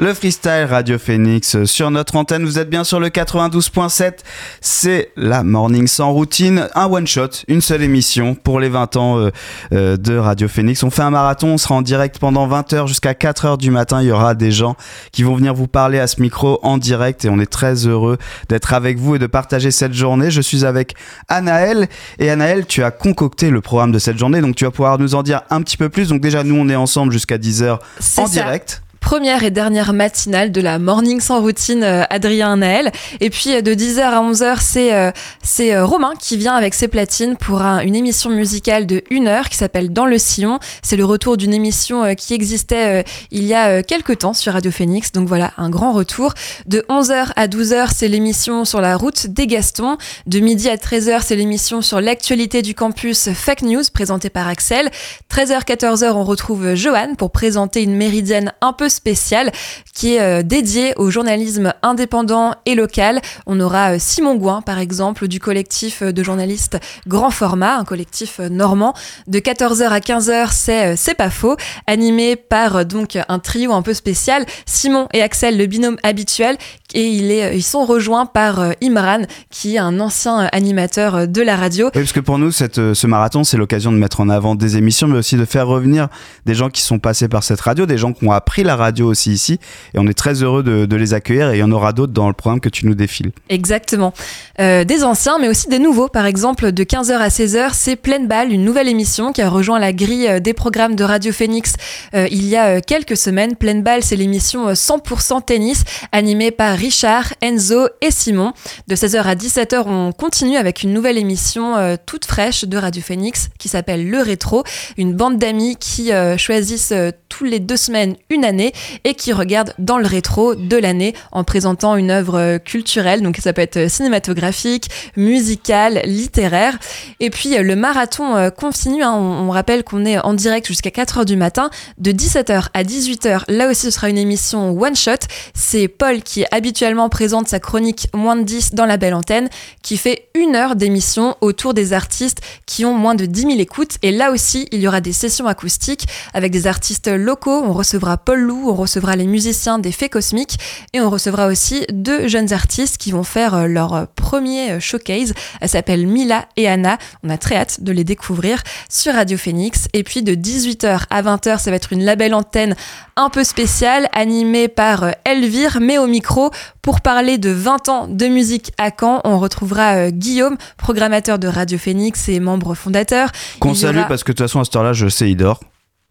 Le 0.00 0.14
freestyle 0.14 0.68
Radio 0.70 0.96
Phoenix 0.96 1.56
euh, 1.56 1.64
sur 1.66 1.90
notre 1.90 2.14
antenne, 2.14 2.44
vous 2.44 2.60
êtes 2.60 2.70
bien 2.70 2.84
sur 2.84 3.00
le 3.00 3.08
92.7, 3.08 4.18
c'est 4.60 5.10
la 5.16 5.42
morning 5.42 5.88
sans 5.88 6.12
routine, 6.12 6.68
un 6.76 6.86
one 6.86 7.08
shot, 7.08 7.30
une 7.48 7.60
seule 7.60 7.82
émission 7.82 8.36
pour 8.36 8.60
les 8.60 8.68
20 8.68 8.94
ans 8.94 9.18
euh, 9.18 9.30
euh, 9.72 9.96
de 9.96 10.16
Radio 10.16 10.46
Phoenix. 10.46 10.84
On 10.84 10.90
fait 10.90 11.02
un 11.02 11.10
marathon, 11.10 11.48
on 11.48 11.58
sera 11.58 11.74
en 11.74 11.82
direct 11.82 12.20
pendant 12.20 12.46
20 12.46 12.74
heures 12.74 12.86
jusqu'à 12.86 13.12
4 13.14 13.44
heures 13.44 13.58
du 13.58 13.72
matin, 13.72 14.00
il 14.00 14.06
y 14.06 14.12
aura 14.12 14.36
des 14.36 14.52
gens 14.52 14.76
qui 15.10 15.24
vont 15.24 15.34
venir 15.34 15.52
vous 15.52 15.66
parler 15.66 15.98
à 15.98 16.06
ce 16.06 16.22
micro 16.22 16.60
en 16.62 16.78
direct 16.78 17.24
et 17.24 17.28
on 17.28 17.40
est 17.40 17.50
très 17.50 17.88
heureux 17.88 18.18
d'être 18.48 18.74
avec 18.74 18.98
vous 18.98 19.16
et 19.16 19.18
de 19.18 19.26
partager 19.26 19.72
cette 19.72 19.94
journée. 19.94 20.30
Je 20.30 20.40
suis 20.40 20.64
avec 20.64 20.94
Anaël 21.26 21.88
et 22.20 22.30
Anaël, 22.30 22.66
tu 22.66 22.84
as 22.84 22.92
concocté 22.92 23.50
le 23.50 23.60
programme 23.60 23.90
de 23.90 23.98
cette 23.98 24.16
journée, 24.16 24.42
donc 24.42 24.54
tu 24.54 24.64
vas 24.64 24.70
pouvoir 24.70 24.96
nous 25.00 25.16
en 25.16 25.24
dire 25.24 25.42
un 25.50 25.60
petit 25.60 25.76
peu 25.76 25.88
plus. 25.88 26.06
Donc 26.06 26.20
déjà 26.20 26.44
nous 26.44 26.54
on 26.54 26.68
est 26.68 26.76
ensemble 26.76 27.12
jusqu'à 27.12 27.36
10 27.36 27.64
heures 27.64 27.80
en 28.16 28.28
ça. 28.28 28.32
direct. 28.32 28.80
Première 29.08 29.42
et 29.42 29.50
dernière 29.50 29.94
matinale 29.94 30.52
de 30.52 30.60
la 30.60 30.78
Morning 30.78 31.18
sans 31.22 31.40
routine 31.40 31.82
euh, 31.82 32.02
Adrien 32.10 32.58
Naël. 32.58 32.92
Et 33.20 33.30
puis 33.30 33.54
euh, 33.54 33.62
de 33.62 33.72
10h 33.72 34.00
à 34.02 34.22
11h, 34.22 34.58
c'est 34.60 35.74
euh, 35.74 35.86
Romain 35.86 36.12
qui 36.20 36.36
vient 36.36 36.52
avec 36.52 36.74
ses 36.74 36.88
platines 36.88 37.34
pour 37.38 37.62
un- 37.62 37.80
une 37.80 37.96
émission 37.96 38.28
musicale 38.28 38.84
de 38.84 39.02
1 39.10 39.26
heure 39.26 39.48
qui 39.48 39.56
s'appelle 39.56 39.94
Dans 39.94 40.04
le 40.04 40.18
sillon. 40.18 40.58
C'est 40.82 40.96
le 40.98 41.06
retour 41.06 41.38
d'une 41.38 41.54
émission 41.54 42.14
qui 42.16 42.34
existait 42.34 43.02
il 43.30 43.44
y 43.44 43.54
a 43.54 43.82
quelques 43.82 44.18
temps 44.18 44.34
sur 44.34 44.52
Radio 44.52 44.70
Phoenix. 44.70 45.10
Donc 45.12 45.26
voilà, 45.26 45.52
un 45.56 45.70
grand 45.70 45.92
retour. 45.94 46.34
De 46.66 46.84
11h 46.90 47.28
à 47.34 47.48
12h, 47.48 47.88
c'est 47.96 48.08
l'émission 48.08 48.66
sur 48.66 48.82
la 48.82 48.94
route 48.98 49.26
des 49.28 49.46
Gastons. 49.46 49.96
De 50.26 50.38
midi 50.38 50.68
à 50.68 50.76
13h, 50.76 51.22
c'est 51.24 51.36
l'émission 51.36 51.80
sur 51.80 52.02
l'actualité 52.02 52.60
du 52.60 52.74
campus 52.74 53.30
Fake 53.32 53.62
News 53.62 53.84
présentée 53.90 54.28
par 54.28 54.48
Axel. 54.48 54.90
13h-14h, 55.34 56.12
on 56.12 56.24
retrouve 56.24 56.74
Johan 56.74 57.14
pour 57.16 57.30
présenter 57.30 57.82
une 57.82 57.96
méridienne 57.96 58.52
un 58.60 58.74
peu 58.74 58.90
spéciale 58.98 59.52
qui 59.94 60.14
est 60.14 60.20
euh, 60.20 60.42
dédiée 60.42 60.92
au 60.96 61.10
journalisme 61.10 61.72
indépendant 61.82 62.54
et 62.66 62.74
local. 62.74 63.20
On 63.46 63.58
aura 63.60 63.94
euh, 63.94 63.96
Simon 63.98 64.34
Gouin, 64.34 64.60
par 64.60 64.78
exemple, 64.78 65.28
du 65.28 65.40
collectif 65.40 66.02
euh, 66.02 66.12
de 66.12 66.22
journalistes 66.22 66.78
Grand 67.06 67.30
Format, 67.30 67.76
un 67.76 67.84
collectif 67.84 68.38
normand. 68.38 68.94
De 69.26 69.38
14h 69.38 69.88
à 69.88 70.00
15h, 70.00 70.48
c'est 70.52 70.96
C'est 70.96 71.14
pas 71.14 71.30
faux, 71.30 71.56
animé 71.86 72.36
par 72.36 72.84
donc 72.84 73.16
un 73.28 73.38
trio 73.38 73.72
un 73.72 73.82
peu 73.82 73.94
spécial, 73.94 74.44
Simon 74.66 75.08
et 75.12 75.22
Axel, 75.22 75.56
le 75.56 75.66
binôme 75.66 75.96
habituel, 76.02 76.56
et 76.94 77.08
il 77.08 77.30
est, 77.30 77.56
ils 77.56 77.62
sont 77.62 77.84
rejoints 77.84 78.26
par 78.26 78.60
euh, 78.60 78.72
Imran, 78.82 79.22
qui 79.50 79.76
est 79.76 79.78
un 79.78 80.00
ancien 80.00 80.44
euh, 80.44 80.48
animateur 80.52 81.14
euh, 81.14 81.26
de 81.26 81.42
la 81.42 81.56
radio. 81.56 81.86
Oui, 81.86 82.02
parce 82.02 82.12
que 82.12 82.20
pour 82.20 82.38
nous, 82.38 82.50
cette, 82.50 82.94
ce 82.94 83.06
marathon, 83.06 83.44
c'est 83.44 83.56
l'occasion 83.56 83.92
de 83.92 83.96
mettre 83.96 84.20
en 84.20 84.28
avant 84.28 84.54
des 84.54 84.76
émissions, 84.76 85.08
mais 85.08 85.18
aussi 85.18 85.36
de 85.36 85.44
faire 85.44 85.66
revenir 85.66 86.08
des 86.46 86.54
gens 86.54 86.70
qui 86.70 86.82
sont 86.82 86.98
passés 86.98 87.28
par 87.28 87.42
cette 87.42 87.60
radio, 87.60 87.86
des 87.86 87.98
gens 87.98 88.12
qui 88.12 88.26
ont 88.26 88.32
appris 88.32 88.62
la 88.62 88.76
radio 88.76 89.06
aussi 89.06 89.32
ici. 89.32 89.58
Et 89.94 89.98
on 89.98 90.06
est 90.06 90.14
très 90.14 90.42
heureux 90.42 90.62
de, 90.62 90.86
de 90.86 90.96
les 90.96 91.14
accueillir. 91.14 91.50
Et 91.50 91.56
il 91.56 91.60
y 91.60 91.62
en 91.62 91.72
aura 91.72 91.92
d'autres 91.92 92.12
dans 92.12 92.28
le 92.28 92.34
programme 92.34 92.60
que 92.60 92.68
tu 92.68 92.86
nous 92.86 92.94
défiles. 92.94 93.32
Exactement. 93.48 94.12
Euh, 94.60 94.84
des 94.84 95.04
anciens, 95.04 95.38
mais 95.38 95.48
aussi 95.48 95.68
des 95.68 95.78
nouveaux. 95.78 96.08
Par 96.08 96.26
exemple, 96.26 96.72
de 96.72 96.84
15h 96.84 97.12
à 97.12 97.28
16h, 97.28 97.70
c'est 97.72 97.96
Pleine 97.96 98.26
Balle, 98.26 98.52
une 98.52 98.64
nouvelle 98.64 98.88
émission 98.88 99.32
qui 99.32 99.42
a 99.42 99.48
rejoint 99.48 99.78
la 99.78 99.92
grille 99.92 100.40
des 100.40 100.54
programmes 100.54 100.96
de 100.96 101.04
Radio 101.04 101.32
Phoenix 101.32 101.74
euh, 102.14 102.26
il 102.30 102.46
y 102.46 102.56
a 102.56 102.80
quelques 102.80 103.16
semaines. 103.16 103.56
Pleine 103.56 103.82
Balle, 103.82 104.02
c'est 104.02 104.16
l'émission 104.16 104.68
euh, 104.68 104.72
100% 104.72 105.44
tennis, 105.44 105.84
animée 106.12 106.50
par 106.50 106.76
Richard, 106.78 107.34
Enzo 107.42 107.88
et 108.00 108.12
Simon. 108.12 108.52
De 108.86 108.94
16h 108.94 109.20
à 109.24 109.34
17h, 109.34 109.82
on 109.86 110.12
continue 110.12 110.56
avec 110.56 110.84
une 110.84 110.92
nouvelle 110.92 111.18
émission 111.18 111.76
euh, 111.76 111.96
toute 112.06 112.24
fraîche 112.24 112.64
de 112.64 112.76
Radio 112.76 113.02
Phoenix 113.02 113.48
qui 113.58 113.68
s'appelle 113.68 114.08
Le 114.08 114.20
Rétro, 114.22 114.62
une 114.96 115.12
bande 115.12 115.38
d'amis 115.38 115.76
qui 115.76 116.12
euh, 116.12 116.36
choisissent 116.38 116.92
euh, 116.92 117.10
tous 117.28 117.42
les 117.44 117.58
deux 117.58 117.76
semaines 117.76 118.14
une 118.30 118.44
année 118.44 118.72
et 119.02 119.14
qui 119.14 119.32
regardent 119.32 119.74
dans 119.80 119.98
le 119.98 120.06
rétro 120.06 120.54
de 120.54 120.76
l'année 120.76 121.14
en 121.32 121.42
présentant 121.42 121.96
une 121.96 122.12
œuvre 122.12 122.58
culturelle. 122.58 123.22
Donc 123.22 123.38
ça 123.38 123.52
peut 123.52 123.60
être 123.60 123.90
cinématographique, 123.90 124.88
musicale, 125.16 126.00
littéraire. 126.04 126.78
Et 127.18 127.30
puis 127.30 127.56
le 127.58 127.76
marathon 127.76 128.50
continue. 128.56 129.02
hein. 129.02 129.12
On, 129.14 129.48
on 129.48 129.50
rappelle 129.50 129.82
qu'on 129.82 130.06
est 130.06 130.18
en 130.18 130.32
direct 130.32 130.66
jusqu'à 130.66 130.90
4h 130.90 131.24
du 131.24 131.36
matin, 131.36 131.70
de 131.98 132.12
17h 132.12 132.68
à 132.72 132.82
18h. 132.84 133.42
Là 133.48 133.68
aussi, 133.68 133.82
ce 133.86 133.90
sera 133.90 134.08
une 134.08 134.18
émission 134.18 134.70
one 134.80 134.96
shot. 134.96 135.12
C'est 135.54 135.88
Paul 135.88 136.22
qui 136.22 136.44
habituellement 136.68 137.08
présente 137.08 137.48
sa 137.48 137.60
chronique 137.60 138.08
moins 138.12 138.36
de 138.36 138.42
10 138.42 138.74
dans 138.74 138.84
la 138.84 138.98
belle 138.98 139.14
antenne, 139.14 139.48
qui 139.82 139.96
fait 139.96 140.28
une 140.34 140.54
heure 140.54 140.76
d'émission 140.76 141.34
autour 141.40 141.72
des 141.72 141.94
artistes 141.94 142.42
qui 142.66 142.84
ont 142.84 142.92
moins 142.92 143.14
de 143.14 143.24
10 143.24 143.40
000 143.40 143.52
écoutes. 143.58 143.96
Et 144.02 144.12
là 144.12 144.30
aussi, 144.30 144.68
il 144.70 144.80
y 144.80 144.86
aura 144.86 145.00
des 145.00 145.14
sessions 145.14 145.46
acoustiques 145.46 146.06
avec 146.34 146.52
des 146.52 146.66
artistes 146.66 147.08
locaux. 147.08 147.62
On 147.64 147.72
recevra 147.72 148.18
Paul 148.18 148.40
Lou, 148.40 148.68
on 148.68 148.74
recevra 148.74 149.16
les 149.16 149.26
musiciens 149.26 149.78
des 149.78 149.92
Fées 149.92 150.10
Cosmiques 150.10 150.58
et 150.92 151.00
on 151.00 151.08
recevra 151.08 151.46
aussi 151.46 151.86
deux 151.90 152.28
jeunes 152.28 152.52
artistes 152.52 152.98
qui 152.98 153.12
vont 153.12 153.24
faire 153.24 153.54
euh, 153.54 153.66
leur 153.66 154.08
premier 154.08 154.72
euh, 154.72 154.80
showcase. 154.80 155.32
Elles 155.62 155.70
s'appellent 155.70 156.06
Mila 156.06 156.48
et 156.58 156.68
Anna. 156.68 156.98
On 157.24 157.30
a 157.30 157.38
très 157.38 157.56
hâte 157.56 157.82
de 157.82 157.92
les 157.92 158.04
découvrir 158.04 158.62
sur 158.90 159.14
Radio 159.14 159.38
Phoenix. 159.38 159.88
Et 159.94 160.02
puis 160.02 160.22
de 160.22 160.34
18h 160.34 161.04
à 161.08 161.22
20h, 161.22 161.60
ça 161.60 161.70
va 161.70 161.76
être 161.76 161.94
une 161.94 162.04
label 162.04 162.34
antenne 162.34 162.76
un 163.16 163.30
peu 163.30 163.42
spéciale 163.42 164.08
animée 164.12 164.68
par 164.68 165.04
euh, 165.04 165.10
Elvire, 165.24 165.78
mais 165.80 165.96
au 165.96 166.06
micro 166.06 166.50
pour 166.82 167.00
parler 167.00 167.38
de 167.38 167.50
20 167.50 167.88
ans 167.88 168.06
de 168.08 168.26
musique 168.26 168.72
à 168.78 168.90
Caen. 168.98 169.20
On 169.24 169.38
retrouvera 169.38 169.96
euh, 169.96 170.10
Guillaume, 170.10 170.56
programmateur 170.76 171.38
de 171.38 171.48
Radio 171.48 171.78
Phoenix 171.78 172.28
et 172.28 172.40
membre 172.40 172.74
fondateur. 172.74 173.30
Qu'on 173.60 173.74
salue 173.74 173.98
aura- 173.98 174.08
parce 174.08 174.24
que 174.24 174.32
de 174.32 174.36
toute 174.36 174.46
façon 174.46 174.60
à 174.60 174.64
cette 174.64 174.76
heure-là, 174.76 174.92
je 174.92 175.08
sais, 175.08 175.30
il 175.30 175.36
dort. 175.36 175.60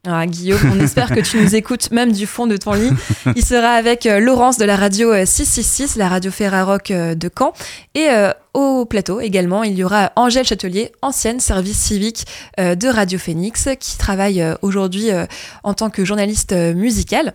ah, 0.07 0.25
Guillaume, 0.25 0.59
on 0.73 0.79
espère 0.79 1.09
que 1.13 1.19
tu 1.19 1.37
nous 1.41 1.53
écoutes 1.55 1.91
même 1.91 2.11
du 2.13 2.25
fond 2.25 2.47
de 2.47 2.55
ton 2.55 2.73
lit. 2.73 2.91
Il 3.35 3.43
sera 3.43 3.71
avec 3.71 4.05
euh, 4.05 4.19
Laurence 4.19 4.57
de 4.57 4.63
la 4.65 4.75
radio 4.77 5.11
euh, 5.11 5.25
666, 5.25 5.97
la 5.97 6.07
radio 6.07 6.31
Ferrarock 6.31 6.91
euh, 6.91 7.13
de 7.15 7.29
Caen. 7.37 7.51
Et 7.93 8.07
euh, 8.09 8.31
au 8.53 8.85
plateau 8.85 9.19
également, 9.19 9.63
il 9.63 9.73
y 9.77 9.83
aura 9.83 10.11
Angèle 10.15 10.45
Châtelier, 10.45 10.91
ancienne 11.01 11.39
service 11.41 11.77
civique 11.77 12.25
euh, 12.59 12.75
de 12.75 12.87
Radio 12.87 13.19
Phoenix, 13.19 13.67
qui 13.79 13.97
travaille 13.97 14.41
euh, 14.41 14.55
aujourd'hui 14.61 15.11
euh, 15.11 15.25
en 15.63 15.73
tant 15.73 15.89
que 15.89 16.05
journaliste 16.05 16.53
euh, 16.53 16.73
musical. 16.73 17.33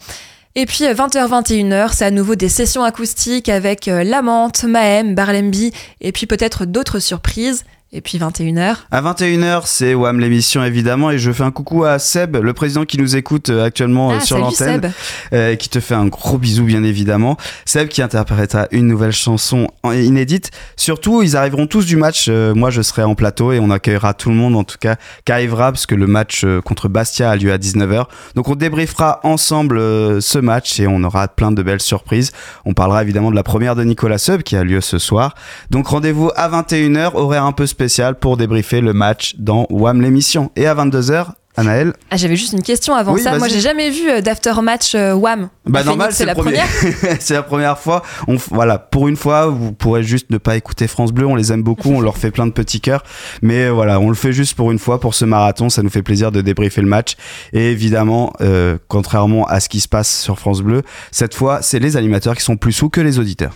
Et 0.55 0.67
puis 0.67 0.85
20h-21h, 0.85 1.95
c'est 1.95 2.05
à 2.05 2.11
nouveau 2.11 2.35
des 2.35 2.51
sessions 2.51 2.85
acoustiques 2.85 3.49
avec 3.49 3.89
euh, 3.89 4.05
Lamante, 4.05 4.65
Mahem, 4.65 5.15
Barlemby 5.15 5.73
et 6.03 6.13
puis 6.13 6.27
peut-être 6.27 6.67
d'autres 6.67 6.99
surprises. 6.99 7.65
Et 7.95 8.01
puis 8.01 8.17
21h. 8.17 8.77
À 8.91 9.03
21h, 9.03 9.65
c'est 9.67 9.93
WAM 9.93 10.19
l'émission 10.19 10.65
évidemment 10.65 11.11
et 11.11 11.19
je 11.19 11.31
fais 11.31 11.43
un 11.43 11.51
coucou 11.51 11.85
à 11.85 11.99
Seb, 11.99 12.37
le 12.39 12.55
président 12.55 12.87
qui 12.87 12.97
nous 12.97 13.17
écoute 13.17 13.51
euh, 13.51 13.67
actuellement 13.67 14.11
euh, 14.13 14.17
Ah, 14.19 14.25
sur 14.25 14.39
l'antenne, 14.39 14.81
Seb. 14.81 14.91
euh, 15.35 15.57
qui 15.57 15.69
te 15.69 15.79
fait 15.79 15.95
un 15.95 16.07
gros 16.07 16.39
bisou 16.39 16.65
bien 16.65 16.85
évidemment. 16.85 17.37
Seb 17.67 17.89
qui 17.89 18.01
interprétera 18.01 18.67
une 18.71 18.87
nouvelle 18.87 19.13
chanson 19.13 19.69
inédite. 19.85 20.53
Surtout, 20.79 21.23
ils 21.23 21.37
arriveront 21.37 21.67
tous 21.67 21.85
du 21.85 21.97
match. 21.97 22.29
euh, 22.31 22.55
moi, 22.55 22.71
je 22.71 22.81
serai 22.81 23.03
en 23.03 23.15
plateau 23.15 23.53
et 23.53 23.59
on 23.61 23.71
accueillera 23.71 24.15
tout 24.15 24.31
le 24.31 24.37
monde 24.37 24.57
en 24.57 24.65
tout 24.65 24.79
cas 24.81 24.97
qui 25.27 25.33
arrivera 25.33 25.71
parce 25.71 25.85
que 25.85 25.95
le 25.95 26.07
match 26.07 26.45
euh, 26.45 26.63
contre 26.63 26.89
Bastia 26.89 27.31
a 27.31 27.37
lieu 27.37 27.53
à 27.53 27.59
19h. 27.59 28.07
Donc 28.37 28.49
on 28.49 28.55
débriefera 28.55 29.21
ensemble 29.23 29.79
ce 30.23 30.39
match 30.39 30.81
et 30.81 30.87
on 30.87 31.05
aura 31.05 31.29
plein 31.29 31.53
de 31.53 31.63
belles 31.63 31.83
surprises. 31.83 32.33
On 32.65 32.73
parlera 32.73 33.03
évidemment 33.03 33.31
de 33.31 33.37
la 33.37 33.43
première 33.43 33.77
de 33.77 33.85
Nicolas 33.85 34.17
Sub 34.17 34.43
qui 34.43 34.57
a 34.57 34.65
lieu 34.65 34.81
ce 34.81 34.97
soir. 34.99 35.35
Donc 35.69 35.89
rendez-vous 35.89 36.31
à 36.37 36.49
21h, 36.49 37.11
horaire 37.17 37.45
un 37.45 37.53
peu 37.53 37.67
spécial 37.67 37.82
pour 38.21 38.37
débriefer 38.37 38.81
le 38.81 38.93
match 38.93 39.35
dans 39.39 39.67
WAM 39.71 40.01
l'émission. 40.01 40.51
Et 40.57 40.67
à 40.67 40.75
22h, 40.75 41.27
Anaël 41.57 41.93
Ah, 42.11 42.17
j'avais 42.17 42.37
juste 42.37 42.55
une 42.55 42.63
question 42.63 42.95
avant 42.95 43.13
Oui, 43.13 43.21
ça. 43.21 43.37
Moi, 43.37 43.49
j'ai 43.49 43.61
jamais 43.61 43.91
vu 43.91 44.09
euh, 44.09 44.21
d'aftermatch 44.23 44.95
euh, 44.95 45.13
Wham. 45.13 45.51
Bah 45.67 45.85
normal, 45.85 46.13
c'est 46.13 46.25
la 46.25 46.35
premier. 46.35 46.59
première. 46.59 47.17
c'est 47.21 47.35
la 47.35 47.43
première 47.43 47.79
fois. 47.79 48.03
On, 48.27 48.37
voilà, 48.37 48.79
pour 48.79 49.07
une 49.09 49.17
fois, 49.17 49.47
vous 49.49 49.73
pourrez 49.73 50.03
juste 50.03 50.31
ne 50.31 50.39
pas 50.39 50.57
écouter 50.57 50.87
France 50.87 51.13
Bleu. 51.13 51.27
On 51.27 51.35
les 51.35 51.53
aime 51.53 51.63
beaucoup, 51.63 51.91
on 51.91 52.01
leur 52.01 52.17
fait 52.17 52.31
plein 52.31 52.47
de 52.47 52.53
petits 52.53 52.81
cœurs. 52.81 53.03
Mais 53.43 53.69
voilà, 53.69 54.01
on 54.01 54.09
le 54.09 54.15
fait 54.15 54.33
juste 54.33 54.55
pour 54.55 54.73
une 54.73 54.79
fois, 54.79 54.99
pour 54.99 55.15
ce 55.15 55.25
marathon. 55.25 55.69
Ça 55.69 55.83
nous 55.83 55.91
fait 55.91 56.03
plaisir 56.03 56.33
de 56.33 56.41
débriefer 56.41 56.81
le 56.81 56.89
match. 56.89 57.17
Et 57.53 57.71
évidemment, 57.71 58.33
euh, 58.41 58.79
contrairement 58.89 59.45
à 59.47 59.61
ce 59.61 59.69
qui 59.69 59.81
se 59.81 59.89
passe 59.89 60.21
sur 60.21 60.39
France 60.39 60.63
Bleu, 60.63 60.83
cette 61.11 61.35
fois, 61.35 61.61
c'est 61.61 61.81
les 61.81 61.97
animateurs 61.99 62.35
qui 62.35 62.43
sont 62.43 62.57
plus 62.57 62.73
sous 62.73 62.89
que 62.89 63.01
les 63.01 63.19
auditeurs. 63.19 63.53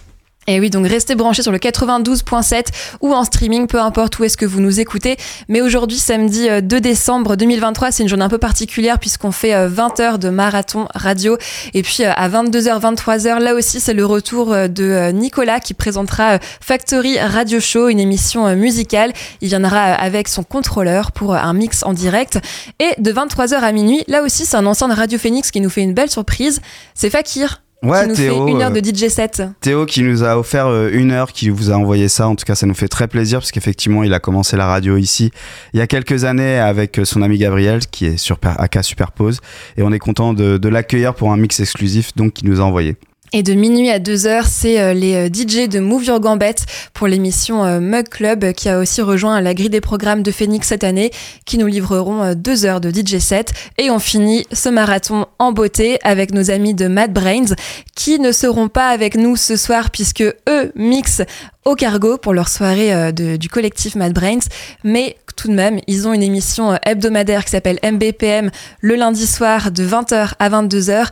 Et 0.47 0.61
oui, 0.61 0.71
donc 0.71 0.87
restez 0.87 1.15
branchés 1.15 1.43
sur 1.43 1.53
le 1.53 1.59
92.7 1.59 2.67
ou 3.01 3.13
en 3.13 3.25
streaming, 3.25 3.67
peu 3.67 3.81
importe 3.81 4.19
où 4.19 4.25
est-ce 4.25 4.37
que 4.37 4.47
vous 4.47 4.61
nous 4.61 4.79
écoutez. 4.81 5.17
Mais 5.49 5.61
aujourd'hui, 5.61 5.99
samedi 5.99 6.49
euh, 6.49 6.61
2 6.61 6.81
décembre 6.81 7.37
2023, 7.37 7.91
c'est 7.91 8.03
une 8.03 8.09
journée 8.09 8.25
un 8.25 8.29
peu 8.29 8.39
particulière 8.39 8.99
puisqu'on 8.99 9.33
fait 9.33 9.55
euh, 9.55 9.69
20 9.69 10.01
heures 10.01 10.19
de 10.19 10.29
marathon 10.29 10.87
radio. 10.95 11.37
Et 11.75 11.83
puis 11.83 12.05
euh, 12.05 12.13
à 12.15 12.29
22h, 12.29 12.81
23h, 12.81 13.41
là 13.41 13.55
aussi, 13.55 13.81
c'est 13.81 13.95
le 13.95 14.07
retour 14.07 14.53
euh, 14.53 14.69
de 14.69 14.85
euh, 14.85 15.13
Nicolas 15.13 15.59
qui 15.59 15.75
présentera 15.75 16.35
euh, 16.35 16.39
Factory 16.61 17.19
Radio 17.19 17.59
Show, 17.61 17.89
une 17.89 18.01
émission 18.01 18.47
euh, 18.47 18.55
musicale. 18.55 19.13
Il 19.41 19.49
viendra 19.49 19.93
euh, 19.93 19.95
avec 19.99 20.29
son 20.29 20.45
contrôleur 20.45 21.11
pour 21.13 21.35
euh, 21.35 21.39
un 21.39 21.55
mix 21.55 21.83
en 21.83 21.93
direct. 21.93 22.39
Et 22.79 23.01
de 23.01 23.13
23h 23.13 23.55
à 23.55 23.73
minuit, 23.73 24.05
là 24.07 24.23
aussi, 24.23 24.47
c'est 24.47 24.57
un 24.57 24.67
ancien 24.67 24.89
de 24.89 24.95
Radio 24.95 25.19
Phoenix 25.19 25.51
qui 25.51 25.61
nous 25.61 25.71
fait 25.71 25.83
une 25.83 25.95
belle 25.95 26.11
surprise. 26.11 26.61
C'est 26.95 27.11
Fakir. 27.11 27.66
Ouais, 27.83 28.03
qui 28.03 28.09
nous 28.09 28.15
Théo, 28.15 28.47
fait 28.47 28.53
une 28.53 28.63
heure 28.63 28.71
euh, 28.71 28.81
de 28.81 28.95
DJ 28.95 29.09
set. 29.09 29.43
Théo 29.61 29.85
qui 29.87 30.03
nous 30.03 30.25
a 30.25 30.39
offert 30.39 30.67
euh, 30.67 30.89
une 30.93 31.13
heure, 31.13 31.33
qui 31.33 31.51
vous 31.51 31.71
a 31.71 31.75
envoyé 31.75 32.09
ça. 32.09 32.27
En 32.27 32.35
tout 32.35 32.45
cas, 32.45 32.55
ça 32.55 32.67
nous 32.67 32.75
fait 32.75 32.89
très 32.89 33.07
plaisir 33.07 33.41
parce 33.41 33.53
qu'effectivement, 33.53 34.03
il 34.03 34.15
a 34.15 34.19
commencé 34.19 34.57
la 34.57 34.67
radio 34.67 34.97
ici 34.97 35.31
il 35.73 35.79
y 35.79 35.83
a 35.83 35.87
quelques 35.87 36.25
années 36.25 36.59
avec 36.59 36.99
euh, 36.99 37.05
son 37.05 37.23
ami 37.23 37.39
Gabriel 37.39 37.81
qui 37.87 38.07
est 38.07 38.17
sur 38.17 38.39
AK 38.43 38.83
Superpose. 38.83 39.41
Et 39.77 39.83
on 39.83 39.93
est 39.93 39.99
content 39.99 40.33
de, 40.33 40.57
de 40.57 40.69
l'accueillir 40.69 41.15
pour 41.15 41.33
un 41.33 41.37
mix 41.37 41.61
exclusif 41.61 42.15
donc 42.17 42.33
qui 42.33 42.47
nous 42.47 42.61
a 42.61 42.65
envoyé. 42.65 42.97
Et 43.37 43.43
de 43.43 43.53
minuit 43.53 43.91
à 43.91 43.99
2h, 43.99 44.45
c'est 44.49 44.81
euh, 44.81 44.95
les 44.95 45.15
euh, 45.15 45.27
DJ 45.29 45.69
de 45.69 45.79
Move 45.79 46.05
Your 46.07 46.21
Gambette 46.21 46.65
pour 46.95 47.07
l'émission 47.07 47.67
euh, 47.67 47.81
Mug 47.81 48.09
Club 48.09 48.53
qui 48.53 48.71
a 48.71 48.79
aussi 48.79 49.03
rejoint 49.03 49.43
la 49.43 49.53
grille 49.53 49.69
des 49.69 49.83
programmes 49.83 50.23
de 50.23 50.31
Phoenix 50.31 50.67
cette 50.69 50.85
année 50.85 51.11
qui 51.45 51.59
nous 51.59 51.67
livreront 51.67 52.23
euh, 52.23 52.35
deux 52.35 52.65
heures 52.65 52.81
de 52.81 52.89
DJ 52.89 53.19
set. 53.19 53.53
Et 53.77 53.91
on 53.91 53.99
finit 53.99 54.47
ce 54.55 54.71
marathon 54.71 55.27
en 55.39 55.53
beauté 55.53 55.99
avec 56.03 56.33
nos 56.33 56.51
amis 56.51 56.73
de 56.73 56.89
Mad 56.89 57.13
Brains 57.13 57.55
qui 57.95 58.19
ne 58.19 58.33
seront 58.33 58.69
pas 58.69 58.89
avec 58.89 59.19
nous 59.19 59.37
ce 59.37 59.57
soir 59.57 59.91
puisque 59.91 60.23
eux 60.23 60.73
mixent 60.75 61.21
au 61.67 61.75
cargo 61.75 62.17
pour 62.17 62.33
leur 62.33 62.49
soirée 62.49 63.13
du 63.13 63.49
collectif 63.51 63.97
Mad 63.97 64.15
Brains. 64.15 64.47
Mais 64.83 65.17
tout 65.37 65.49
de 65.49 65.53
même, 65.53 65.79
ils 65.87 66.09
ont 66.09 66.13
une 66.13 66.23
émission 66.23 66.73
euh, 66.73 66.77
hebdomadaire 66.85 67.45
qui 67.45 67.51
s'appelle 67.51 67.79
MBPM 67.85 68.51
le 68.81 68.95
lundi 68.97 69.27
soir 69.27 69.71
de 69.71 69.87
20h 69.87 70.33
à 70.39 70.49
22h. 70.49 71.07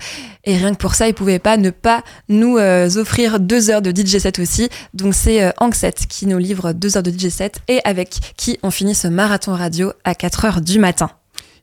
Et 0.45 0.57
rien 0.57 0.73
que 0.73 0.79
pour 0.79 0.95
ça, 0.95 1.09
ils 1.09 1.15
pouvaient 1.15 1.39
pas 1.39 1.57
ne 1.57 1.71
pas 1.71 2.03
nous 2.29 2.57
euh, 2.57 2.89
offrir 2.97 3.39
deux 3.39 3.71
heures 3.71 3.83
de 3.83 3.91
DJ 3.91 4.19
set 4.19 4.39
aussi. 4.39 4.69
Donc 4.95 5.15
c'est 5.15 5.43
euh, 5.43 5.51
Angset 5.59 5.95
qui 6.09 6.27
nous 6.27 6.39
livre 6.39 6.73
deux 6.73 6.97
heures 6.97 7.03
de 7.03 7.11
DJ 7.11 7.29
set 7.29 7.61
et 7.69 7.81
avec 7.85 8.19
qui 8.37 8.59
on 8.63 8.71
finit 8.71 8.95
ce 8.95 9.09
marathon 9.09 9.55
radio 9.55 9.93
à 10.05 10.13
4h 10.13 10.61
du 10.61 10.79
matin. 10.79 11.11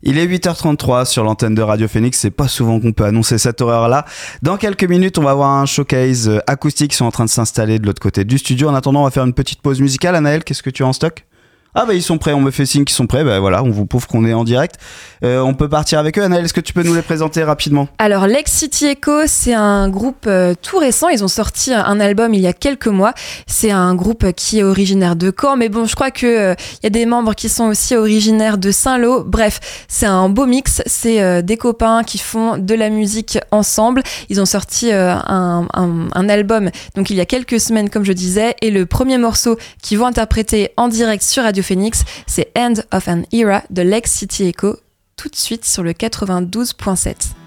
Il 0.04 0.18
est 0.18 0.26
8h33 0.26 1.06
sur 1.06 1.24
l'antenne 1.24 1.54
de 1.54 1.62
Radio 1.62 1.88
Phoenix. 1.88 2.18
C'est 2.18 2.32
pas 2.32 2.48
souvent 2.48 2.80
qu'on 2.80 2.92
peut 2.92 3.06
annoncer 3.06 3.38
cette 3.38 3.62
horaire-là. 3.62 4.06
Dans 4.42 4.58
quelques 4.58 4.84
minutes, 4.84 5.20
on 5.20 5.24
va 5.24 5.32
avoir 5.32 5.52
un 5.52 5.68
showcase 5.68 6.28
euh, 6.28 6.40
acoustique 6.48 6.92
qui 6.92 6.98
sont 6.98 7.06
en 7.06 7.12
train 7.12 7.26
de 7.26 7.30
s'installer 7.30 7.78
de 7.78 7.86
l'autre 7.86 8.02
côté 8.02 8.26
du 8.26 8.40
studio. 8.40 8.68
En 8.70 8.74
attendant, 8.74 9.02
on 9.02 9.04
va 9.04 9.12
faire 9.12 9.26
une 9.26 9.34
petite 9.34 9.62
pause 9.62 9.80
musicale. 9.80 10.16
Anaël, 10.16 10.44
qu'est-ce 10.44 10.64
que 10.64 10.72
tu 10.72 10.84
as 10.84 10.88
en 10.88 10.94
stock? 10.94 11.24
Ah 11.74 11.86
bah 11.86 11.94
ils 11.94 12.04
sont 12.04 12.18
prêts, 12.18 12.34
on 12.34 12.42
me 12.42 12.52
fait 12.52 12.66
signe 12.66 12.84
qu'ils 12.84 12.96
sont 12.96 13.08
prêts. 13.08 13.24
Bah 13.24 13.40
voilà, 13.40 13.64
on 13.64 13.70
vous 13.72 13.86
prouve 13.86 14.06
qu'on 14.06 14.26
est 14.26 14.34
en 14.34 14.44
direct. 14.44 14.76
Euh, 15.24 15.40
on 15.40 15.54
peut 15.54 15.70
partir 15.70 16.00
avec 16.00 16.18
eux. 16.20 16.24
Anaël, 16.24 16.44
est-ce 16.44 16.54
que 16.54 16.60
tu 16.60 16.74
peux 16.74 16.84
nous 16.84 16.94
les 16.94 17.02
présenter 17.02 17.44
rapidement? 17.44 17.88
Alors 17.98 18.28
Lex 18.28 18.52
City 18.52 18.88
Echo, 18.88 19.22
c'est 19.28 19.54
un 19.54 19.88
groupe 19.88 20.26
euh, 20.28 20.54
tout 20.62 20.78
récent. 20.80 21.08
Ils 21.10 21.24
ont 21.24 21.30
sorti 21.30 21.74
un 21.74 22.00
album 22.02 22.34
il 22.34 22.42
y 22.42 22.48
a 22.48 22.54
quelques 22.54 22.88
mois. 22.88 23.14
C'est 23.48 23.72
un 23.72 23.96
groupe 23.96 24.34
qui 24.34 24.60
est 24.60 24.64
originaire 24.64 25.16
de 25.16 25.32
Caen, 25.40 25.56
mais 25.56 25.70
bon, 25.70 25.86
je 25.86 25.96
crois 25.96 26.12
que 26.12 26.26
euh, 26.26 26.56
il 26.82 26.84
y 26.84 26.88
a 26.88 26.90
des 26.90 27.06
membres 27.06 27.36
qui 27.36 27.48
sont 27.48 27.66
aussi 27.66 27.96
originaires 27.96 28.58
de 28.58 28.72
Saint-Lô. 28.72 29.24
Bref, 29.24 29.86
c'est 29.88 30.06
un 30.08 30.28
beau 30.28 30.46
mix. 30.48 30.82
C'est 30.86 31.22
euh, 31.22 31.42
des 31.42 31.56
copains 31.56 32.04
qui 32.04 32.18
font 32.18 32.58
de 32.58 32.76
la 32.76 32.90
musique 32.90 33.40
ensemble. 33.52 34.04
Ils 34.30 34.42
ont 34.42 34.46
sorti 34.46 34.92
euh, 34.92 35.14
un- 35.26 35.68
un 35.74 36.30
album 36.30 36.70
donc 36.96 37.10
il 37.10 37.16
y 37.16 37.22
a 37.22 37.26
quelques 37.26 37.60
semaines, 37.60 37.90
comme 37.90 38.04
je 38.04 38.12
disais, 38.14 38.56
et 38.62 38.72
le 38.72 38.86
premier 38.86 39.18
morceau 39.18 39.58
qu'ils 39.82 39.98
vont 40.00 40.06
interpréter 40.08 40.72
en 40.76 40.88
direct 40.90 41.24
sur 41.24 41.44
Radio 41.44 41.61
Phoenix, 41.62 42.04
c'est 42.28 42.52
End 42.58 42.74
of 42.92 43.08
an 43.08 43.24
Era 43.32 43.64
de 43.70 43.82
Lex 43.82 44.12
City 44.12 44.46
Echo. 44.46 44.78
Tout 45.16 45.30
de 45.30 45.36
suite 45.36 45.66
sur 45.66 45.84
le 45.84 45.94
92.7. 45.94 47.41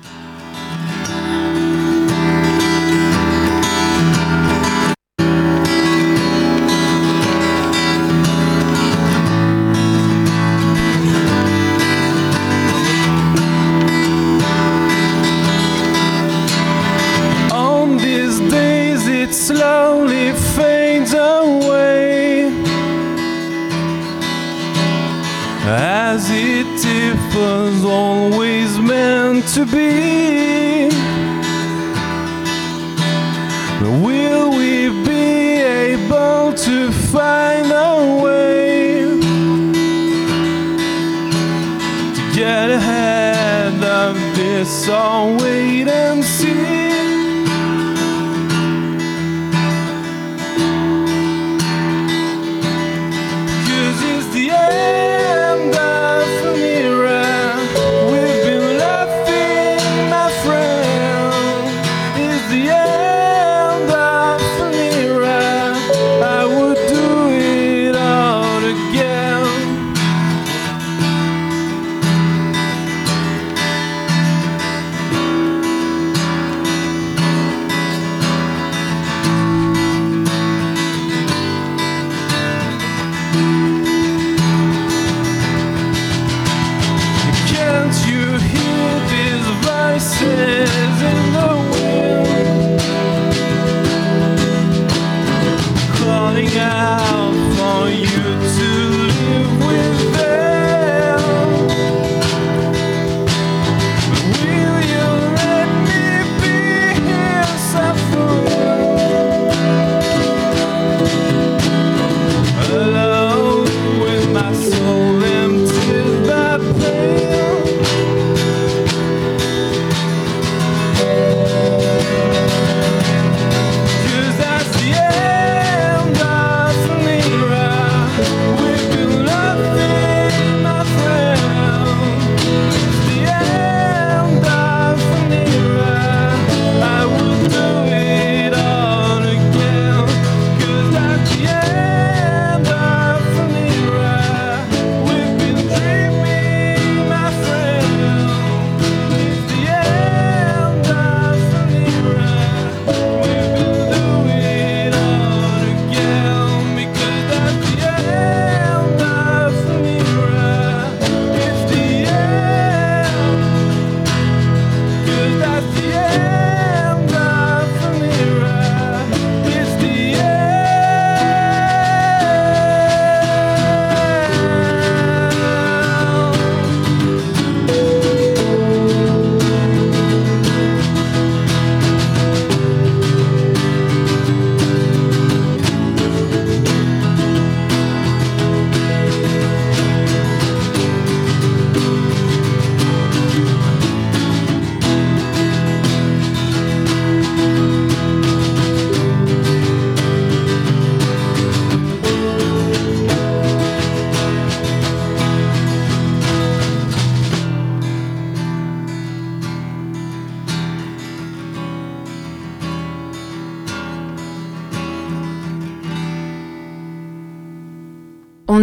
Yes, 44.56 44.88
I'll 44.88 45.36
wait 45.36 45.88
and 45.88 46.22
see. 46.22 46.73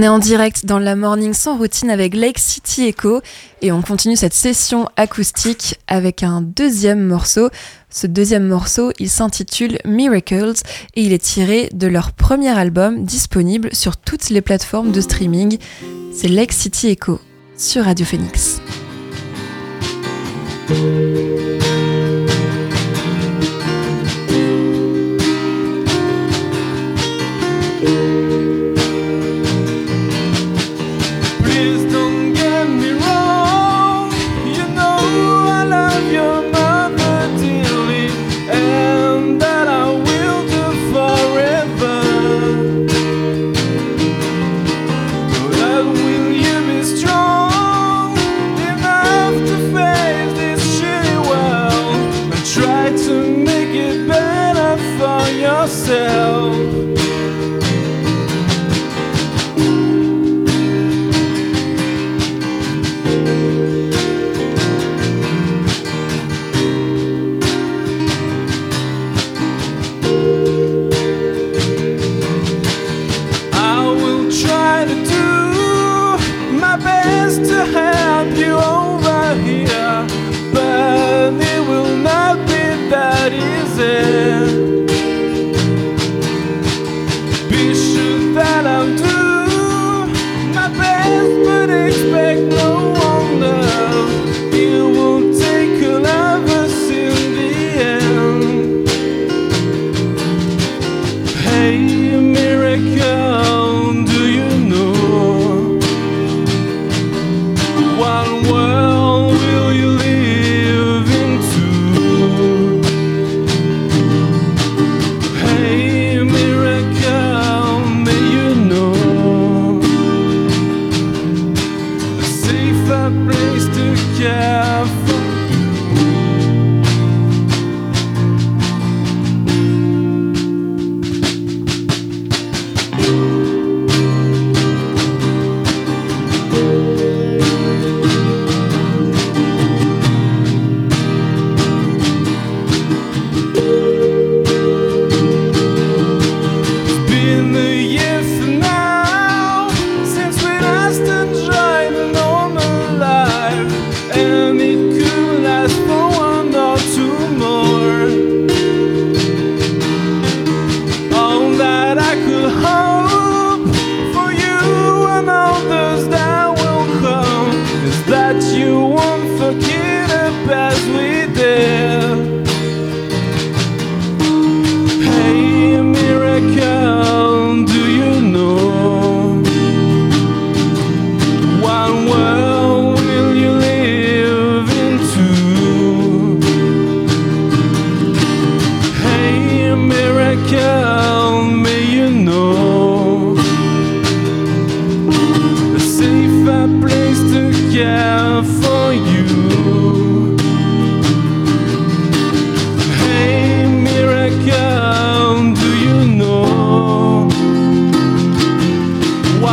On 0.02 0.04
est 0.04 0.08
en 0.08 0.18
direct 0.18 0.66
dans 0.66 0.80
la 0.80 0.96
morning 0.96 1.32
sans 1.32 1.60
routine 1.60 1.92
avec 1.92 2.16
Lake 2.16 2.40
City 2.40 2.88
Echo 2.88 3.22
et 3.62 3.72
on 3.72 3.84
continue 3.84 4.16
cette 4.16 4.34
session 4.34 4.90
acoustique 4.98 5.80
avec 5.86 6.24
un 6.24 6.42
deuxième 6.42 7.06
morceau. 7.06 7.52
Ce 7.92 8.08
deuxième 8.08 8.48
morceau, 8.48 8.92
il 8.98 9.12
s'intitule 9.12 9.78
Miracles 9.86 10.56
et 10.96 11.04
il 11.04 11.14
est 11.14 11.24
tiré 11.24 11.70
de 11.72 11.86
leur 11.86 12.14
premier 12.14 12.50
album 12.50 13.04
disponible 13.06 13.70
sur 13.76 13.96
toutes 13.96 14.32
les 14.32 14.42
plateformes 14.42 14.92
de 14.92 15.02
streaming. 15.02 15.60
C'est 16.12 16.30
Lake 16.30 16.54
City 16.54 16.88
Echo 16.88 17.20
sur 17.56 17.86
Radio 17.86 18.04
Phoenix. 18.04 18.60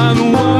i'm 0.08 0.32
one. 0.32 0.57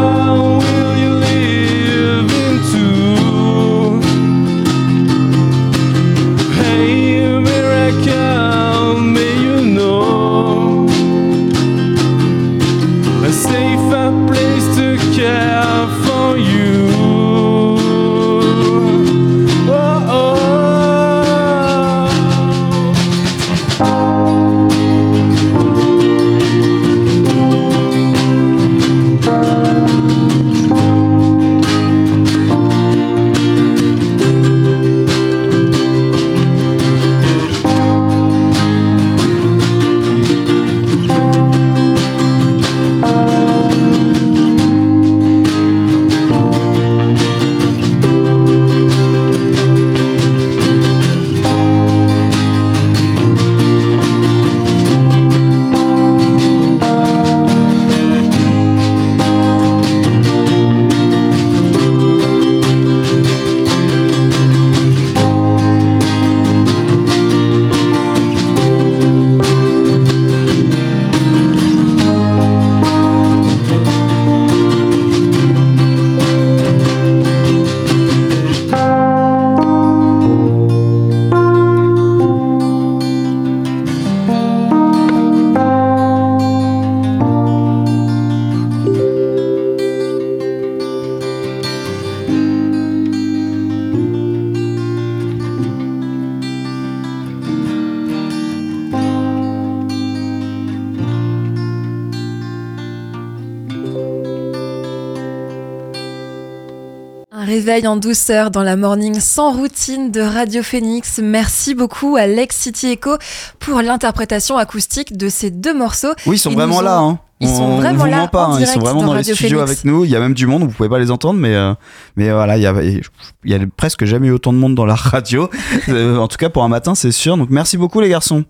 Réveil 107.79 107.89
en 107.89 107.97
douceur 107.97 108.51
dans 108.51 108.65
la 108.65 108.75
morning 108.75 109.21
sans 109.21 109.53
routine 109.53 110.11
de 110.11 110.21
Radio 110.21 110.65
Phoenix. 110.65 111.21
Merci 111.23 111.77
beaucoup 111.77 112.17
à 112.17 112.27
Lex 112.27 112.57
City 112.57 112.89
Echo 112.89 113.19
pour 113.61 113.83
l'interprétation 113.83 114.57
acoustique 114.57 115.17
de 115.17 115.29
ces 115.29 115.51
deux 115.53 115.75
morceaux. 115.75 116.13
Oui, 116.27 116.35
ils 116.37 116.39
sont 116.41 116.51
vraiment 116.51 116.79
ont- 116.79 116.81
là. 116.81 116.99
Hein. 116.99 117.21
Ils 117.39 117.47
sont 117.49 117.63
On- 117.63 117.75
on 117.75 117.77
vraiment 117.77 118.05
vous 118.05 118.11
là. 118.11 118.27
pas, 118.27 118.47
en 118.49 118.55
hein, 118.55 118.59
Ils 118.61 118.67
sont 118.67 118.81
vraiment 118.81 119.03
dans, 119.03 119.13
les 119.13 119.19
Radio 119.19 119.35
studios 119.37 119.59
Phoenix. 119.59 119.71
avec 119.71 119.85
nous. 119.85 120.05
Il 120.05 120.11
y 120.11 120.17
a 120.17 120.19
même 120.19 120.35
du 120.35 120.49
monde. 120.49 120.63
Vous 120.65 120.71
pouvez 120.71 120.89
pas 120.89 120.99
les 120.99 121.13
entendre, 121.13 121.39
mais 121.39 121.55
euh, 121.55 121.73
mais 122.17 122.31
voilà, 122.33 122.57
il 122.57 122.65
y 122.65 122.67
a 122.67 122.75
il 122.83 123.01
y 123.45 123.55
a 123.55 123.59
presque 123.77 124.05
jamais 124.07 124.27
eu 124.27 124.33
autant 124.33 124.53
de 124.53 124.59
monde 124.59 124.75
dans 124.75 124.87
la 124.87 124.95
radio. 124.97 125.49
Euh, 125.89 126.17
en 126.19 126.27
tout 126.27 126.37
cas, 126.37 126.49
pour 126.49 126.65
un 126.65 126.69
matin, 126.69 126.97
c'est 126.97 127.13
sûr. 127.13 127.37
Donc 127.37 127.51
merci 127.51 127.77
beaucoup 127.77 128.01
les 128.01 128.09
garçons. 128.09 128.45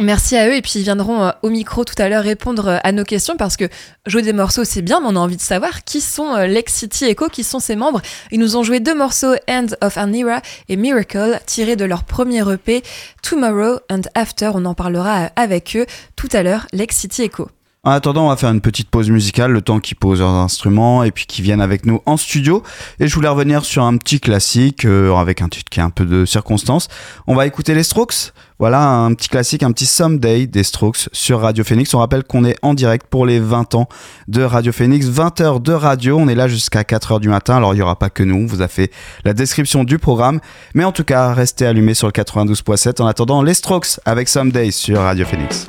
Merci 0.00 0.36
à 0.36 0.48
eux 0.48 0.54
et 0.54 0.62
puis 0.62 0.74
ils 0.76 0.82
viendront 0.82 1.24
euh, 1.24 1.30
au 1.42 1.50
micro 1.50 1.84
tout 1.84 2.00
à 2.00 2.08
l'heure 2.08 2.22
répondre 2.22 2.68
euh, 2.68 2.78
à 2.84 2.92
nos 2.92 3.02
questions 3.02 3.36
parce 3.36 3.56
que 3.56 3.64
jouer 4.06 4.22
des 4.22 4.32
morceaux 4.32 4.62
c'est 4.62 4.80
bien 4.80 5.00
mais 5.00 5.08
on 5.10 5.16
a 5.16 5.18
envie 5.18 5.36
de 5.36 5.42
savoir 5.42 5.82
qui 5.82 6.00
sont 6.00 6.36
euh, 6.36 6.46
Lex 6.46 6.72
City 6.72 7.06
Echo, 7.06 7.28
qui 7.28 7.42
sont 7.42 7.58
ses 7.58 7.74
membres. 7.74 8.00
Ils 8.30 8.38
nous 8.38 8.56
ont 8.56 8.62
joué 8.62 8.78
deux 8.78 8.94
morceaux 8.94 9.34
End 9.50 9.66
of 9.80 9.96
an 9.96 10.12
Era 10.12 10.40
et 10.68 10.76
Miracle 10.76 11.40
tirés 11.46 11.74
de 11.74 11.84
leur 11.84 12.04
premier 12.04 12.48
EP 12.48 12.84
Tomorrow 13.22 13.80
and 13.90 14.02
After. 14.14 14.52
On 14.54 14.64
en 14.66 14.74
parlera 14.74 15.30
avec 15.34 15.76
eux 15.76 15.86
tout 16.14 16.28
à 16.32 16.44
l'heure 16.44 16.68
Lex 16.72 16.96
City 16.96 17.22
Echo. 17.22 17.48
En 17.88 17.92
attendant, 17.92 18.26
on 18.26 18.28
va 18.28 18.36
faire 18.36 18.50
une 18.50 18.60
petite 18.60 18.90
pause 18.90 19.08
musicale, 19.08 19.50
le 19.50 19.62
temps 19.62 19.80
qu'ils 19.80 19.96
posent 19.96 20.20
leurs 20.20 20.28
instruments 20.28 21.04
et 21.04 21.10
puis 21.10 21.24
qu'ils 21.24 21.42
viennent 21.42 21.62
avec 21.62 21.86
nous 21.86 22.02
en 22.04 22.18
studio. 22.18 22.62
Et 23.00 23.08
je 23.08 23.14
voulais 23.14 23.28
revenir 23.28 23.64
sur 23.64 23.82
un 23.82 23.96
petit 23.96 24.20
classique 24.20 24.84
euh, 24.84 25.14
avec 25.14 25.40
un 25.40 25.48
titre 25.48 25.70
qui 25.70 25.80
a 25.80 25.86
un 25.86 25.88
peu 25.88 26.04
de 26.04 26.26
circonstance. 26.26 26.88
On 27.26 27.34
va 27.34 27.46
écouter 27.46 27.74
les 27.74 27.82
Strokes. 27.82 28.34
Voilà 28.58 28.86
un 28.86 29.14
petit 29.14 29.30
classique, 29.30 29.62
un 29.62 29.72
petit 29.72 29.86
Someday 29.86 30.46
des 30.46 30.64
Strokes 30.64 31.08
sur 31.14 31.40
Radio 31.40 31.64
Phoenix. 31.64 31.94
On 31.94 32.00
rappelle 32.00 32.24
qu'on 32.24 32.44
est 32.44 32.58
en 32.60 32.74
direct 32.74 33.06
pour 33.08 33.24
les 33.24 33.40
20 33.40 33.74
ans 33.74 33.88
de 34.26 34.42
Radio 34.42 34.70
Phoenix, 34.70 35.06
20 35.06 35.40
heures 35.40 35.60
de 35.60 35.72
radio. 35.72 36.18
On 36.18 36.28
est 36.28 36.34
là 36.34 36.46
jusqu'à 36.46 36.84
4 36.84 37.12
heures 37.12 37.20
du 37.20 37.30
matin. 37.30 37.56
Alors 37.56 37.72
il 37.72 37.76
n'y 37.76 37.82
aura 37.82 37.98
pas 37.98 38.10
que 38.10 38.22
nous, 38.22 38.36
on 38.36 38.44
vous 38.44 38.60
a 38.60 38.68
fait 38.68 38.90
la 39.24 39.32
description 39.32 39.84
du 39.84 39.98
programme. 39.98 40.40
Mais 40.74 40.84
en 40.84 40.92
tout 40.92 41.04
cas, 41.04 41.32
restez 41.32 41.64
allumés 41.64 41.94
sur 41.94 42.06
le 42.06 42.12
92.7 42.12 43.00
en 43.00 43.06
attendant 43.06 43.40
les 43.40 43.54
Strokes 43.54 43.98
avec 44.04 44.28
Someday 44.28 44.72
sur 44.72 45.00
Radio 45.00 45.24
Phoenix. 45.24 45.66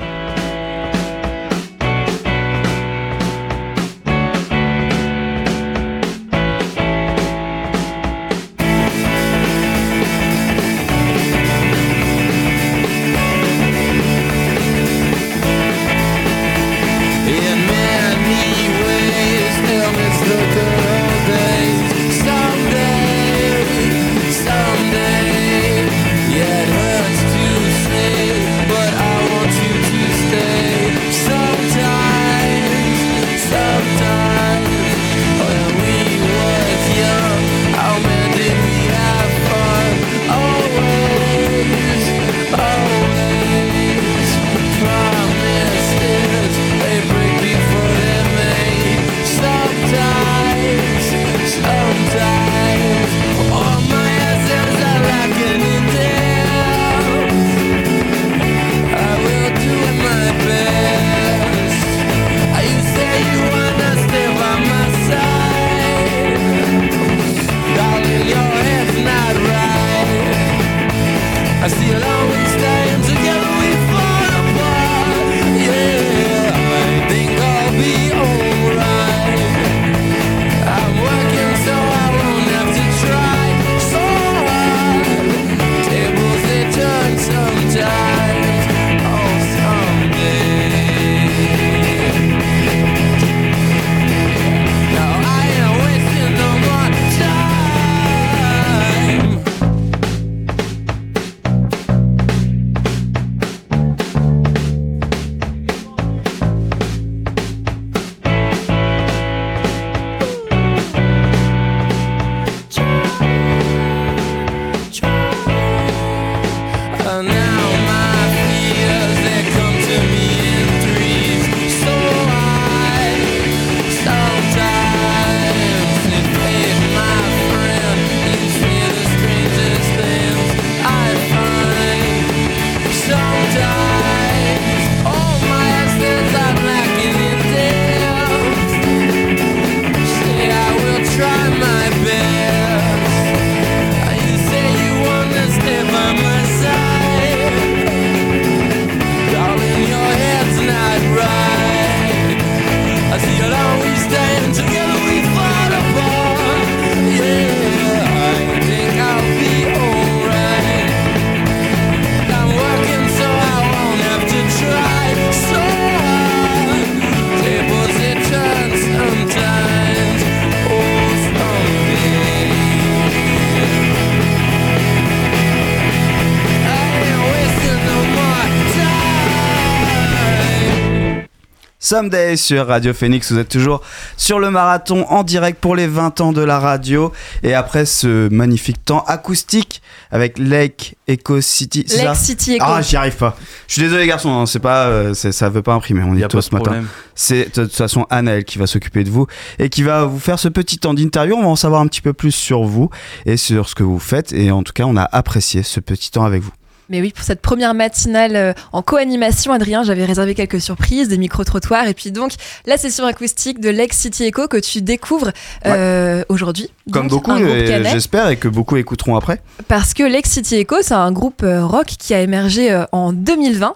Someday 181.90 182.38
sur 182.38 182.68
Radio 182.68 182.94
Phoenix. 182.94 183.32
Vous 183.32 183.40
êtes 183.40 183.50
toujours 183.50 183.82
sur 184.16 184.40
le 184.40 184.52
marathon 184.52 185.08
en 185.10 185.24
direct 185.24 185.60
pour 185.60 185.76
les 185.76 185.88
20 185.88 186.22
ans 186.22 186.34
de 186.34 186.44
la 186.44 186.60
radio. 186.60 187.12
Et 187.42 187.56
après 187.56 187.88
ce 187.88 188.30
magnifique 188.30 188.86
temps 188.86 189.04
acoustique 189.08 189.82
avec 190.12 190.38
Lake 190.38 190.98
Echo 191.08 191.42
City. 191.42 191.86
c'est 191.88 192.04
Lake 192.04 192.10
ça 192.10 192.14
City 192.14 192.54
Echo. 192.54 192.66
Ah, 192.68 192.84
j'y 192.84 192.96
arrive 192.96 193.16
pas. 193.16 193.36
Je 193.66 193.74
suis 193.74 193.82
désolé, 193.82 194.06
garçon. 194.06 194.30
hein, 194.30 194.46
c'est 194.46 194.60
pas, 194.60 194.86
euh, 194.86 195.16
ça 195.16 195.50
veut 195.50 195.64
pas 195.64 195.74
imprimer. 195.74 196.04
On 196.04 196.14
y 196.14 196.20
Y 196.20 196.22
a 196.22 196.26
est 196.28 196.30
pas 196.30 196.44
ce 196.44 196.54
matin. 196.54 196.84
C'est 197.16 197.58
de 197.58 197.64
toute 197.64 197.76
façon 197.76 198.06
Anaël 198.12 198.46
qui 198.46 198.60
va 198.60 198.68
s'occuper 198.68 199.04
de 199.04 199.10
vous 199.10 199.26
et 199.58 199.70
qui 199.70 199.82
va 199.82 200.06
vous 200.06 200.20
faire 200.20 200.38
ce 200.38 200.48
petit 200.48 200.78
temps 200.78 200.94
d'interview. 200.94 201.38
On 201.38 201.42
va 201.42 201.48
en 201.48 201.56
savoir 201.56 201.82
un 201.82 201.88
petit 201.88 202.02
peu 202.02 202.14
plus 202.14 202.34
sur 202.34 202.66
vous 202.66 202.92
et 203.26 203.36
sur 203.36 203.68
ce 203.68 203.74
que 203.74 203.82
vous 203.82 203.98
faites. 203.98 204.32
Et 204.32 204.52
en 204.52 204.62
tout 204.62 204.74
cas, 204.74 204.84
on 204.84 204.96
a 204.96 205.10
apprécié 205.12 205.64
ce 205.64 205.80
petit 205.80 206.12
temps 206.12 206.24
avec 206.24 206.44
vous. 206.44 206.52
Mais 206.90 207.02
oui, 207.02 207.12
pour 207.16 207.24
cette 207.24 207.42
première 207.42 207.74
matinale 207.74 208.36
euh, 208.36 208.54
en 208.74 208.82
co-animation, 208.82 209.52
Adrien, 209.54 209.84
j'avais 209.84 210.06
réservé 210.06 210.34
quelques 210.34 210.60
surprises, 210.60 211.08
des 211.08 211.18
micro-trottoirs, 211.18 211.88
et 211.88 211.94
puis 211.94 212.12
donc 212.12 212.34
la 212.66 212.78
session 212.78 213.06
acoustique 213.06 213.60
de 213.60 213.70
Lex 213.70 213.96
City 213.96 214.24
Echo 214.26 214.48
que 214.48 214.58
tu 214.58 214.82
découvres 214.82 215.32
euh, 215.66 216.24
aujourd'hui. 216.30 216.70
Comme 216.92 217.08
Donc, 217.08 217.26
beaucoup, 217.26 217.38
j'espère, 217.38 218.30
et 218.30 218.38
que 218.38 218.48
beaucoup 218.48 218.78
écouteront 218.78 219.16
après. 219.16 219.42
Parce 219.68 219.94
que 219.94 220.04
Lex 220.04 220.30
City 220.30 220.56
Echo, 220.56 220.78
c'est 220.82 220.96
un 220.96 221.12
groupe 221.12 221.44
euh, 221.44 221.66
rock 221.66 221.86
qui 221.86 222.14
a 222.14 222.22
émergé 222.22 222.84
en 222.92 223.14
2020. 223.14 223.76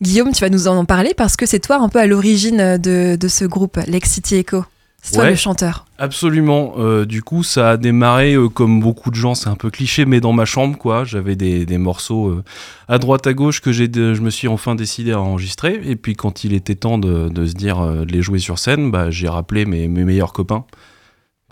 Guillaume, 0.00 0.32
tu 0.32 0.40
vas 0.40 0.50
nous 0.50 0.68
en 0.68 0.84
parler 0.84 1.14
parce 1.14 1.36
que 1.36 1.46
c'est 1.46 1.58
toi 1.58 1.76
un 1.76 1.88
peu 1.88 1.98
à 1.98 2.06
l'origine 2.06 2.78
de, 2.78 3.16
de 3.16 3.28
ce 3.28 3.44
groupe, 3.44 3.78
Lex 3.86 4.10
City 4.10 4.36
Echo. 4.36 4.64
C'est 5.08 5.14
toi 5.14 5.24
Ouais. 5.24 5.30
le 5.30 5.36
chanteur. 5.36 5.86
Absolument. 5.98 6.74
Euh, 6.78 7.04
du 7.04 7.22
coup, 7.22 7.44
ça 7.44 7.70
a 7.70 7.76
démarré 7.76 8.34
euh, 8.34 8.48
comme 8.48 8.80
beaucoup 8.80 9.10
de 9.10 9.14
gens, 9.14 9.36
c'est 9.36 9.48
un 9.48 9.54
peu 9.54 9.70
cliché, 9.70 10.04
mais 10.04 10.18
dans 10.20 10.32
ma 10.32 10.44
chambre, 10.44 10.76
quoi. 10.76 11.04
J'avais 11.04 11.36
des, 11.36 11.64
des 11.64 11.78
morceaux 11.78 12.28
euh, 12.30 12.44
à 12.88 12.98
droite, 12.98 13.24
à 13.28 13.32
gauche 13.32 13.60
que 13.60 13.70
j'ai, 13.70 13.88
je 13.92 14.20
me 14.20 14.30
suis 14.30 14.48
enfin 14.48 14.74
décidé 14.74 15.12
à 15.12 15.20
enregistrer. 15.20 15.80
Et 15.84 15.94
puis, 15.94 16.16
quand 16.16 16.42
il 16.42 16.52
était 16.54 16.74
temps 16.74 16.98
de, 16.98 17.28
de 17.28 17.46
se 17.46 17.52
dire 17.54 17.80
de 17.80 18.10
les 18.12 18.20
jouer 18.20 18.40
sur 18.40 18.58
scène, 18.58 18.90
bah, 18.90 19.10
j'ai 19.10 19.28
rappelé 19.28 19.64
mes, 19.64 19.86
mes 19.86 20.02
meilleurs 20.02 20.32
copains. 20.32 20.64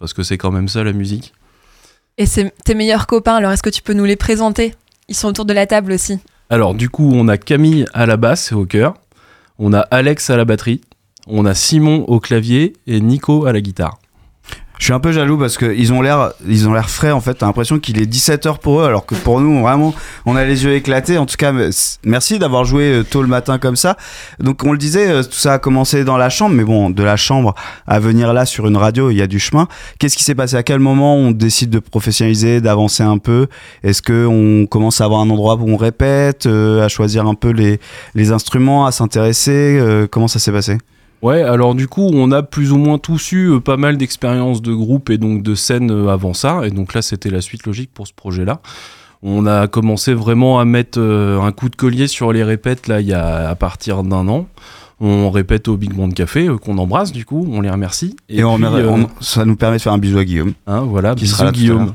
Parce 0.01 0.13
que 0.13 0.25
c'est 0.25 0.37
quand 0.37 0.51
même 0.51 0.67
ça 0.67 0.83
la 0.83 0.93
musique. 0.93 1.33
Et 2.19 2.27
c'est 2.27 2.53
tes 2.65 2.75
meilleurs 2.75 3.07
copains, 3.07 3.37
alors 3.37 3.53
est-ce 3.53 3.63
que 3.63 3.71
tu 3.71 3.83
peux 3.83 3.95
nous 3.95 4.05
les 4.05 4.17
présenter? 4.17 4.75
Ils 5.09 5.15
sont 5.15 5.29
autour 5.29 5.45
de 5.45 5.53
la 5.53 5.67
table 5.67 5.93
aussi. 5.93 6.19
Alors, 6.51 6.75
du 6.75 6.89
coup, 6.91 7.11
on 7.15 7.29
a 7.29 7.37
Camille 7.39 7.87
à 7.95 8.05
la 8.07 8.17
basse 8.17 8.51
et 8.51 8.55
au 8.57 8.67
chœur. 8.67 8.95
On 9.61 9.73
a 9.73 9.81
Alex 9.81 10.29
à 10.31 10.37
la 10.37 10.45
batterie. 10.45 10.81
On 11.27 11.47
a 11.47 11.55
Simon 11.55 12.05
au 12.07 12.21
clavier 12.21 12.75
et 12.87 13.01
Nico 13.01 13.47
à 13.47 13.53
la 13.53 13.61
guitare. 13.61 13.99
Je 14.79 14.87
suis 14.87 14.93
un 14.93 15.01
peu 15.01 15.13
jaloux 15.13 15.39
parce 15.39 15.57
qu'ils 15.57 15.93
ont 15.93 16.03
l'air, 16.03 16.33
ils 16.47 16.69
ont 16.69 16.75
l'air 16.75 16.91
frais 16.91 17.13
en 17.13 17.21
fait. 17.21 17.35
T'as 17.35 17.47
l'impression 17.47 17.79
qu'il 17.79 18.01
est 18.01 18.13
17h 18.13 18.59
pour 18.59 18.81
eux, 18.81 18.85
alors 18.85 19.07
que 19.07 19.15
pour 19.15 19.41
nous, 19.41 19.63
vraiment, 19.63 19.95
on 20.27 20.35
a 20.35 20.45
les 20.45 20.65
yeux 20.65 20.75
éclatés. 20.75 21.17
En 21.17 21.27
tout 21.27 21.37
cas, 21.37 21.53
merci 22.05 22.39
d'avoir 22.39 22.65
joué 22.65 22.93
euh, 22.93 23.03
tôt 23.05 23.23
le 23.23 23.29
matin 23.29 23.59
comme 23.59 23.77
ça. 23.77 23.97
Donc, 24.41 24.65
on 24.65 24.73
le 24.73 24.79
disait, 24.79 25.09
euh, 25.09 25.23
tout 25.23 25.33
ça 25.33 25.55
a 25.55 25.59
commencé 25.59 26.03
dans 26.05 26.17
la 26.17 26.29
chambre, 26.29 26.55
mais 26.57 26.65
bon, 26.65 26.91
de 26.91 27.03
la 27.05 27.17
chambre 27.17 27.55
à 27.87 28.01
venir 28.01 28.33
là 28.33 28.47
sur 28.47 28.67
une 28.67 28.77
radio, 28.77 29.11
il 29.11 29.17
y 29.17 29.23
a 29.23 29.29
du 29.29 29.39
chemin. 29.39 29.69
Qu'est-ce 29.99 30.17
qui 30.17 30.25
s'est 30.25 30.35
passé? 30.35 30.57
À 30.57 30.65
quel 30.65 30.81
moment 30.81 31.17
on 31.17 31.31
décide 31.31 31.71
de 31.71 31.79
professionnaliser, 31.79 32.61
d'avancer 32.61 33.05
un 33.05 33.19
peu? 33.19 33.47
Est-ce 33.85 34.03
que 34.03 34.27
on 34.27 34.67
commence 34.67 35.01
à 35.01 35.05
avoir 35.05 35.21
un 35.21 35.31
endroit 35.31 35.55
où 35.55 35.71
on 35.71 35.77
répète, 35.77 36.47
euh, 36.47 36.85
à 36.85 36.89
choisir 36.89 37.27
un 37.27 37.35
peu 37.35 37.51
les, 37.51 37.79
les 38.15 38.33
instruments, 38.33 38.87
à 38.87 38.93
s'intéresser 38.93 39.81
Comment 40.11 40.29
ça 40.29 40.41
s'est 40.41 40.53
passé? 40.53 40.79
Ouais, 41.25 41.43
alors 41.43 41.75
du 41.75 41.89
coup, 41.89 42.11
on 42.13 42.31
a 42.33 42.43
plus 42.43 42.71
ou 42.71 42.77
moins 42.77 42.99
tous 42.99 43.33
eu 43.33 43.51
euh, 43.53 43.59
pas 43.59 43.79
mal 43.79 43.97
d'expériences 43.97 44.61
de 44.61 44.75
groupe 44.75 45.09
et 45.09 45.17
donc 45.17 45.43
de 45.43 45.55
scène 45.55 45.91
euh, 45.91 46.09
avant 46.09 46.35
ça. 46.35 46.67
Et 46.67 46.71
donc 46.71 46.93
là, 46.93 47.01
c'était 47.01 47.31
la 47.31 47.41
suite 47.41 47.65
logique 47.65 47.91
pour 47.95 48.07
ce 48.07 48.13
projet-là. 48.13 48.61
On 49.23 49.47
a 49.47 49.67
commencé 49.67 50.13
vraiment 50.13 50.61
à 50.61 50.67
mettre 50.67 51.01
euh, 51.01 51.41
un 51.41 51.51
coup 51.51 51.71
de 51.71 51.77
collier 51.77 52.09
sur 52.09 52.31
les 52.31 52.45
répètes 52.45 52.89
là, 52.89 53.01
il 53.01 53.07
y 53.07 53.15
a 53.15 53.49
à 53.49 53.55
partir 53.55 54.03
d'un 54.03 54.29
an. 54.29 54.47
On 55.01 55.31
répète 55.31 55.67
au 55.69 55.79
Big 55.79 55.95
Band 55.95 56.11
Café, 56.11 56.47
qu'on 56.63 56.77
embrasse 56.77 57.11
du 57.11 57.25
coup, 57.25 57.49
on 57.51 57.63
les 57.63 57.71
remercie. 57.71 58.17
Et, 58.29 58.45
on, 58.45 58.57
puis, 58.57 58.67
on- 58.67 59.09
ça 59.21 59.47
nous 59.47 59.57
permet 59.57 59.79
de 59.79 59.83
faire 59.83 59.95
un 59.95 59.99
bisou 59.99 60.19
à 60.19 60.25
Guillaume. 60.27 60.53
Hein, 60.67 60.81
voilà, 60.81 61.15
Qui 61.15 61.23
bisous 61.25 61.37
sera 61.37 61.51
Guillaume. 61.53 61.95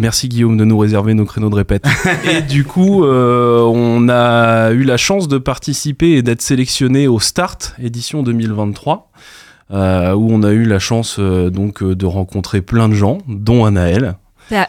Merci 0.00 0.30
Guillaume 0.30 0.56
de 0.56 0.64
nous 0.64 0.78
réserver 0.78 1.12
nos 1.12 1.26
créneaux 1.26 1.50
de 1.50 1.56
répète. 1.56 1.84
et 2.24 2.40
du 2.40 2.64
coup, 2.64 3.04
euh, 3.04 3.60
on 3.60 4.08
a 4.08 4.70
eu 4.70 4.82
la 4.82 4.96
chance 4.96 5.28
de 5.28 5.36
participer 5.36 6.12
et 6.12 6.22
d'être 6.22 6.40
sélectionné 6.40 7.06
au 7.06 7.20
Start 7.20 7.74
édition 7.78 8.22
2023, 8.22 9.10
euh, 9.72 10.14
où 10.14 10.32
on 10.32 10.42
a 10.42 10.52
eu 10.52 10.64
la 10.64 10.78
chance 10.78 11.16
euh, 11.18 11.50
donc 11.50 11.84
de 11.84 12.06
rencontrer 12.06 12.62
plein 12.62 12.88
de 12.88 12.94
gens, 12.94 13.18
dont 13.28 13.66
Anaël. 13.66 14.14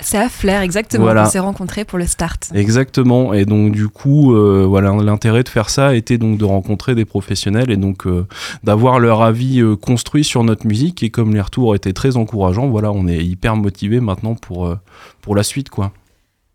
C'est 0.02 0.18
à, 0.18 0.30
Flair, 0.30 0.62
exactement. 0.62 1.06
Voilà. 1.06 1.24
On 1.26 1.30
s'est 1.30 1.40
rencontrés 1.40 1.86
pour 1.86 1.98
le 1.98 2.06
start. 2.06 2.52
Exactement. 2.54 3.34
Et 3.34 3.46
donc 3.46 3.72
du 3.72 3.88
coup, 3.88 4.36
euh, 4.36 4.66
voilà, 4.68 4.92
l'intérêt 5.02 5.44
de 5.44 5.50
faire 5.50 5.70
ça 5.70 5.96
était 5.96 6.18
donc 6.18 6.38
de 6.38 6.46
rencontrer 6.46 6.96
des 6.96 7.06
professionnels 7.06 7.72
et 7.72 7.78
donc 7.78 8.06
euh, 8.06 8.28
d'avoir 8.64 9.00
leur 9.00 9.22
avis 9.22 9.60
euh, 9.60 9.76
construit 9.76 10.24
sur 10.24 10.44
notre 10.44 10.68
musique. 10.68 11.04
Et 11.04 11.10
comme 11.10 11.34
les 11.34 11.42
retours 11.42 11.76
étaient 11.76 11.94
très 11.94 12.18
encourageants, 12.18 12.68
voilà, 12.68 12.92
on 12.92 13.08
est 13.08 13.24
hyper 13.24 13.56
motivé 13.56 14.00
maintenant 14.00 14.36
pour 14.36 14.76
pour 15.22 15.36
la 15.36 15.44
suite, 15.44 15.70
quoi. 15.70 15.92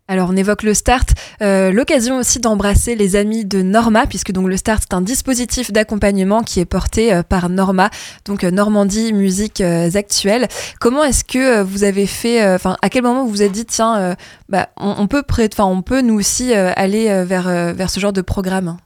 Alors 0.09 0.29
on 0.31 0.37
évoque 0.37 0.63
le 0.63 0.73
Start, 0.73 1.09
euh, 1.41 1.69
l'occasion 1.71 2.17
aussi 2.17 2.39
d'embrasser 2.39 2.95
les 2.95 3.17
amis 3.17 3.43
de 3.43 3.61
Norma, 3.61 4.05
puisque 4.07 4.31
donc 4.31 4.47
le 4.47 4.55
Start 4.55 4.81
c'est 4.81 4.95
un 4.95 5.01
dispositif 5.01 5.73
d'accompagnement 5.73 6.43
qui 6.43 6.61
est 6.61 6.65
porté 6.65 7.13
euh, 7.13 7.23
par 7.23 7.49
Norma, 7.49 7.89
donc 8.23 8.45
euh, 8.45 8.51
Normandie 8.51 9.11
Musique 9.11 9.59
Actuelle. 9.59 10.47
Comment 10.79 11.03
est-ce 11.03 11.25
que 11.25 11.61
vous 11.61 11.83
avez 11.83 12.07
fait, 12.07 12.53
enfin 12.53 12.77
à 12.81 12.89
quel 12.89 13.03
moment 13.03 13.25
vous 13.25 13.31
vous 13.31 13.41
êtes 13.41 13.51
dit 13.51 13.65
tiens, 13.65 14.15
bah, 14.47 14.69
on, 14.77 15.07
peut 15.07 16.01
nous 16.01 16.13
aussi 16.13 16.53
aller 16.53 17.23
vers 17.25 17.89
ce 17.89 17.99
genre 17.99 18.13
de 18.13 18.21
programme? 18.21 18.77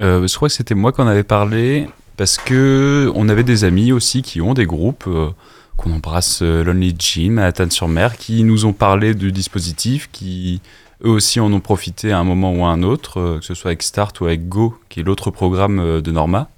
Je 0.00 0.34
crois 0.34 0.48
que 0.48 0.54
c'était 0.54 0.74
moi 0.74 0.92
qu'on 0.92 1.06
avait 1.06 1.22
parlé 1.22 1.88
parce 2.16 2.36
que 2.36 3.10
on 3.14 3.28
avait 3.28 3.44
des 3.44 3.64
amis 3.64 3.92
aussi 3.92 4.22
qui 4.22 4.40
ont 4.40 4.54
des 4.54 4.66
groupes 4.66 5.08
qu'on 5.82 5.92
embrasse 5.92 6.40
euh, 6.42 6.62
Lonely 6.62 6.94
Jim 6.98 7.38
à 7.38 7.50
Tannes-sur-Mer 7.52 8.16
qui 8.16 8.44
nous 8.44 8.64
ont 8.64 8.72
parlé 8.72 9.14
du 9.14 9.32
dispositif 9.32 10.08
qui 10.12 10.60
eux 11.04 11.10
aussi 11.10 11.40
en 11.40 11.52
ont 11.52 11.60
profité 11.60 12.12
à 12.12 12.18
un 12.18 12.24
moment 12.24 12.52
ou 12.52 12.64
à 12.64 12.68
un 12.68 12.82
autre 12.82 13.20
euh, 13.20 13.38
que 13.40 13.44
ce 13.44 13.54
soit 13.54 13.70
avec 13.70 13.82
Start 13.82 14.20
ou 14.20 14.26
avec 14.26 14.48
Go 14.48 14.78
qui 14.88 15.00
est 15.00 15.02
l'autre 15.02 15.30
programme 15.30 15.80
euh, 15.80 16.00
de 16.00 16.12
Norma 16.12 16.48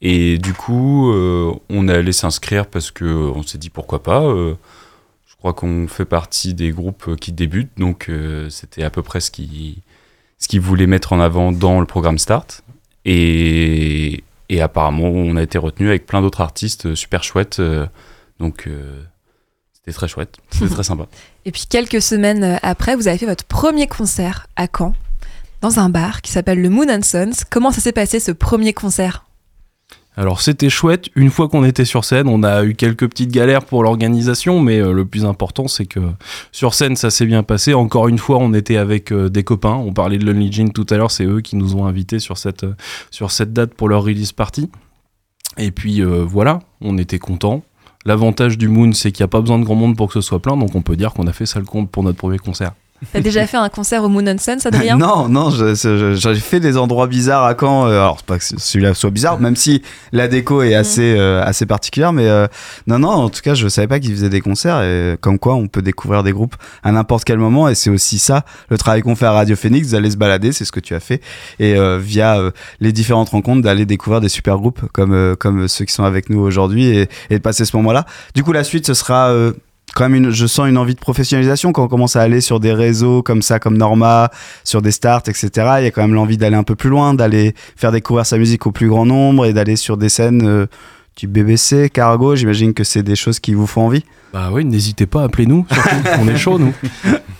et 0.00 0.38
du 0.38 0.52
coup 0.52 1.10
on 1.10 1.88
est 1.88 1.92
allé 1.92 2.12
s'inscrire 2.12 2.66
parce 2.66 2.90
que 2.90 3.06
on 3.06 3.42
s'est 3.42 3.56
dit 3.56 3.70
pourquoi 3.70 4.02
pas 4.02 4.20
je 4.20 5.36
crois 5.38 5.54
qu'on 5.54 5.88
fait 5.88 6.04
partie 6.04 6.52
des 6.52 6.70
groupes 6.70 7.16
qui 7.16 7.32
débutent 7.32 7.78
donc 7.78 8.10
c'était 8.50 8.82
à 8.82 8.90
peu 8.90 9.00
près 9.02 9.20
ce 9.20 9.30
qui 9.30 9.78
ce 10.36 10.48
qu'ils 10.48 10.60
voulaient 10.60 10.86
mettre 10.86 11.14
en 11.14 11.20
avant 11.20 11.50
dans 11.50 11.80
le 11.80 11.86
programme 11.86 12.18
Start. 12.18 12.62
Et, 13.06 14.22
et 14.50 14.60
apparemment, 14.60 15.04
on 15.04 15.36
a 15.36 15.42
été 15.42 15.56
retenu 15.56 15.88
avec 15.88 16.04
plein 16.04 16.20
d'autres 16.20 16.42
artistes 16.42 16.94
super 16.94 17.24
chouettes. 17.24 17.58
Donc, 18.40 18.66
euh, 18.66 19.02
c'était 19.72 19.92
très 19.92 20.08
chouette. 20.08 20.36
C'était 20.50 20.72
très 20.72 20.82
sympa. 20.82 21.06
Et 21.44 21.52
puis 21.52 21.66
quelques 21.68 22.02
semaines 22.02 22.44
euh, 22.44 22.56
après, 22.62 22.96
vous 22.96 23.08
avez 23.08 23.18
fait 23.18 23.26
votre 23.26 23.44
premier 23.44 23.86
concert 23.86 24.46
à 24.56 24.66
Caen, 24.66 24.94
dans 25.60 25.78
un 25.78 25.88
bar 25.88 26.22
qui 26.22 26.32
s'appelle 26.32 26.60
le 26.60 26.70
Moon 26.70 26.88
and 26.88 27.02
Sons. 27.02 27.44
Comment 27.50 27.70
ça 27.70 27.80
s'est 27.80 27.92
passé 27.92 28.20
ce 28.20 28.32
premier 28.32 28.72
concert? 28.72 29.26
Alors 30.18 30.40
c'était 30.40 30.70
chouette, 30.70 31.10
une 31.14 31.30
fois 31.30 31.48
qu'on 31.48 31.62
était 31.62 31.84
sur 31.84 32.06
scène, 32.06 32.26
on 32.26 32.42
a 32.42 32.64
eu 32.64 32.74
quelques 32.74 33.06
petites 33.06 33.30
galères 33.30 33.66
pour 33.66 33.82
l'organisation, 33.82 34.60
mais 34.60 34.78
euh, 34.78 34.92
le 34.92 35.04
plus 35.04 35.26
important 35.26 35.68
c'est 35.68 35.84
que 35.84 36.00
sur 36.52 36.72
scène 36.72 36.96
ça 36.96 37.10
s'est 37.10 37.26
bien 37.26 37.42
passé. 37.42 37.74
Encore 37.74 38.08
une 38.08 38.16
fois, 38.16 38.38
on 38.38 38.54
était 38.54 38.78
avec 38.78 39.12
euh, 39.12 39.28
des 39.28 39.44
copains, 39.44 39.74
on 39.74 39.92
parlait 39.92 40.16
de 40.16 40.24
Lonely 40.24 40.50
Jean 40.50 40.70
tout 40.70 40.86
à 40.88 40.96
l'heure, 40.96 41.10
c'est 41.10 41.26
eux 41.26 41.42
qui 41.42 41.56
nous 41.56 41.76
ont 41.76 41.84
invités 41.84 42.18
sur 42.18 42.38
cette, 42.38 42.64
euh, 42.64 42.74
sur 43.10 43.30
cette 43.30 43.52
date 43.52 43.74
pour 43.74 43.90
leur 43.90 44.04
release 44.04 44.32
party. 44.32 44.70
Et 45.58 45.70
puis 45.70 46.00
euh, 46.00 46.24
voilà, 46.26 46.60
on 46.80 46.96
était 46.96 47.18
contents. 47.18 47.62
L'avantage 48.06 48.56
du 48.56 48.68
Moon, 48.68 48.92
c'est 48.92 49.10
qu'il 49.10 49.24
n'y 49.24 49.28
a 49.28 49.28
pas 49.28 49.40
besoin 49.40 49.58
de 49.58 49.64
grand 49.64 49.74
monde 49.74 49.96
pour 49.96 50.06
que 50.06 50.14
ce 50.14 50.20
soit 50.20 50.38
plein, 50.38 50.56
donc 50.56 50.76
on 50.76 50.80
peut 50.80 50.94
dire 50.94 51.12
qu'on 51.12 51.26
a 51.26 51.32
fait 51.32 51.44
ça 51.44 51.58
le 51.58 51.64
compte 51.64 51.90
pour 51.90 52.04
notre 52.04 52.16
premier 52.16 52.38
concert. 52.38 52.72
T'as 53.12 53.20
déjà 53.20 53.46
fait 53.46 53.56
un 53.56 53.68
concert 53.68 54.02
au 54.04 54.08
Moon 54.08 54.26
and 54.26 54.38
Sons, 54.38 54.58
Adrien 54.64 54.96
Non, 54.98 55.28
non, 55.28 55.50
je- 55.50 56.14
j'ai 56.16 56.34
fait 56.36 56.60
des 56.60 56.76
endroits 56.78 57.06
bizarres 57.06 57.44
à 57.44 57.54
Caen. 57.58 57.86
euh, 57.86 57.90
alors, 58.00 58.16
c'est 58.18 58.26
pas 58.26 58.38
que 58.38 58.44
celui-là 58.44 58.94
soit 58.94 59.10
bizarre, 59.10 59.38
même 59.40 59.54
si 59.56 59.82
la 60.12 60.28
déco 60.28 60.62
est 60.62 60.74
assez, 60.74 61.14
euh, 61.18 61.42
assez 61.44 61.66
particulière. 61.66 62.12
Mais 62.12 62.26
euh, 62.28 62.46
non, 62.86 62.98
non, 62.98 63.08
en 63.10 63.28
tout 63.28 63.40
cas, 63.42 63.54
je 63.54 63.68
savais 63.68 63.86
pas 63.88 64.00
qu'ils 64.00 64.12
faisaient 64.12 64.28
des 64.30 64.40
concerts. 64.40 64.82
Et 64.82 65.16
comme 65.20 65.38
quoi, 65.38 65.54
on 65.56 65.66
peut 65.68 65.82
découvrir 65.82 66.22
des 66.22 66.32
groupes 66.32 66.56
à 66.82 66.90
n'importe 66.92 67.24
quel 67.24 67.38
moment. 67.38 67.68
Et 67.68 67.74
c'est 67.74 67.90
aussi 67.90 68.18
ça, 68.18 68.44
le 68.70 68.78
travail 68.78 69.02
qu'on 69.02 69.14
fait 69.16 69.26
à 69.26 69.32
Radio 69.32 69.56
Phoenix, 69.56 69.90
d'aller 69.90 70.10
se 70.10 70.16
balader, 70.16 70.52
c'est 70.52 70.64
ce 70.64 70.72
que 70.72 70.80
tu 70.80 70.94
as 70.94 71.00
fait. 71.00 71.20
Et 71.58 71.74
euh, 71.76 71.98
via 71.98 72.38
les 72.80 72.92
différentes 72.92 73.28
rencontres, 73.28 73.62
d'aller 73.62 73.84
découvrir 73.86 74.20
des 74.20 74.28
super 74.28 74.56
groupes 74.58 74.80
comme, 74.92 75.36
comme 75.38 75.68
ceux 75.68 75.84
qui 75.84 75.92
sont 75.92 76.04
avec 76.04 76.30
nous 76.30 76.40
aujourd'hui 76.40 76.86
et, 76.86 77.08
et 77.30 77.34
de 77.36 77.42
passer 77.42 77.64
ce 77.64 77.76
moment-là. 77.76 78.06
Du 78.34 78.42
coup, 78.42 78.52
la 78.52 78.64
suite, 78.64 78.86
ce 78.86 78.94
sera. 78.94 79.32
Quand 79.94 80.08
même 80.08 80.14
une, 80.24 80.30
je 80.30 80.46
sens 80.46 80.68
une 80.68 80.76
envie 80.78 80.94
de 80.94 81.00
professionnalisation 81.00 81.72
quand 81.72 81.84
on 81.84 81.88
commence 81.88 82.16
à 82.16 82.22
aller 82.22 82.40
sur 82.40 82.60
des 82.60 82.72
réseaux 82.72 83.22
comme 83.22 83.40
ça, 83.40 83.58
comme 83.58 83.76
Norma, 83.78 84.30
sur 84.64 84.82
des 84.82 84.90
starts, 84.90 85.22
etc. 85.26 85.48
Il 85.78 85.84
y 85.84 85.86
a 85.86 85.90
quand 85.90 86.02
même 86.02 86.14
l'envie 86.14 86.36
d'aller 86.36 86.56
un 86.56 86.64
peu 86.64 86.74
plus 86.74 86.90
loin, 86.90 87.14
d'aller 87.14 87.54
faire 87.76 87.92
découvrir 87.92 88.26
sa 88.26 88.36
musique 88.36 88.66
au 88.66 88.72
plus 88.72 88.88
grand 88.88 89.06
nombre 89.06 89.46
et 89.46 89.52
d'aller 89.52 89.76
sur 89.76 89.96
des 89.96 90.08
scènes 90.10 90.46
euh, 90.46 90.66
du 91.16 91.26
BBC, 91.28 91.88
Cargo. 91.88 92.36
J'imagine 92.36 92.74
que 92.74 92.84
c'est 92.84 93.02
des 93.02 93.16
choses 93.16 93.40
qui 93.40 93.54
vous 93.54 93.66
font 93.66 93.86
envie. 93.86 94.04
Bah 94.34 94.50
oui, 94.52 94.64
n'hésitez 94.66 95.06
pas, 95.06 95.22
appelez-nous, 95.22 95.66
on 96.20 96.28
est 96.28 96.36
chaud 96.36 96.58
nous. 96.58 96.74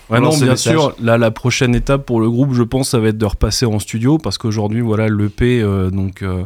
Ouais, 0.09 0.19
non, 0.19 0.35
bien 0.35 0.55
sûr. 0.55 0.95
Là, 0.99 1.17
la 1.19 1.29
prochaine 1.31 1.75
étape 1.75 2.05
pour 2.05 2.19
le 2.21 2.29
groupe, 2.31 2.53
je 2.53 2.63
pense, 2.63 2.89
ça 2.89 2.97
va 2.99 3.09
être 3.09 3.17
de 3.17 3.25
repasser 3.25 3.65
en 3.67 3.77
studio 3.77 4.17
parce 4.17 4.37
qu'aujourd'hui, 4.39 4.81
voilà, 4.81 5.09
l'EP, 5.09 5.61
euh, 5.61 5.91
donc. 5.91 6.23
euh, 6.23 6.45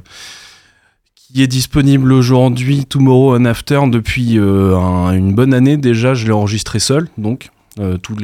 qui 1.34 1.42
est 1.44 1.48
disponible 1.48 2.12
aujourd'hui, 2.12 2.86
Tomorrow 2.86 3.36
and 3.38 3.46
After, 3.46 3.82
depuis 3.90 4.38
euh, 4.38 4.76
un- 4.78 5.14
une 5.14 5.34
bonne 5.34 5.54
année 5.54 5.78
déjà. 5.78 6.14
Je 6.14 6.26
l'ai 6.26 6.32
enregistré 6.34 6.80
seul, 6.80 7.08
donc 7.18 7.50
euh, 7.80 7.98
tout 7.98 8.18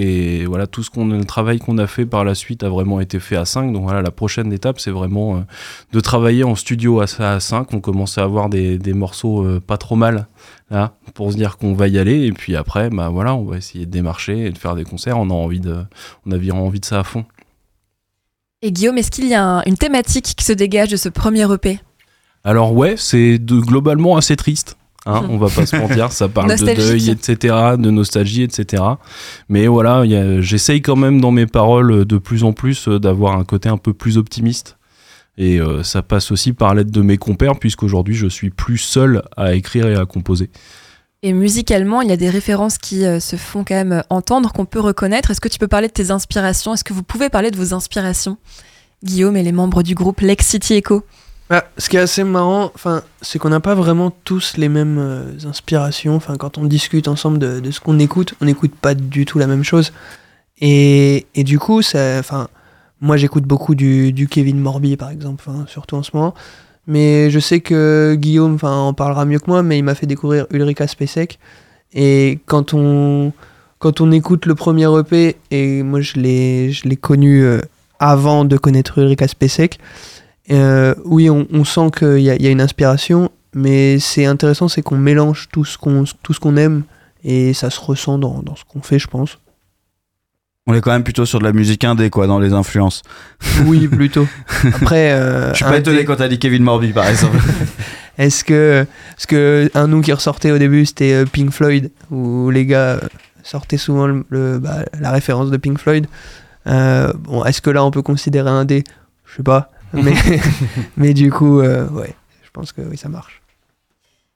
ce 0.83 0.89
qu'on 0.89 1.07
le 1.07 1.23
travail 1.23 1.59
qu'on 1.59 1.77
a 1.77 1.87
fait 1.87 2.05
par 2.05 2.25
la 2.25 2.35
suite 2.35 2.63
a 2.63 2.69
vraiment 2.69 2.99
été 2.99 3.17
fait 3.21 3.37
à 3.37 3.45
5 3.45 3.71
donc 3.71 3.83
voilà 3.83 4.01
la 4.01 4.11
prochaine 4.11 4.51
étape 4.51 4.77
c'est 4.77 4.91
vraiment 4.91 5.37
euh, 5.37 5.39
de 5.93 6.01
travailler 6.01 6.43
en 6.43 6.53
studio 6.55 6.99
à, 6.99 7.05
à 7.19 7.39
5 7.39 7.73
on 7.73 7.79
commence 7.79 8.17
à 8.17 8.23
avoir 8.23 8.49
des, 8.49 8.77
morceaux 8.93 9.47
pas 9.65 9.77
trop 9.77 9.95
mal 9.95 10.27
là 10.69 10.95
pour 11.13 11.31
se 11.31 11.37
dire 11.37 11.55
qu'on 11.57 11.73
va 11.73 11.87
y 11.87 11.97
aller. 11.97 12.25
Et 12.25 12.33
puis 12.33 12.57
après 12.57 12.89
bah 12.89 13.07
voilà 13.07 13.35
on 13.35 13.45
va 13.45 13.55
essayer 13.55 13.85
de 13.85 13.91
démarcher 13.91 14.47
et 14.47 14.51
de 14.51 14.57
faire 14.57 14.75
des 14.75 14.83
concerts. 14.83 15.17
On 15.17 15.29
a 15.29 15.33
envie 15.33 15.61
de 15.61 15.77
on 16.25 16.31
a 16.33 16.37
envie 16.53 16.81
de 16.81 16.85
ça 16.85 16.99
à 16.99 17.03
fond. 17.05 17.23
Et 18.61 18.71
Guillaume, 18.73 18.97
est-ce 18.97 19.11
qu'il 19.11 19.27
y 19.27 19.33
a 19.33 19.45
un- 19.45 19.63
une 19.65 19.77
thématique 19.77 20.33
qui 20.35 20.43
se 20.43 20.51
dégage 20.51 20.89
de 20.89 20.97
ce 20.97 21.07
premier 21.09 21.49
EP 21.53 21.79
Alors 22.47 22.73
ouais, 22.73 22.95
c'est 22.95 23.39
globalement 23.39 24.15
assez 24.15 24.37
triste. 24.37 24.77
Hein, 25.05 25.25
on 25.29 25.37
va 25.37 25.49
pas 25.49 25.65
se 25.65 25.75
mentir, 25.75 26.13
ça 26.13 26.29
parle 26.29 26.57
de 26.57 26.75
deuil, 26.75 27.09
etc., 27.09 27.53
de 27.77 27.91
nostalgie, 27.91 28.41
etc. 28.41 28.83
Mais 29.49 29.67
voilà, 29.67 30.05
j'essaye 30.39 30.81
quand 30.81 30.95
même 30.95 31.19
dans 31.19 31.31
mes 31.31 31.45
paroles 31.45 32.05
de 32.05 32.17
plus 32.17 32.45
en 32.45 32.53
plus 32.53 32.87
euh, 32.87 32.99
d'avoir 33.01 33.37
un 33.37 33.43
côté 33.43 33.67
un 33.67 33.75
peu 33.75 33.93
plus 33.93 34.17
optimiste. 34.17 34.77
Et 35.37 35.59
euh, 35.59 35.83
ça 35.83 36.01
passe 36.01 36.31
aussi 36.31 36.53
par 36.53 36.73
l'aide 36.73 36.89
de 36.89 37.01
mes 37.01 37.17
compères, 37.17 37.59
puisqu'aujourd'hui 37.59 38.15
je 38.15 38.27
suis 38.27 38.49
plus 38.49 38.77
seul 38.77 39.23
à 39.35 39.53
écrire 39.53 39.85
et 39.85 39.97
à 39.97 40.05
composer. 40.05 40.49
Et 41.23 41.33
musicalement, 41.33 42.01
il 42.01 42.07
y 42.07 42.13
a 42.13 42.17
des 42.17 42.29
références 42.29 42.77
qui 42.77 43.05
euh, 43.05 43.19
se 43.19 43.35
font 43.35 43.65
quand 43.65 43.75
même 43.75 44.03
entendre, 44.09 44.53
qu'on 44.53 44.65
peut 44.65 44.79
reconnaître. 44.79 45.31
Est-ce 45.31 45.41
que 45.41 45.49
tu 45.49 45.59
peux 45.59 45.67
parler 45.67 45.89
de 45.89 45.93
tes 45.93 46.11
inspirations? 46.11 46.73
Est-ce 46.73 46.85
que 46.85 46.93
vous 46.93 47.03
pouvez 47.03 47.27
parler 47.27 47.51
de 47.51 47.57
vos 47.57 47.73
inspirations? 47.73 48.37
Guillaume 49.03 49.35
et 49.35 49.43
les 49.43 49.51
membres 49.51 49.83
du 49.83 49.95
groupe 49.95 50.21
Lex 50.21 50.47
City 50.47 50.75
Echo. 50.75 51.03
Bah, 51.49 51.65
ce 51.77 51.89
qui 51.89 51.95
est 51.95 52.01
assez 52.01 52.25
marrant, 52.25 52.71
enfin, 52.75 53.03
c'est 53.21 53.39
qu'on 53.39 53.49
n'a 53.49 53.61
pas 53.61 53.73
vraiment 53.75 54.11
tous 54.25 54.57
les 54.57 54.67
mêmes 54.67 54.97
euh, 54.99 55.31
inspirations. 55.45 56.15
Enfin, 56.15 56.35
quand 56.35 56.57
on 56.57 56.65
discute 56.65 57.07
ensemble 57.07 57.39
de, 57.39 57.71
ce 57.71 57.79
qu'on 57.79 57.99
écoute, 57.99 58.33
on 58.41 58.45
n'écoute 58.45 58.73
pas 58.75 58.95
du 58.95 59.25
tout 59.25 59.39
la 59.39 59.47
même 59.47 59.63
chose. 59.63 59.93
Et, 60.59 61.25
et 61.35 61.43
du 61.43 61.57
coup, 61.57 61.81
ça, 61.81 62.17
enfin, 62.19 62.49
moi 63.01 63.17
j'écoute 63.17 63.43
beaucoup 63.43 63.75
du, 63.75 64.27
Kevin 64.29 64.59
Morby 64.59 64.97
par 64.97 65.09
exemple, 65.09 65.43
enfin, 65.45 65.65
surtout 65.67 65.95
en 65.95 66.03
ce 66.03 66.11
moment. 66.13 66.33
Mais 66.87 67.29
je 67.29 67.39
sais 67.39 67.59
que 67.59 68.15
Guillaume 68.17 68.55
enfin, 68.55 68.73
en 68.73 68.93
parlera 68.93 69.25
mieux 69.25 69.39
que 69.39 69.49
moi, 69.49 69.61
mais 69.63 69.77
il 69.77 69.83
m'a 69.83 69.95
fait 69.95 70.05
découvrir 70.05 70.47
Ulrika 70.51 70.87
Spacek. 70.87 71.37
Et 71.93 72.39
quand 72.45 72.73
on, 72.73 73.33
quand 73.79 74.01
on 74.01 74.11
écoute 74.11 74.45
le 74.45 74.55
premier 74.55 74.87
EP, 74.99 75.37
et 75.51 75.83
moi 75.83 76.01
je 76.01 76.13
l'ai 76.15 76.71
je 76.71 76.87
l'ai 76.87 76.95
connu 76.95 77.43
euh, 77.43 77.61
avant 77.99 78.45
de 78.45 78.57
connaître 78.57 78.97
Ulrika 78.99 79.27
Spacek, 79.27 79.79
euh, 80.51 80.93
oui, 81.05 81.29
on, 81.29 81.47
on 81.51 81.63
sent 81.65 81.89
qu'il 81.97 82.19
y, 82.19 82.23
y 82.25 82.47
a 82.47 82.49
une 82.49 82.61
inspiration, 82.61 83.29
mais 83.53 83.99
c'est 83.99 84.25
intéressant, 84.25 84.67
c'est 84.67 84.81
qu'on 84.81 84.97
mélange 84.97 85.47
tout 85.51 85.65
ce 85.65 85.77
qu'on 85.77 86.03
tout 86.23 86.33
ce 86.33 86.39
qu'on 86.39 86.55
aime 86.57 86.83
et 87.23 87.53
ça 87.53 87.69
se 87.69 87.79
ressent 87.81 88.17
dans, 88.17 88.41
dans 88.41 88.55
ce 88.55 88.63
qu'on 88.65 88.81
fait, 88.81 88.99
je 88.99 89.07
pense. 89.07 89.37
On 90.69 90.73
est 90.73 90.81
quand 90.81 90.91
même 90.91 91.03
plutôt 91.03 91.25
sur 91.25 91.39
de 91.39 91.45
la 91.45 91.53
musique 91.53 91.83
indé, 91.85 92.09
quoi, 92.09 92.27
dans 92.27 92.39
les 92.39 92.51
influences. 92.53 93.01
Oui, 93.65 93.87
plutôt. 93.91 94.27
Après, 94.65 95.11
euh, 95.13 95.51
Je 95.51 95.55
suis 95.57 95.65
pas 95.65 95.77
étonné 95.77 96.03
quand 96.03 96.17
t'as 96.17 96.27
dit 96.27 96.39
Kevin 96.39 96.63
Morby, 96.63 96.91
par 96.91 97.07
exemple. 97.07 97.37
Est-ce 98.17 98.43
que, 98.43 98.85
parce 99.11 99.25
que 99.27 99.69
un 99.75 99.87
nom 99.87 100.01
qui 100.01 100.11
ressortait 100.11 100.51
au 100.51 100.57
début, 100.57 100.85
c'était 100.85 101.13
euh, 101.13 101.25
Pink 101.25 101.51
Floyd, 101.51 101.91
où 102.11 102.49
les 102.49 102.65
gars 102.65 102.95
euh, 102.95 102.99
sortaient 103.43 103.77
souvent 103.77 104.07
le, 104.07 104.25
le- 104.29 104.59
bah, 104.59 104.79
la 104.99 105.11
référence 105.11 105.51
de 105.51 105.57
Pink 105.57 105.77
Floyd. 105.77 106.07
Euh, 106.67 107.13
bon, 107.17 107.45
est-ce 107.45 107.61
que 107.61 107.69
là 107.69 107.83
on 107.85 107.91
peut 107.91 108.01
considérer 108.01 108.49
un 108.49 108.65
dé 108.65 108.83
Je 109.25 109.37
sais 109.37 109.43
pas, 109.43 109.69
mais, 109.93 110.13
mais 110.97 111.13
du 111.13 111.31
coup, 111.31 111.59
euh, 111.59 111.87
ouais, 111.89 112.15
je 112.43 112.49
pense 112.51 112.71
que 112.71 112.81
oui, 112.81 112.97
ça 112.97 113.09
marche. 113.09 113.41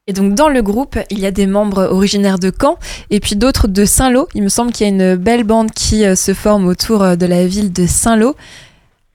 Et 0.08 0.14
donc 0.14 0.34
dans 0.34 0.50
le 0.50 0.62
groupe, 0.62 0.98
il 1.10 1.20
y 1.20 1.26
a 1.26 1.32
des 1.32 1.46
membres 1.46 1.84
originaires 1.92 2.40
de 2.40 2.52
Caen 2.52 2.78
et 3.12 3.20
puis 3.20 3.36
d'autres 3.36 3.68
de 3.68 3.86
Saint-Lô. 3.86 4.28
Il 4.34 4.42
me 4.42 4.50
semble 4.50 4.72
qu'il 4.72 4.88
y 4.88 4.90
a 4.90 4.94
une 4.94 5.16
belle 5.16 5.44
bande 5.44 5.72
qui 5.72 6.06
euh, 6.06 6.16
se 6.16 6.34
forme 6.34 6.66
autour 6.66 7.04
euh, 7.04 7.16
de 7.16 7.26
la 7.28 7.46
ville 7.46 7.72
de 7.72 7.86
Saint-Lô. 7.86 8.36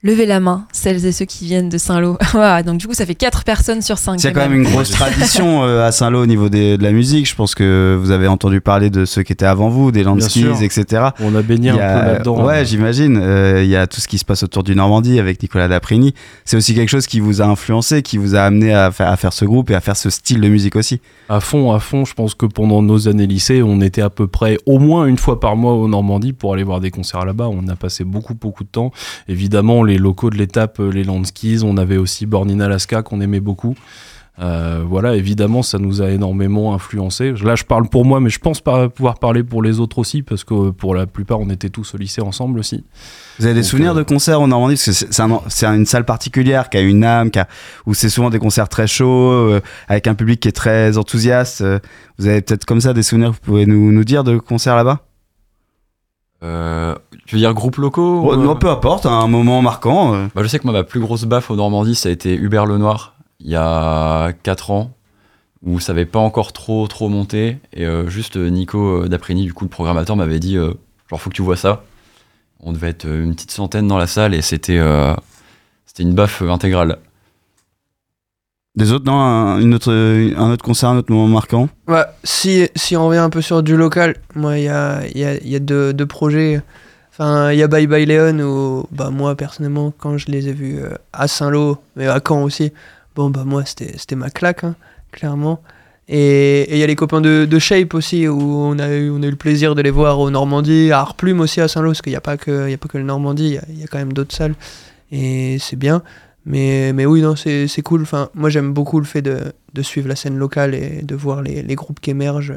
Levez 0.03 0.27
la 0.27 0.39
main, 0.39 0.65
celles 0.71 1.03
et 1.07 1.11
ceux 1.11 1.25
qui 1.25 1.45
viennent 1.45 1.69
de 1.69 1.77
Saint-Lô. 1.79 2.17
Voilà, 2.31 2.61
donc 2.61 2.77
du 2.77 2.87
coup, 2.87 2.93
ça 2.93 3.05
fait 3.07 3.15
4 3.15 3.43
personnes 3.43 3.81
sur 3.81 3.97
5. 3.97 4.21
Il 4.21 4.23
y 4.25 4.27
a 4.27 4.31
quand 4.31 4.41
même 4.41 4.53
une 4.53 4.63
grosse 4.63 4.91
tradition 4.91 5.63
euh, 5.63 5.83
à 5.87 5.91
Saint-Lô 5.91 6.21
au 6.21 6.25
niveau 6.27 6.49
des- 6.49 6.77
de 6.77 6.83
la 6.83 6.91
musique. 6.91 7.27
Je 7.27 7.33
pense 7.33 7.55
que 7.55 7.97
vous 7.99 8.11
avez 8.11 8.27
entendu 8.27 8.61
parler 8.61 8.91
de 8.91 9.05
ceux 9.05 9.23
qui 9.23 9.33
étaient 9.33 9.47
avant 9.47 9.69
vous, 9.69 9.91
des 9.91 10.03
Landskis, 10.03 10.45
etc. 10.61 11.07
On 11.19 11.33
a 11.33 11.41
baigné 11.41 11.71
un 11.71 11.75
peu 11.77 11.79
là-dedans. 11.81 12.45
Ouais, 12.45 12.63
j'imagine. 12.63 13.17
Euh, 13.19 13.63
Il 13.63 13.69
y 13.69 13.75
a 13.75 13.87
tout 13.87 13.99
ce 13.99 14.07
qui 14.07 14.19
se 14.19 14.25
passe 14.25 14.43
autour 14.43 14.63
du 14.63 14.75
Normandie 14.75 15.19
avec 15.19 15.41
Nicolas 15.41 15.67
Daprini. 15.67 16.13
C'est 16.45 16.57
aussi 16.57 16.75
quelque 16.75 16.89
chose 16.89 17.07
qui 17.07 17.19
vous 17.19 17.41
a 17.41 17.45
influencé, 17.45 18.03
qui 18.03 18.19
vous 18.19 18.35
a 18.35 18.41
amené 18.41 18.73
à 18.75 18.91
faire, 18.91 19.09
à 19.09 19.17
faire 19.17 19.33
ce 19.33 19.45
groupe 19.45 19.71
et 19.71 19.75
à 19.75 19.81
faire 19.81 19.97
ce 19.97 20.11
style 20.11 20.41
de 20.41 20.47
musique 20.47 20.75
aussi. 20.75 21.01
À 21.27 21.39
fond, 21.39 21.71
à 21.73 21.79
fond. 21.79 22.05
Je 22.05 22.13
pense 22.13 22.35
que 22.35 22.45
pendant 22.45 22.83
nos 22.83 23.07
années 23.07 23.25
lycée, 23.27 23.63
on 23.63 23.81
était 23.81 24.03
à 24.03 24.11
peu 24.11 24.27
près 24.27 24.59
au 24.67 24.77
moins 24.77 25.07
une 25.07 25.17
fois 25.17 25.39
par 25.39 25.55
mois 25.55 25.73
au 25.73 25.87
Normandie 25.87 26.33
pour 26.33 26.53
aller 26.53 26.63
voir 26.63 26.81
des 26.81 26.91
concerts 26.91 27.25
là-bas. 27.25 27.49
On 27.51 27.67
a 27.67 27.75
passé 27.75 28.03
beaucoup, 28.03 28.35
beaucoup 28.35 28.63
de 28.63 28.69
temps. 28.69 28.91
Évidemment, 29.27 29.83
les 29.87 29.97
locaux 29.97 30.29
de 30.29 30.37
l'étape, 30.37 30.79
euh, 30.79 30.89
les 30.91 31.03
Landskis. 31.03 31.61
On 31.63 31.77
avait 31.77 31.97
aussi 31.97 32.25
Born 32.25 32.49
in 32.51 32.59
Alaska 32.59 33.01
qu'on 33.01 33.21
aimait 33.21 33.39
beaucoup. 33.39 33.75
Euh, 34.39 34.83
voilà, 34.87 35.15
évidemment, 35.15 35.63
ça 35.63 35.79
nous 35.79 36.03
a 36.03 36.11
énormément 36.11 36.75
influencé. 36.75 37.33
Là, 37.43 37.55
je 37.55 37.63
parle 37.63 37.89
pour 37.89 38.05
moi, 38.05 38.19
mais 38.19 38.29
je 38.29 38.37
pense 38.37 38.61
pas 38.61 38.87
pouvoir 38.87 39.17
parler 39.17 39.43
pour 39.43 39.63
les 39.63 39.79
autres 39.79 39.97
aussi, 39.97 40.21
parce 40.21 40.43
que 40.43 40.53
euh, 40.67 40.71
pour 40.71 40.93
la 40.93 41.07
plupart, 41.07 41.39
on 41.39 41.49
était 41.49 41.69
tous 41.69 41.95
au 41.95 41.97
lycée 41.97 42.21
ensemble 42.21 42.59
aussi. 42.59 42.83
Vous 43.39 43.45
avez 43.45 43.55
des 43.55 43.61
Donc, 43.61 43.69
souvenirs 43.69 43.93
euh, 43.93 43.97
de 43.97 44.03
concerts 44.03 44.39
en 44.39 44.47
Normandie? 44.47 44.75
Parce 44.75 44.85
que 44.85 44.91
c'est 44.91 45.11
c'est 45.11 45.23
un- 45.23 45.41
c'est 45.47 45.65
une 45.65 45.87
salle 45.87 46.05
particulière 46.05 46.69
qui 46.69 46.77
a 46.77 46.81
une 46.81 47.03
âme, 47.03 47.31
qui 47.31 47.39
a- 47.39 47.47
où 47.87 47.95
c'est 47.95 48.09
souvent 48.09 48.29
des 48.29 48.37
concerts 48.37 48.69
très 48.69 48.85
chauds, 48.85 49.31
euh, 49.31 49.59
avec 49.87 50.05
un 50.05 50.13
public 50.13 50.39
qui 50.39 50.49
est 50.49 50.51
très 50.51 50.99
enthousiaste. 50.99 51.63
Vous 52.19 52.27
avez 52.27 52.41
peut-être 52.43 52.65
comme 52.65 52.79
ça 52.81 52.93
des 52.93 53.01
souvenirs 53.01 53.31
que 53.31 53.35
vous 53.37 53.41
pouvez 53.41 53.65
nous, 53.65 53.91
nous 53.91 54.03
dire 54.03 54.23
de 54.23 54.37
concerts 54.37 54.75
là-bas? 54.75 54.99
Euh, 56.43 56.93
tu 57.27 57.35
veux 57.35 57.39
dire 57.39 57.53
groupes 57.53 57.75
locaux 57.77 58.23
Oh, 58.25 58.33
ou, 58.33 58.37
non, 58.37 58.51
euh 58.51 58.55
peu 58.55 58.69
importe, 58.69 59.05
un 59.05 59.27
moment 59.27 59.61
marquant. 59.61 60.15
euh. 60.15 60.27
Bah, 60.33 60.41
je 60.43 60.47
sais 60.47 60.57
que 60.57 60.63
moi, 60.63 60.73
ma 60.73 60.83
plus 60.83 60.99
grosse 60.99 61.25
baffe 61.25 61.51
au 61.51 61.55
Normandie, 61.55 61.93
ça 61.93 62.09
a 62.09 62.11
été 62.11 62.33
Hubert 62.35 62.65
Lenoir, 62.65 63.15
il 63.39 63.51
y 63.51 63.55
a 63.55 64.31
4 64.43 64.71
ans, 64.71 64.91
où 65.63 65.79
ça 65.79 65.91
avait 65.91 66.05
pas 66.05 66.19
encore 66.19 66.53
trop, 66.53 66.87
trop 66.87 67.09
monté. 67.09 67.57
Et 67.73 67.85
euh, 67.85 68.09
juste 68.09 68.37
Nico 68.37 69.03
euh, 69.03 69.07
Daprini, 69.07 69.43
du 69.43 69.53
coup, 69.53 69.65
le 69.65 69.69
programmateur, 69.69 70.15
m'avait 70.15 70.39
dit 70.39 70.57
euh, 70.57 70.73
genre, 71.09 71.21
faut 71.21 71.29
que 71.29 71.35
tu 71.35 71.41
vois 71.43 71.57
ça. 71.57 71.83
On 72.59 72.71
devait 72.73 72.89
être 72.89 73.05
une 73.05 73.35
petite 73.35 73.51
centaine 73.51 73.87
dans 73.87 73.97
la 73.99 74.07
salle 74.07 74.33
et 74.33 74.41
c'était 74.41 74.79
euh, 74.79 75.13
c'était 75.85 76.01
une 76.03 76.15
baffe 76.15 76.41
intégrale. 76.41 76.97
Des 78.75 78.91
autres, 78.91 79.05
non 79.05 79.19
un, 79.19 79.59
une 79.59 79.73
autre, 79.73 79.91
un 79.91 80.51
autre 80.51 80.63
concert, 80.63 80.89
un 80.89 80.97
autre 80.97 81.11
moment 81.11 81.27
marquant? 81.27 81.67
Ouais, 81.87 82.03
si, 82.23 82.67
si 82.75 82.95
on 82.95 83.07
revient 83.07 83.19
un 83.19 83.29
peu 83.31 83.41
sur 83.41 83.63
du 83.63 83.75
local, 83.75 84.17
moi, 84.35 84.57
il 84.59 84.65
y 84.65 84.69
a, 84.69 85.01
il 85.07 85.17
y 85.19 85.25
a, 85.25 85.35
il 85.35 85.49
y 85.49 85.55
a 85.55 85.59
deux, 85.59 85.93
deux 85.93 86.05
projets. 86.05 86.61
Enfin, 87.19 87.51
il 87.51 87.57
y 87.57 87.63
a 87.63 87.67
Bye 87.67 87.87
Bye 87.87 88.05
Léon 88.05 88.39
où, 88.41 88.87
bah, 88.91 89.09
moi, 89.09 89.35
personnellement, 89.35 89.91
quand 89.97 90.19
je 90.19 90.27
les 90.27 90.49
ai 90.49 90.53
vus 90.53 90.77
euh, 90.77 90.91
à 91.13 91.27
Saint-Lô, 91.27 91.79
mais 91.95 92.05
à 92.05 92.21
Caen 92.25 92.43
aussi, 92.43 92.71
bon, 93.15 93.31
bah, 93.31 93.43
moi, 93.43 93.63
c'était 93.65 94.15
ma 94.15 94.29
claque, 94.29 94.63
hein, 94.63 94.75
clairement. 95.11 95.59
Et 96.07 96.71
il 96.71 96.77
y 96.77 96.83
a 96.83 96.87
les 96.87 96.95
copains 96.95 97.19
de, 97.19 97.57
Shape 97.57 97.95
aussi, 97.95 98.27
où 98.27 98.39
on 98.39 98.77
a, 98.77 98.89
eu, 98.89 99.09
on 99.09 99.23
a 99.23 99.25
eu 99.25 99.31
le 99.31 99.35
plaisir 99.35 99.73
de 99.73 99.81
les 99.81 99.89
voir 99.89 100.19
au 100.19 100.29
Normandie, 100.29 100.91
à 100.91 100.99
Arplume 100.99 101.39
aussi 101.39 101.59
à 101.59 101.67
Saint-Lô, 101.67 101.89
parce 101.89 102.03
qu'il 102.03 102.11
n'y 102.11 102.17
a, 102.17 102.21
pas 102.21 102.37
que- 102.37 102.71
a 102.71 102.77
pas 102.77 102.87
que 102.87 102.99
le 102.99 103.03
Normandie, 103.03 103.57
il 103.67 103.79
y 103.79 103.83
a, 103.83 103.87
quand 103.87 103.97
même 103.97 104.13
d'autres 104.13 104.35
salles. 104.35 104.53
Et 105.11 105.57
c'est 105.59 105.75
bien. 105.75 106.03
Mais, 106.45 106.93
mais 106.93 107.07
oui, 107.07 107.23
c'est 107.35 107.81
cool. 107.81 108.03
Enfin, 108.03 108.29
moi, 108.35 108.51
j'aime 108.51 108.73
beaucoup 108.73 108.99
le 108.99 109.05
fait 109.05 109.23
de, 109.23 109.39
de 109.73 109.81
suivre 109.81 110.07
la 110.07 110.15
scène 110.15 110.37
locale 110.37 110.75
et 110.75 111.01
de 111.01 111.15
voir 111.15 111.41
les, 111.41 111.63
les 111.63 111.75
groupes 111.75 111.99
qui 111.99 112.11
émergent 112.11 112.53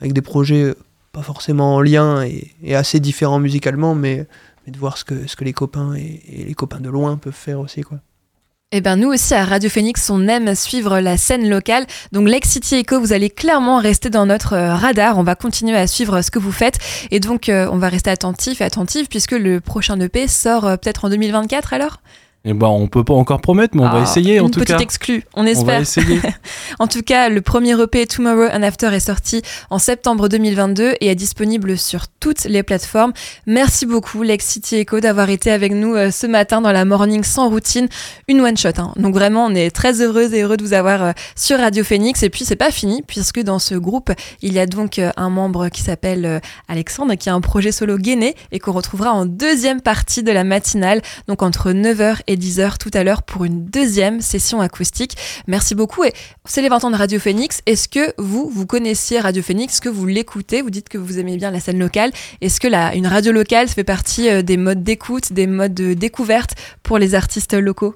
avec 0.00 0.12
des 0.12 0.22
projets 0.22 0.72
pas 1.14 1.22
forcément 1.22 1.76
en 1.76 1.80
lien 1.80 2.22
et, 2.22 2.50
et 2.62 2.74
assez 2.74 3.00
différents 3.00 3.38
musicalement, 3.38 3.94
mais, 3.94 4.26
mais 4.66 4.72
de 4.72 4.78
voir 4.78 4.98
ce 4.98 5.04
que, 5.04 5.26
ce 5.26 5.36
que 5.36 5.44
les 5.44 5.54
copains 5.54 5.94
et, 5.94 6.20
et 6.28 6.44
les 6.44 6.54
copains 6.54 6.80
de 6.80 6.90
loin 6.90 7.16
peuvent 7.16 7.32
faire 7.32 7.60
aussi. 7.60 7.80
Quoi. 7.80 8.00
Eh 8.76 8.80
ben 8.80 8.96
nous 8.96 9.12
aussi 9.12 9.32
à 9.34 9.44
Radio 9.44 9.70
Phoenix, 9.70 10.10
on 10.10 10.26
aime 10.26 10.56
suivre 10.56 10.98
la 10.98 11.16
scène 11.16 11.48
locale. 11.48 11.86
Donc 12.10 12.28
Lex 12.28 12.48
City 12.48 12.74
Echo, 12.74 12.98
vous 12.98 13.12
allez 13.12 13.30
clairement 13.30 13.78
rester 13.78 14.10
dans 14.10 14.26
notre 14.26 14.54
euh, 14.54 14.74
radar. 14.74 15.16
On 15.16 15.22
va 15.22 15.36
continuer 15.36 15.76
à 15.76 15.86
suivre 15.86 16.22
ce 16.22 16.32
que 16.32 16.40
vous 16.40 16.50
faites 16.50 16.78
et 17.12 17.20
donc 17.20 17.48
euh, 17.48 17.68
on 17.70 17.78
va 17.78 17.88
rester 17.88 18.10
attentif 18.10 18.60
et 18.60 18.64
attentif 18.64 19.08
puisque 19.08 19.30
le 19.30 19.60
prochain 19.60 20.00
EP 20.00 20.26
sort 20.26 20.64
euh, 20.64 20.76
peut-être 20.76 21.04
en 21.04 21.10
2024 21.10 21.72
alors? 21.72 22.00
Et 22.46 22.52
bah, 22.52 22.68
on 22.68 22.88
peut 22.88 23.04
pas 23.04 23.14
encore 23.14 23.40
promettre, 23.40 23.74
mais 23.74 23.82
on 23.82 23.88
va 23.90 24.00
Ah, 24.00 24.02
essayer 24.02 24.38
en 24.38 24.44
une 24.46 24.50
tout 24.50 24.60
petite 24.60 24.76
cas. 24.76 24.82
exclue, 24.82 25.24
on 25.34 25.40
On 25.40 25.44
va 25.44 25.50
espère. 25.50 25.80
essayer. 25.80 26.20
en 26.78 26.86
tout 26.86 27.00
cas, 27.00 27.30
le 27.30 27.40
premier 27.40 27.72
EP 27.80 28.06
Tomorrow 28.06 28.48
and 28.52 28.62
After 28.62 28.88
est 28.92 29.00
sorti 29.00 29.40
en 29.70 29.78
septembre 29.78 30.28
2022 30.28 30.96
et 31.00 31.06
est 31.06 31.14
disponible 31.14 31.78
sur 31.78 32.06
toutes 32.20 32.44
les 32.44 32.62
plateformes. 32.62 33.14
Merci 33.46 33.86
beaucoup 33.86 34.22
Lex 34.22 34.44
City 34.44 34.76
Echo 34.76 35.00
d'avoir 35.00 35.30
été 35.30 35.50
avec 35.50 35.72
nous 35.72 35.94
euh, 35.94 36.10
ce 36.10 36.26
matin 36.26 36.60
dans 36.60 36.70
la 36.72 36.84
morning 36.84 37.24
sans 37.24 37.48
routine, 37.48 37.88
une 38.28 38.42
one 38.42 38.58
shot. 38.58 38.68
hein. 38.76 38.92
Donc 38.96 39.14
vraiment, 39.14 39.46
on 39.46 39.54
est 39.54 39.70
très 39.70 40.02
heureuse 40.02 40.34
et 40.34 40.42
heureux 40.42 40.58
de 40.58 40.64
vous 40.64 40.74
avoir 40.74 41.02
euh, 41.02 41.12
sur 41.36 41.58
Radio 41.58 41.82
Phoenix. 41.82 42.22
Et 42.22 42.28
puis 42.28 42.44
c'est 42.44 42.56
pas 42.56 42.70
fini 42.70 43.02
puisque 43.06 43.40
dans 43.42 43.58
ce 43.58 43.74
groupe, 43.74 44.12
il 44.42 44.52
y 44.52 44.58
a 44.58 44.66
donc 44.66 44.98
euh, 44.98 45.10
un 45.16 45.30
membre 45.30 45.70
qui 45.70 45.80
s'appelle 45.80 46.42
Alexandre 46.68 47.14
qui 47.14 47.30
a 47.30 47.34
un 47.34 47.40
projet 47.40 47.72
solo 47.72 47.96
gainé 47.96 48.34
et 48.52 48.58
qu'on 48.58 48.72
retrouvera 48.72 49.12
en 49.12 49.24
deuxième 49.24 49.80
partie 49.80 50.22
de 50.22 50.30
la 50.30 50.44
matinale, 50.44 51.00
donc 51.26 51.42
entre 51.42 51.70
9h 51.72 52.18
et 52.26 52.33
10h 52.36 52.78
tout 52.78 52.90
à 52.94 53.04
l'heure 53.04 53.22
pour 53.22 53.44
une 53.44 53.64
deuxième 53.64 54.20
session 54.20 54.60
acoustique. 54.60 55.16
Merci 55.46 55.74
beaucoup 55.74 56.04
et 56.04 56.12
c'est 56.44 56.62
les 56.62 56.68
20 56.68 56.84
ans 56.84 56.90
de 56.90 56.96
Radio 56.96 57.18
Phoenix. 57.18 57.60
Est-ce 57.66 57.88
que 57.88 58.12
vous, 58.18 58.48
vous 58.50 58.66
connaissiez 58.66 59.20
Radio 59.20 59.42
Phoenix? 59.42 59.74
Est-ce 59.74 59.80
que 59.80 59.88
vous 59.88 60.06
l'écoutez? 60.06 60.62
Vous 60.62 60.70
dites 60.70 60.88
que 60.88 60.98
vous 60.98 61.18
aimez 61.18 61.36
bien 61.36 61.50
la 61.50 61.60
scène 61.60 61.78
locale. 61.78 62.10
Est-ce 62.40 62.60
que 62.60 62.68
la, 62.68 62.94
une 62.94 63.06
radio 63.06 63.32
locale 63.32 63.68
ça 63.68 63.74
fait 63.74 63.84
partie 63.84 64.28
euh, 64.28 64.42
des 64.42 64.56
modes 64.56 64.82
d'écoute, 64.82 65.32
des 65.32 65.46
modes 65.46 65.74
de 65.74 65.94
découverte 65.94 66.54
pour 66.82 66.98
les 66.98 67.14
artistes 67.14 67.54
locaux? 67.54 67.94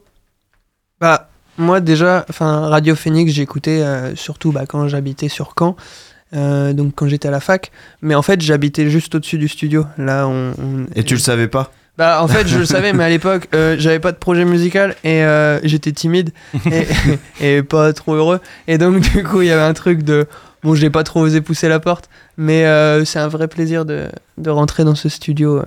Bah, 1.00 1.28
moi 1.56 1.80
déjà, 1.80 2.24
enfin, 2.28 2.68
Radio 2.68 2.94
Phoenix, 2.94 3.32
j'écoutais 3.32 3.80
euh, 3.82 4.14
surtout 4.16 4.52
bah, 4.52 4.64
quand 4.66 4.88
j'habitais 4.88 5.28
sur 5.28 5.54
Caen, 5.58 5.76
euh, 6.34 6.72
donc 6.72 6.92
quand 6.94 7.08
j'étais 7.08 7.28
à 7.28 7.30
la 7.30 7.40
fac. 7.40 7.70
Mais 8.02 8.14
en 8.14 8.22
fait, 8.22 8.40
j'habitais 8.40 8.90
juste 8.90 9.14
au-dessus 9.14 9.38
du 9.38 9.48
studio. 9.48 9.84
Là, 9.96 10.26
on. 10.28 10.52
on- 10.58 10.86
Et 10.94 11.04
tu 11.04 11.14
le 11.14 11.20
savais 11.20 11.48
pas? 11.48 11.72
Bah, 11.98 12.22
en 12.22 12.28
fait, 12.28 12.46
je 12.46 12.56
le 12.56 12.64
savais, 12.64 12.92
mais 12.92 13.02
à 13.02 13.08
l'époque, 13.08 13.48
euh, 13.56 13.74
j'avais 13.76 13.98
pas 13.98 14.12
de 14.12 14.18
projet 14.18 14.44
musical 14.44 14.94
et 15.02 15.24
euh, 15.24 15.58
j'étais 15.64 15.90
timide 15.90 16.30
et, 16.70 16.86
et 17.40 17.62
pas 17.64 17.92
trop 17.92 18.14
heureux. 18.14 18.40
Et 18.68 18.78
donc, 18.78 19.00
du 19.00 19.24
coup, 19.24 19.42
il 19.42 19.48
y 19.48 19.50
avait 19.50 19.62
un 19.62 19.74
truc 19.74 20.04
de. 20.04 20.28
Bon, 20.62 20.76
j'ai 20.76 20.90
pas 20.90 21.02
trop 21.02 21.20
osé 21.22 21.40
pousser 21.40 21.68
la 21.68 21.80
porte, 21.80 22.08
mais 22.36 22.66
euh, 22.66 23.04
c'est 23.04 23.18
un 23.18 23.26
vrai 23.26 23.48
plaisir 23.48 23.84
de, 23.84 24.06
de 24.36 24.50
rentrer 24.50 24.84
dans 24.84 24.94
ce 24.94 25.08
studio, 25.08 25.62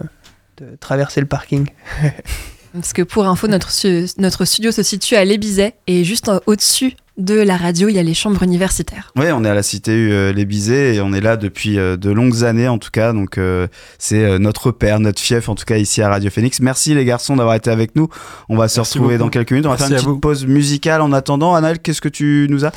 de 0.57 0.77
traverser 0.79 1.19
le 1.19 1.27
parking. 1.27 1.67
Parce 2.73 2.93
que 2.93 3.01
pour 3.01 3.27
info, 3.27 3.49
notre, 3.49 3.69
notre 4.21 4.45
studio 4.45 4.71
se 4.71 4.83
situe 4.83 5.15
à 5.15 5.25
l'Ébizet 5.25 5.75
et 5.87 6.05
juste 6.05 6.31
au-dessus 6.45 6.95
de 7.21 7.35
la 7.35 7.57
radio, 7.57 7.87
il 7.89 7.95
y 7.95 7.99
a 7.99 8.03
les 8.03 8.13
chambres 8.13 8.43
universitaires. 8.43 9.11
Ouais, 9.15 9.31
on 9.31 9.45
est 9.45 9.49
à 9.49 9.53
la 9.53 9.63
cité 9.63 9.91
euh, 9.91 10.33
Les 10.33 10.45
Bizets 10.45 10.95
et 10.95 11.01
on 11.01 11.13
est 11.13 11.21
là 11.21 11.37
depuis 11.37 11.77
euh, 11.77 11.97
de 11.97 12.09
longues 12.09 12.43
années 12.43 12.67
en 12.67 12.77
tout 12.77 12.89
cas. 12.91 13.13
Donc 13.13 13.37
euh, 13.37 13.67
c'est 13.97 14.23
euh, 14.23 14.39
notre 14.39 14.71
père, 14.71 14.99
notre 14.99 15.21
fief 15.21 15.49
en 15.49 15.55
tout 15.55 15.65
cas 15.65 15.77
ici 15.77 16.01
à 16.01 16.09
Radio 16.09 16.29
Phoenix. 16.29 16.59
Merci 16.59 16.93
les 16.93 17.05
garçons 17.05 17.35
d'avoir 17.35 17.55
été 17.55 17.69
avec 17.69 17.95
nous. 17.95 18.09
On 18.49 18.57
va 18.57 18.67
se 18.67 18.79
retrouver 18.79 19.17
beaucoup. 19.17 19.25
dans 19.25 19.29
quelques 19.29 19.51
minutes. 19.51 19.65
On 19.65 19.69
va 19.69 19.75
Merci 19.77 19.93
faire 19.93 19.99
une 19.99 20.05
vous. 20.05 20.11
petite 20.13 20.21
pause 20.21 20.45
musicale 20.45 21.01
en 21.01 21.13
attendant. 21.13 21.55
Anal, 21.55 21.79
qu'est-ce 21.79 22.01
que 22.01 22.09
tu 22.09 22.47
nous 22.49 22.65
as? 22.65 22.71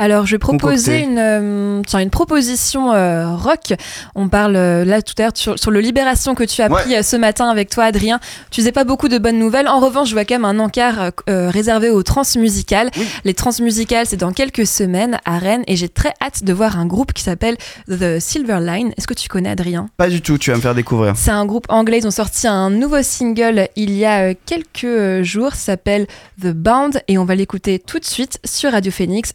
Alors, 0.00 0.26
je 0.26 0.32
vais 0.36 0.38
proposer 0.38 1.00
une, 1.00 1.18
euh, 1.18 1.82
tiens, 1.84 1.98
une 1.98 2.10
proposition 2.10 2.92
euh, 2.92 3.34
rock. 3.34 3.74
On 4.14 4.28
parle 4.28 4.54
euh, 4.54 4.84
là 4.84 5.02
tout 5.02 5.14
à 5.18 5.22
l'heure 5.22 5.32
sur, 5.34 5.58
sur 5.58 5.72
le 5.72 5.80
Libération 5.80 6.36
que 6.36 6.44
tu 6.44 6.62
as 6.62 6.70
Ouais. 6.70 6.82
pris 6.82 7.02
ce 7.02 7.16
matin 7.16 7.48
avec 7.48 7.68
toi, 7.70 7.84
Adrien. 7.84 8.20
Tu 8.50 8.60
faisais 8.60 8.70
pas 8.72 8.84
beaucoup 8.84 9.08
de 9.08 9.18
bonnes 9.18 9.38
nouvelles. 9.38 9.66
En 9.66 9.80
revanche, 9.80 10.08
je 10.08 10.12
vois 10.14 10.24
quand 10.24 10.36
même 10.36 10.44
un 10.44 10.58
encart 10.60 11.10
réservé 11.26 11.90
aux 11.90 12.02
transmusicales. 12.04 12.90
Les 13.24 13.34
transmusicales, 13.34 14.06
c'est 14.06 14.16
dans 14.18 14.32
quelques 14.32 14.66
semaines 14.66 15.18
à 15.24 15.38
Rennes 15.38 15.64
et 15.66 15.76
j'ai 15.76 15.88
très 15.88 16.12
hâte 16.22 16.44
de 16.44 16.52
voir 16.52 16.78
un 16.78 16.86
groupe 16.86 17.12
qui 17.12 17.22
s'appelle 17.22 17.56
The 17.88 18.20
Silver 18.20 18.58
Line. 18.60 18.92
Est-ce 18.96 19.06
que 19.06 19.14
tu 19.14 19.28
connais, 19.28 19.48
Adrien? 19.50 19.88
Pas 19.96 20.08
du 20.08 20.20
tout, 20.22 20.38
tu 20.38 20.50
vas 20.50 20.56
me 20.56 20.62
faire 20.62 20.74
découvrir. 20.74 21.14
c'est 21.16 21.30
un 21.30 21.46
groupe 21.46 21.66
anglais, 21.70 21.98
ils 21.98 22.06
ont 22.06 22.10
sorti 22.12 22.46
un 22.46 22.70
nouveau 22.70 23.02
single 23.02 23.68
il 23.76 23.90
y 23.96 24.04
a 24.04 24.34
quelques 24.34 25.22
jours, 25.22 25.52
ça 25.52 25.72
s'appelle 25.72 26.06
The 26.40 26.48
Bound 26.52 27.02
et 27.08 27.18
on 27.18 27.24
va 27.24 27.34
l'écouter 27.34 27.78
tout 27.78 27.98
de 27.98 28.04
suite 28.04 28.38
sur 28.44 28.72
Radio 28.72 28.92
Phoenix, 28.92 29.32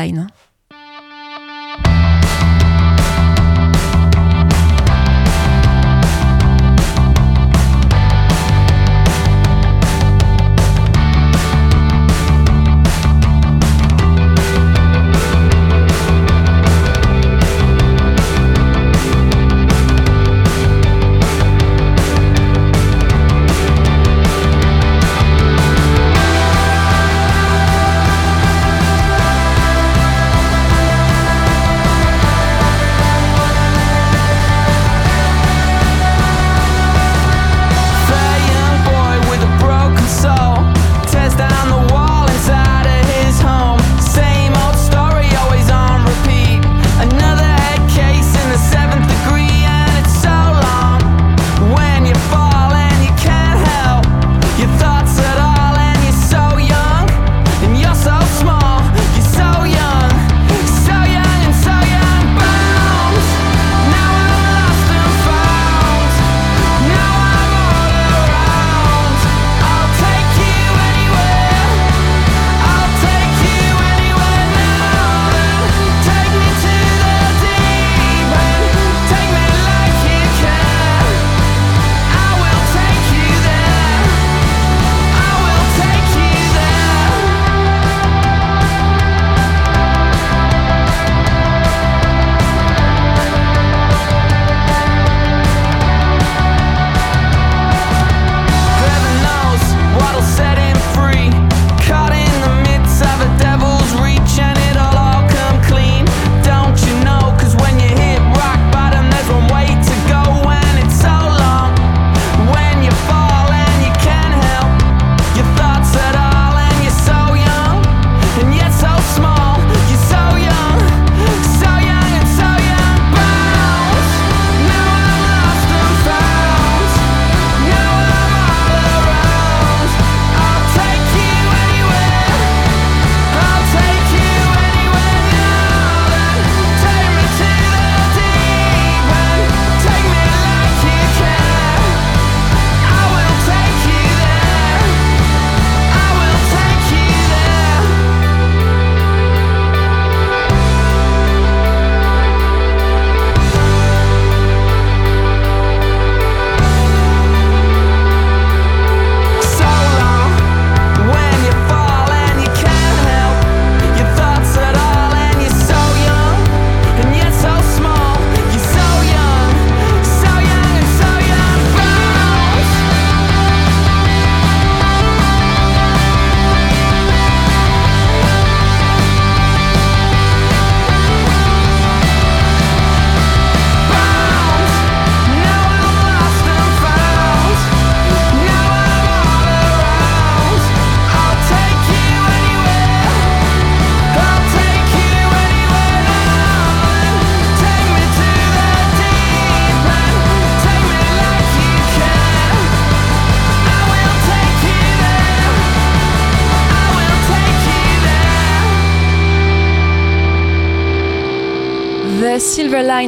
Silverline. 0.00 0.26
Silver 0.26 0.49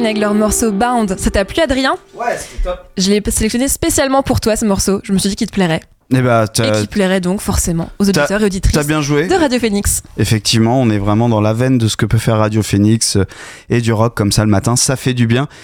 Avec 0.01 0.17
leur 0.17 0.33
morceau 0.33 0.71
Bound. 0.71 1.15
Ça 1.19 1.29
t'a 1.29 1.45
plu, 1.45 1.61
Adrien 1.61 1.95
Ouais, 2.15 2.35
c'était 2.37 2.63
top. 2.63 2.79
Je 2.97 3.11
l'ai 3.11 3.21
sélectionné 3.29 3.67
spécialement 3.67 4.23
pour 4.23 4.41
toi, 4.41 4.55
ce 4.55 4.65
morceau. 4.65 4.99
Je 5.03 5.13
me 5.13 5.17
suis 5.19 5.29
dit 5.29 5.35
qu'il 5.35 5.47
te 5.47 5.53
plairait. 5.53 5.81
Eh 6.15 6.21
bah, 6.21 6.45
Et 6.45 6.51
t'as- 6.51 6.81
qui 6.81 6.87
plairait 6.87 7.21
donc 7.21 7.41
forcément 7.41 7.89
aux 7.97 8.03
auditeurs 8.07 8.41
et 8.41 8.45
auditrices 8.45 8.85
bien 8.85 9.01
joué. 9.01 9.27
de 9.27 9.33
Radio 9.33 9.57
Phoenix. 9.57 10.03
Effectivement, 10.17 10.79
on 10.79 10.89
est 10.89 10.97
vraiment 10.99 11.29
dans 11.29 11.41
la 11.41 11.53
veine 11.53 11.77
de 11.77 11.87
ce 11.87 11.95
que 11.97 12.05
peut 12.05 12.17
faire 12.17 12.37
Radio 12.37 12.61
Phoenix 12.61 13.15
euh, 13.15 13.23
et 13.69 13.81
du 13.81 13.93
rock 13.93 14.13
comme 14.15 14.31
ça 14.31 14.43
le 14.43 14.49
matin, 14.51 14.75
ça 14.75 14.95
fait 14.95 15.13
du 15.13 15.25
bien. 15.27 15.47